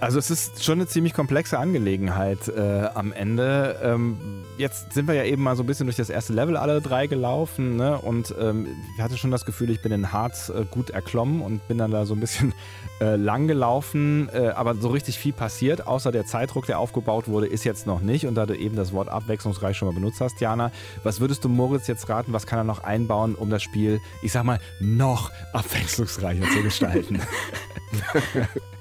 Also 0.00 0.20
es 0.20 0.30
ist 0.30 0.62
schon 0.62 0.78
eine 0.78 0.86
ziemlich 0.86 1.12
komplexe 1.12 1.58
Angelegenheit 1.58 2.46
äh, 2.48 2.88
am 2.94 3.12
Ende. 3.12 3.80
Ähm, 3.82 4.44
jetzt 4.56 4.92
sind 4.92 5.08
wir 5.08 5.14
ja 5.14 5.24
eben 5.24 5.42
mal 5.42 5.56
so 5.56 5.64
ein 5.64 5.66
bisschen 5.66 5.86
durch 5.86 5.96
das 5.96 6.08
erste 6.08 6.32
Level 6.32 6.56
alle 6.56 6.80
drei 6.80 7.08
gelaufen 7.08 7.76
ne? 7.76 7.98
und 7.98 8.32
ähm, 8.40 8.68
ich 8.94 9.02
hatte 9.02 9.18
schon 9.18 9.32
das 9.32 9.44
Gefühl, 9.44 9.70
ich 9.70 9.82
bin 9.82 9.90
in 9.90 10.12
Harz 10.12 10.50
äh, 10.50 10.64
gut 10.70 10.90
erklommen 10.90 11.42
und 11.42 11.66
bin 11.66 11.78
dann 11.78 11.90
da 11.90 12.06
so 12.06 12.14
ein 12.14 12.20
bisschen 12.20 12.54
äh, 13.00 13.16
lang 13.16 13.48
gelaufen, 13.48 14.28
äh, 14.32 14.50
aber 14.50 14.76
so 14.76 14.88
richtig 14.88 15.18
viel 15.18 15.32
passiert, 15.32 15.88
außer 15.88 16.12
der 16.12 16.26
Zeitdruck, 16.26 16.66
der 16.66 16.78
aufgebaut 16.78 17.26
wurde, 17.26 17.48
ist 17.48 17.64
jetzt 17.64 17.86
noch 17.86 18.00
nicht 18.00 18.26
und 18.26 18.36
da 18.36 18.46
du 18.46 18.56
eben 18.56 18.76
das 18.76 18.92
Wort 18.92 19.08
abwechslungsreich 19.08 19.76
schon 19.76 19.88
mal 19.88 19.94
benutzt 19.94 20.20
hast, 20.20 20.40
Jana, 20.40 20.70
was 21.02 21.20
würdest 21.20 21.44
du 21.44 21.48
Moritz 21.48 21.88
jetzt 21.88 22.08
raten, 22.08 22.32
was 22.32 22.46
kann 22.46 22.60
er 22.60 22.64
noch 22.64 22.84
einbauen, 22.84 23.34
um 23.34 23.50
das 23.50 23.64
Spiel, 23.64 24.00
ich 24.22 24.30
sag 24.30 24.44
mal, 24.44 24.60
noch 24.80 25.32
abwechslungsreicher 25.52 26.48
zu 26.50 26.62
gestalten? 26.62 27.20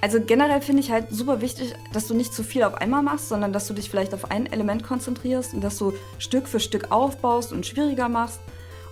Also 0.00 0.18
generell 0.20 0.62
finde 0.62 0.82
ich 0.82 0.90
halt 0.90 1.10
super 1.10 1.40
wichtig, 1.40 1.74
dass 1.92 2.06
du 2.06 2.14
nicht 2.14 2.32
zu 2.32 2.42
viel 2.42 2.62
auf 2.62 2.74
einmal 2.74 3.02
machst, 3.02 3.28
sondern 3.28 3.52
dass 3.52 3.66
du 3.66 3.74
dich 3.74 3.90
vielleicht 3.90 4.14
auf 4.14 4.30
ein 4.30 4.46
Element 4.46 4.82
konzentrierst 4.82 5.52
und 5.52 5.62
dass 5.62 5.76
du 5.76 5.92
Stück 6.18 6.48
für 6.48 6.60
Stück 6.60 6.90
aufbaust 6.90 7.52
und 7.52 7.66
schwieriger 7.66 8.08
machst. 8.08 8.40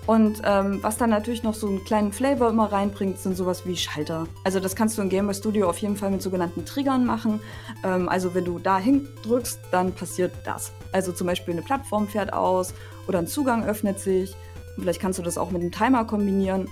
Und 0.06 0.40
ähm, 0.44 0.78
was 0.80 0.96
dann 0.96 1.10
natürlich 1.10 1.42
noch 1.42 1.52
so 1.52 1.66
einen 1.66 1.84
kleinen 1.84 2.12
Flavor 2.12 2.48
immer 2.48 2.72
reinbringt, 2.72 3.18
sind 3.18 3.36
sowas 3.36 3.66
wie 3.66 3.76
Schalter. 3.76 4.26
Also 4.42 4.58
das 4.58 4.74
kannst 4.74 4.96
du 4.96 5.02
in 5.02 5.10
Game 5.10 5.26
Boy 5.26 5.34
Studio 5.34 5.68
auf 5.68 5.76
jeden 5.78 5.96
Fall 5.98 6.10
mit 6.10 6.22
sogenannten 6.22 6.64
Triggern 6.64 7.04
machen. 7.04 7.40
Ähm, 7.84 8.08
also 8.08 8.34
wenn 8.34 8.46
du 8.46 8.58
da 8.58 8.78
hindrückst, 8.78 9.60
dann 9.70 9.92
passiert 9.92 10.32
das. 10.44 10.72
Also 10.92 11.12
zum 11.12 11.26
Beispiel 11.26 11.52
eine 11.52 11.62
Plattform 11.62 12.08
fährt 12.08 12.32
aus 12.32 12.72
oder 13.06 13.18
ein 13.18 13.26
Zugang 13.26 13.66
öffnet 13.66 14.00
sich. 14.00 14.34
Und 14.76 14.84
vielleicht 14.84 15.00
kannst 15.00 15.18
du 15.18 15.22
das 15.22 15.36
auch 15.36 15.50
mit 15.50 15.60
einem 15.60 15.72
Timer 15.72 16.06
kombinieren. 16.06 16.68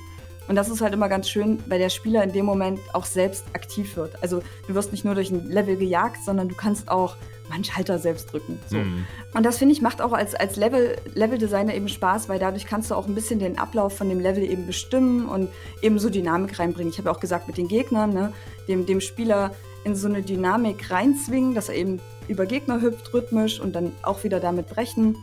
Und 0.49 0.57
das 0.57 0.69
ist 0.69 0.81
halt 0.81 0.95
immer 0.95 1.09
ganz 1.09 1.29
schön, 1.29 1.59
weil 1.67 1.79
der 1.79 1.89
Spieler 1.89 2.23
in 2.23 2.33
dem 2.33 2.47
Moment 2.47 2.79
auch 2.93 3.05
selbst 3.05 3.45
aktiv 3.53 3.97
wird. 3.97 4.23
Also 4.23 4.43
du 4.69 4.75
wirst 4.75 4.93
nicht 4.93 5.05
nur 5.05 5.15
durch 5.15 5.31
ein 5.31 5.49
Level 5.49 5.77
gejagt, 5.77 6.25
sondern 6.25 6.49
du 6.49 6.55
kannst 6.55 6.89
auch 6.89 7.17
mal 7.49 7.57
einen 7.57 7.65
Schalter 7.65 7.99
selbst 7.99 8.33
drücken. 8.33 8.59
So. 8.69 8.79
Hm. 8.79 9.07
Und 9.35 9.45
das 9.45 9.59
finde 9.59 9.73
ich 9.73 9.83
macht 9.83 10.01
auch 10.01 10.13
als, 10.13 10.35
als 10.35 10.57
Level, 10.57 10.97
Leveldesigner 11.15 11.75
eben 11.75 11.89
Spaß, 11.89 12.29
weil 12.29 12.39
dadurch 12.39 12.67
kannst 12.67 12.91
du 12.91 12.95
auch 12.95 13.07
ein 13.07 13.15
bisschen 13.15 13.39
den 13.39 13.59
Ablauf 13.59 13.97
von 13.97 14.09
dem 14.09 14.21
Level 14.21 14.43
eben 14.43 14.67
bestimmen 14.67 15.27
und 15.27 15.49
eben 15.83 15.99
so 15.99 16.11
Dynamik 16.11 16.59
reinbringen. 16.59 16.93
Ich 16.93 16.99
habe 16.99 17.09
ja 17.09 17.15
auch 17.15 17.21
gesagt, 17.21 17.47
mit 17.47 17.57
den 17.57 17.69
Gegnern, 17.69 18.13
ne, 18.13 18.33
dem, 18.69 18.87
dem 18.87 19.01
Spieler 19.01 19.55
in 19.85 19.95
so 19.95 20.09
eine 20.09 20.23
Dynamik 20.23 20.91
reinzwingen, 20.91 21.55
dass 21.55 21.69
er 21.69 21.77
eben 21.77 22.01
über 22.29 22.47
Gegner 22.47 22.81
hüpft, 22.81 23.13
rhythmisch 23.15 23.61
und 23.61 23.75
dann 23.75 23.93
auch 24.03 24.25
wieder 24.25 24.41
damit 24.41 24.69
brechen. 24.69 25.17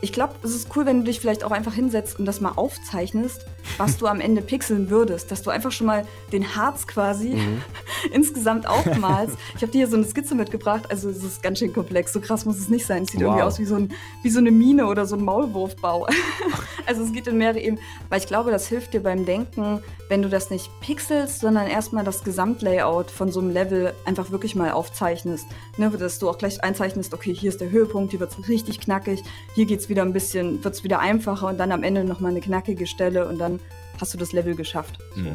Ich 0.00 0.12
glaube, 0.12 0.34
es 0.42 0.54
ist 0.54 0.68
cool, 0.76 0.86
wenn 0.86 0.98
du 0.98 1.04
dich 1.04 1.18
vielleicht 1.20 1.42
auch 1.42 1.50
einfach 1.50 1.74
hinsetzt 1.74 2.18
und 2.20 2.24
das 2.24 2.40
mal 2.40 2.52
aufzeichnest, 2.52 3.44
was 3.78 3.96
du 3.96 4.06
am 4.06 4.20
Ende 4.20 4.42
pixeln 4.42 4.90
würdest. 4.90 5.30
Dass 5.30 5.42
du 5.42 5.50
einfach 5.50 5.72
schon 5.72 5.86
mal 5.88 6.06
den 6.32 6.54
Harz 6.54 6.86
quasi 6.86 7.36
insgesamt 8.12 8.68
aufmalst. 8.68 9.36
Ich 9.56 9.62
habe 9.62 9.72
dir 9.72 9.78
hier 9.78 9.88
so 9.88 9.96
eine 9.96 10.06
Skizze 10.06 10.34
mitgebracht. 10.36 10.84
Also 10.90 11.08
es 11.08 11.24
ist 11.24 11.42
ganz 11.42 11.58
schön 11.58 11.72
komplex. 11.72 12.12
So 12.12 12.20
krass 12.20 12.44
muss 12.44 12.58
es 12.58 12.68
nicht 12.68 12.86
sein. 12.86 13.02
Es 13.02 13.10
sieht 13.10 13.20
Wow. 13.20 13.26
irgendwie 13.26 13.42
aus 13.42 13.58
wie 13.58 13.64
so, 13.64 13.74
ein, 13.74 13.92
wie 14.22 14.30
so 14.30 14.38
eine 14.38 14.52
Mine 14.52 14.86
oder 14.86 15.04
so 15.04 15.16
ein 15.16 15.24
Maulwurfbau. 15.24 16.06
also 16.86 17.02
es 17.02 17.12
geht 17.12 17.26
in 17.26 17.36
mehrere 17.38 17.58
Ebenen. 17.58 17.82
Weil 18.08 18.20
ich 18.20 18.26
glaube, 18.26 18.52
das 18.52 18.68
hilft 18.68 18.94
dir 18.94 19.02
beim 19.02 19.26
Denken, 19.26 19.82
wenn 20.08 20.22
du 20.22 20.28
das 20.28 20.50
nicht 20.50 20.70
pixelst, 20.80 21.40
sondern 21.40 21.66
erstmal 21.66 22.04
das 22.04 22.22
Gesamtlayout 22.22 23.10
von 23.10 23.32
so 23.32 23.40
einem 23.40 23.50
Level 23.50 23.92
einfach 24.04 24.30
wirklich 24.30 24.54
mal 24.54 24.70
aufzeichnest. 24.70 25.46
Ne, 25.76 25.90
dass 25.90 26.18
du 26.18 26.28
auch 26.28 26.38
gleich 26.38 26.62
einzeichnest, 26.62 27.12
okay, 27.14 27.34
hier 27.34 27.50
ist 27.50 27.60
der 27.60 27.70
Höhepunkt, 27.70 28.12
hier 28.12 28.20
wird 28.20 28.30
es 28.30 28.48
richtig 28.48 28.80
knackig, 28.80 29.22
hier 29.54 29.66
geht 29.66 29.87
es 29.88 29.90
wieder 29.90 30.02
ein 30.02 30.12
bisschen, 30.12 30.62
wird 30.62 30.74
es 30.74 30.84
wieder 30.84 31.00
einfacher 31.00 31.48
und 31.48 31.58
dann 31.58 31.72
am 31.72 31.82
Ende 31.82 32.04
nochmal 32.04 32.32
eine 32.32 32.40
knackige 32.40 32.86
Stelle 32.86 33.26
und 33.26 33.38
dann 33.38 33.58
hast 34.00 34.12
du 34.14 34.18
das 34.18 34.32
Level 34.32 34.54
geschafft. 34.54 34.98
Mhm. 35.16 35.34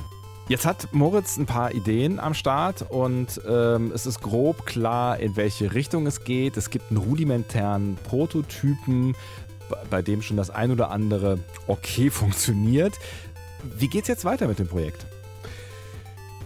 Jetzt 0.50 0.66
hat 0.66 0.89
Moritz 0.92 1.38
ein 1.38 1.46
paar 1.46 1.74
Ideen 1.74 2.20
am 2.20 2.34
Start 2.34 2.86
und 2.89 3.42
ähm, 3.48 3.92
es 3.94 4.06
ist 4.06 4.22
grob 4.22 4.66
klar, 4.66 5.20
in 5.20 5.36
welche 5.38 5.74
Richtung 5.74 6.06
es 6.06 6.26
geht. 6.26 6.58
Es 6.58 6.70
gibt 6.70 6.92
einen 6.92 6.98
rudimentären 6.98 7.98
Prototypen, 8.04 9.16
bei 9.89 10.02
dem 10.02 10.22
schon 10.22 10.38
das 10.38 10.50
ein 10.50 10.72
oder 10.72 10.92
andere 10.92 11.39
okay 11.68 12.10
funktioniert. 12.12 12.94
Wie 13.78 13.88
geht's 13.88 14.10
jetzt 14.10 14.26
weiter 14.26 14.48
mit 14.48 14.60
dem 14.60 14.68
Projekt? 14.68 15.06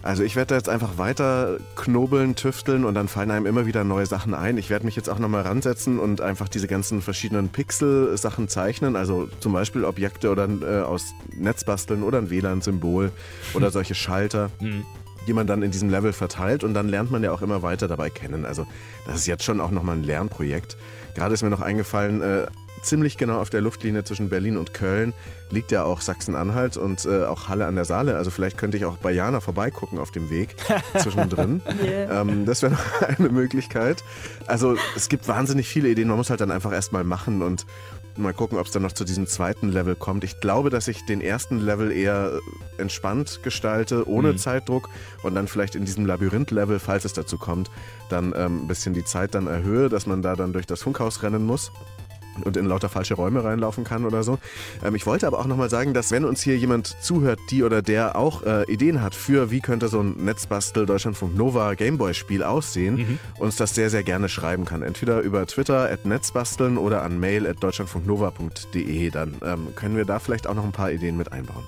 Also 0.03 0.23
ich 0.23 0.35
werde 0.35 0.49
da 0.49 0.55
jetzt 0.55 0.69
einfach 0.69 0.97
weiter 0.97 1.57
knobeln, 1.75 2.35
tüfteln 2.35 2.85
und 2.85 2.93
dann 2.93 3.07
fallen 3.07 3.31
einem 3.31 3.45
immer 3.45 3.65
wieder 3.65 3.83
neue 3.83 4.05
Sachen 4.05 4.33
ein. 4.33 4.57
Ich 4.57 4.69
werde 4.69 4.85
mich 4.85 4.95
jetzt 4.95 5.09
auch 5.09 5.19
nochmal 5.19 5.41
ransetzen 5.41 5.99
und 5.99 6.21
einfach 6.21 6.47
diese 6.47 6.67
ganzen 6.67 7.01
verschiedenen 7.01 7.49
Pixel-Sachen 7.49 8.47
zeichnen. 8.47 8.95
Also 8.95 9.27
zum 9.39 9.53
Beispiel 9.53 9.83
Objekte 9.83 10.29
oder 10.29 10.47
äh, 10.47 10.81
aus 10.81 11.13
Netz 11.35 11.63
basteln 11.63 12.03
oder 12.03 12.19
ein 12.19 12.29
WLAN-Symbol 12.29 13.11
oder 13.53 13.71
solche 13.71 13.95
Schalter. 13.95 14.49
die 15.27 15.33
man 15.33 15.45
dann 15.45 15.61
in 15.61 15.71
diesem 15.71 15.89
Level 15.89 16.13
verteilt 16.13 16.63
und 16.63 16.73
dann 16.73 16.87
lernt 16.87 17.11
man 17.11 17.21
ja 17.21 17.33
auch 17.33 17.41
immer 17.41 17.61
weiter 17.61 17.89
dabei 17.89 18.09
kennen. 18.09 18.45
Also 18.45 18.65
das 19.05 19.17
ist 19.17 19.27
jetzt 19.27 19.43
schon 19.43 19.59
auch 19.59 19.71
nochmal 19.71 19.97
ein 19.97 20.03
Lernprojekt. 20.03 20.77
Gerade 21.15 21.33
ist 21.33 21.43
mir 21.43 21.49
noch 21.49 21.59
eingefallen, 21.59 22.21
äh, 22.21 22.47
ziemlich 22.87 23.17
genau 23.17 23.39
auf 23.39 23.49
der 23.49 23.61
Luftlinie 23.61 24.03
zwischen 24.03 24.29
Berlin 24.29 24.57
und 24.57 24.73
Köln 24.73 25.13
liegt 25.51 25.71
ja 25.71 25.83
auch 25.83 26.01
Sachsen-Anhalt 26.01 26.77
und 26.77 27.05
äh, 27.05 27.25
auch 27.25 27.47
Halle 27.47 27.65
an 27.67 27.75
der 27.75 27.85
Saale. 27.85 28.17
Also 28.17 28.31
vielleicht 28.31 28.57
könnte 28.57 28.77
ich 28.77 28.85
auch 28.85 28.97
bei 28.97 29.11
Jana 29.11 29.39
vorbeigucken 29.39 29.99
auf 29.99 30.11
dem 30.11 30.29
Weg 30.29 30.55
zwischendrin. 30.97 31.61
Yeah. 31.83 32.21
Ähm, 32.21 32.45
das 32.45 32.61
wäre 32.61 32.73
noch 33.01 33.01
eine 33.01 33.29
Möglichkeit. 33.29 34.03
Also 34.47 34.75
es 34.95 35.09
gibt 35.09 35.27
wahnsinnig 35.27 35.67
viele 35.67 35.89
Ideen. 35.89 36.07
Man 36.07 36.17
muss 36.17 36.29
halt 36.29 36.41
dann 36.41 36.51
einfach 36.51 36.73
erstmal 36.73 37.03
machen 37.03 37.41
und 37.41 37.65
mal 38.17 38.33
gucken, 38.33 38.57
ob 38.57 38.65
es 38.65 38.71
dann 38.71 38.81
noch 38.81 38.93
zu 38.93 39.05
diesem 39.05 39.27
zweiten 39.27 39.69
Level 39.69 39.95
kommt. 39.95 40.23
Ich 40.23 40.39
glaube, 40.39 40.69
dass 40.71 40.87
ich 40.87 41.05
den 41.05 41.21
ersten 41.21 41.59
Level 41.59 41.91
eher 41.91 42.39
entspannt 42.77 43.41
gestalte, 43.43 44.07
ohne 44.09 44.33
Mhm. 44.33 44.37
Zeitdruck 44.37 44.89
und 45.23 45.35
dann 45.35 45.47
vielleicht 45.47 45.75
in 45.75 45.85
diesem 45.85 46.05
Labyrinth-Level, 46.05 46.79
falls 46.79 47.05
es 47.05 47.13
dazu 47.13 47.37
kommt, 47.37 47.69
dann 48.09 48.33
ähm, 48.35 48.63
ein 48.63 48.67
bisschen 48.67 48.93
die 48.95 49.05
Zeit 49.05 49.35
dann 49.35 49.45
erhöhe, 49.47 49.87
dass 49.89 50.07
man 50.07 50.21
da 50.23 50.35
dann 50.35 50.51
durch 50.51 50.65
das 50.65 50.81
Funkhaus 50.81 51.21
rennen 51.21 51.45
muss. 51.45 51.71
Und 52.43 52.57
in 52.57 52.65
lauter 52.65 52.89
falsche 52.89 53.15
Räume 53.15 53.43
reinlaufen 53.43 53.83
kann 53.83 54.05
oder 54.05 54.23
so. 54.23 54.39
Ähm, 54.83 54.95
ich 54.95 55.05
wollte 55.05 55.27
aber 55.27 55.39
auch 55.39 55.47
nochmal 55.47 55.69
sagen, 55.69 55.93
dass 55.93 56.11
wenn 56.11 56.25
uns 56.25 56.41
hier 56.41 56.57
jemand 56.57 57.01
zuhört, 57.01 57.39
die 57.51 57.63
oder 57.63 57.81
der 57.81 58.15
auch 58.15 58.43
äh, 58.43 58.71
Ideen 58.71 59.01
hat 59.01 59.15
für, 59.15 59.51
wie 59.51 59.59
könnte 59.59 59.87
so 59.87 60.01
ein 60.01 60.15
Netzbastel 60.23 60.85
Deutschlandfunk 60.85 61.35
Nova 61.35 61.73
Gameboy-Spiel 61.73 62.43
aussehen, 62.43 62.95
mhm. 62.95 63.19
uns 63.39 63.55
das 63.55 63.75
sehr, 63.75 63.89
sehr 63.89 64.03
gerne 64.03 64.29
schreiben 64.29 64.65
kann. 64.65 64.81
Entweder 64.81 65.21
über 65.21 65.45
Twitter 65.45 65.89
at 65.89 66.05
netzbasteln 66.05 66.77
oder 66.77 67.03
an 67.03 67.19
mail 67.19 67.47
at 67.47 67.63
deutschlandfunknova.de. 67.63 69.09
Dann 69.09 69.35
ähm, 69.43 69.67
können 69.75 69.97
wir 69.97 70.05
da 70.05 70.19
vielleicht 70.19 70.47
auch 70.47 70.55
noch 70.55 70.65
ein 70.65 70.71
paar 70.71 70.91
Ideen 70.91 71.17
mit 71.17 71.31
einbauen. 71.31 71.63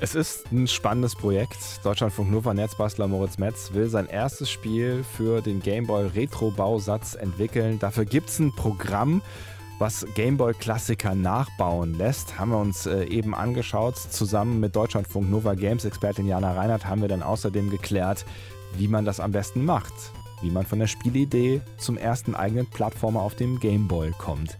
Es 0.00 0.14
ist 0.14 0.50
ein 0.52 0.66
spannendes 0.66 1.14
Projekt. 1.14 1.56
Deutschlandfunk 1.84 2.30
Nova 2.30 2.52
Netzbastler 2.52 3.06
Moritz 3.06 3.38
Metz 3.38 3.72
will 3.72 3.88
sein 3.88 4.06
erstes 4.06 4.50
Spiel 4.50 5.04
für 5.04 5.40
den 5.40 5.62
Gameboy 5.62 6.08
Retro-Bausatz 6.08 7.14
entwickeln. 7.14 7.78
Dafür 7.78 8.04
gibt 8.04 8.28
es 8.28 8.38
ein 8.38 8.52
Programm 8.54 9.22
was 9.78 10.06
Gameboy-Klassiker 10.14 11.14
nachbauen 11.14 11.94
lässt, 11.94 12.38
haben 12.38 12.50
wir 12.50 12.58
uns 12.58 12.86
äh, 12.86 13.04
eben 13.04 13.34
angeschaut. 13.34 13.96
Zusammen 13.96 14.60
mit 14.60 14.76
Deutschlandfunk 14.76 15.30
Nova 15.30 15.54
Games-Expertin 15.54 16.26
Jana 16.26 16.52
Reinhardt 16.52 16.86
haben 16.86 17.00
wir 17.00 17.08
dann 17.08 17.22
außerdem 17.22 17.70
geklärt, 17.70 18.24
wie 18.76 18.88
man 18.88 19.04
das 19.04 19.20
am 19.20 19.32
besten 19.32 19.64
macht. 19.64 19.92
Wie 20.42 20.50
man 20.50 20.66
von 20.66 20.78
der 20.78 20.86
Spielidee 20.86 21.60
zum 21.76 21.96
ersten 21.96 22.34
eigenen 22.34 22.66
Plattformer 22.66 23.22
auf 23.22 23.34
dem 23.34 23.58
Gameboy 23.58 24.12
kommt. 24.18 24.56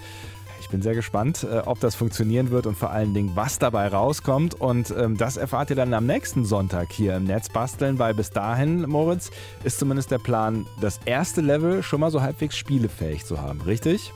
Ich 0.60 0.70
bin 0.70 0.80
sehr 0.80 0.94
gespannt, 0.94 1.44
äh, 1.44 1.58
ob 1.58 1.78
das 1.78 1.94
funktionieren 1.94 2.50
wird 2.50 2.66
und 2.66 2.76
vor 2.76 2.90
allen 2.90 3.12
Dingen, 3.12 3.32
was 3.34 3.58
dabei 3.58 3.88
rauskommt. 3.88 4.54
Und 4.54 4.92
ähm, 4.96 5.16
das 5.16 5.36
erfahrt 5.36 5.70
ihr 5.70 5.76
dann 5.76 5.94
am 5.94 6.06
nächsten 6.06 6.44
Sonntag 6.44 6.90
hier 6.90 7.16
im 7.16 7.24
Netz 7.24 7.50
basteln, 7.50 7.98
weil 7.98 8.14
bis 8.14 8.30
dahin, 8.30 8.82
Moritz, 8.88 9.30
ist 9.62 9.78
zumindest 9.78 10.10
der 10.10 10.18
Plan, 10.18 10.66
das 10.80 10.98
erste 11.04 11.40
Level 11.40 11.82
schon 11.82 12.00
mal 12.00 12.10
so 12.10 12.22
halbwegs 12.22 12.56
spielefähig 12.56 13.24
zu 13.24 13.40
haben, 13.40 13.60
richtig? 13.60 14.12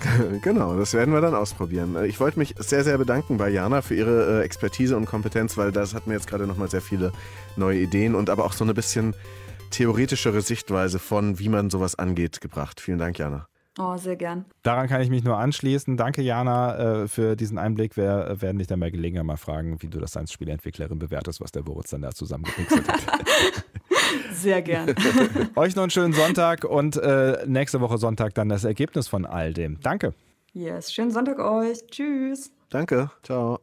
genau, 0.42 0.76
das 0.76 0.94
werden 0.94 1.12
wir 1.12 1.20
dann 1.20 1.34
ausprobieren. 1.34 1.96
Äh, 1.96 2.06
ich 2.06 2.20
wollte 2.20 2.38
mich 2.38 2.54
sehr, 2.58 2.84
sehr 2.84 2.98
bedanken 2.98 3.36
bei 3.36 3.48
Jana 3.48 3.82
für 3.82 3.94
ihre 3.94 4.40
äh, 4.40 4.44
Expertise 4.44 4.96
und 4.96 5.06
Kompetenz, 5.06 5.56
weil 5.56 5.72
das 5.72 5.94
hat 5.94 6.06
mir 6.06 6.14
jetzt 6.14 6.28
gerade 6.28 6.46
nochmal 6.46 6.70
sehr 6.70 6.82
viele 6.82 7.12
neue 7.56 7.80
Ideen 7.80 8.14
und 8.14 8.30
aber 8.30 8.44
auch 8.44 8.52
so 8.52 8.64
eine 8.64 8.74
bisschen 8.74 9.14
theoretischere 9.70 10.40
Sichtweise 10.40 10.98
von, 10.98 11.38
wie 11.38 11.48
man 11.48 11.70
sowas 11.70 11.96
angeht, 11.96 12.40
gebracht. 12.40 12.80
Vielen 12.80 12.98
Dank, 12.98 13.18
Jana. 13.18 13.48
Oh, 13.78 13.96
sehr 13.96 14.16
gern. 14.16 14.44
Daran 14.62 14.88
kann 14.88 15.00
ich 15.00 15.08
mich 15.08 15.22
nur 15.22 15.38
anschließen. 15.38 15.96
Danke, 15.96 16.20
Jana, 16.20 17.02
äh, 17.02 17.08
für 17.08 17.36
diesen 17.36 17.58
Einblick. 17.58 17.96
Wir 17.96 18.36
werden 18.40 18.58
dich 18.58 18.66
dann 18.66 18.80
bei 18.80 18.90
Gelegenheit 18.90 19.24
mal 19.24 19.36
fragen, 19.36 19.80
wie 19.80 19.86
du 19.86 20.00
das 20.00 20.16
als 20.16 20.32
Spieleentwicklerin 20.32 20.98
bewertest, 20.98 21.40
was 21.40 21.52
der 21.52 21.62
Boris 21.62 21.90
dann 21.90 22.02
da 22.02 22.10
zusammengepixelt 22.10 22.88
hat. 22.88 23.00
Sehr 24.32 24.62
gern. 24.62 24.94
Euch 25.54 25.76
noch 25.76 25.84
einen 25.84 25.90
schönen 25.90 26.12
Sonntag 26.12 26.64
und 26.64 26.96
äh, 26.96 27.44
nächste 27.46 27.80
Woche 27.80 27.98
Sonntag 27.98 28.34
dann 28.34 28.48
das 28.48 28.64
Ergebnis 28.64 29.06
von 29.06 29.24
all 29.24 29.52
dem. 29.52 29.78
Danke. 29.80 30.12
Yes, 30.52 30.92
schönen 30.92 31.10
Sonntag 31.10 31.38
euch. 31.38 31.86
Tschüss. 31.90 32.50
Danke. 32.70 33.10
Ciao. 33.22 33.60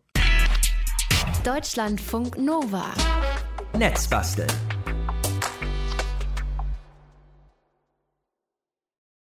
Deutschlandfunk 1.43 2.37
Nova. 2.37 2.85
Netzbasteln. 3.77 4.74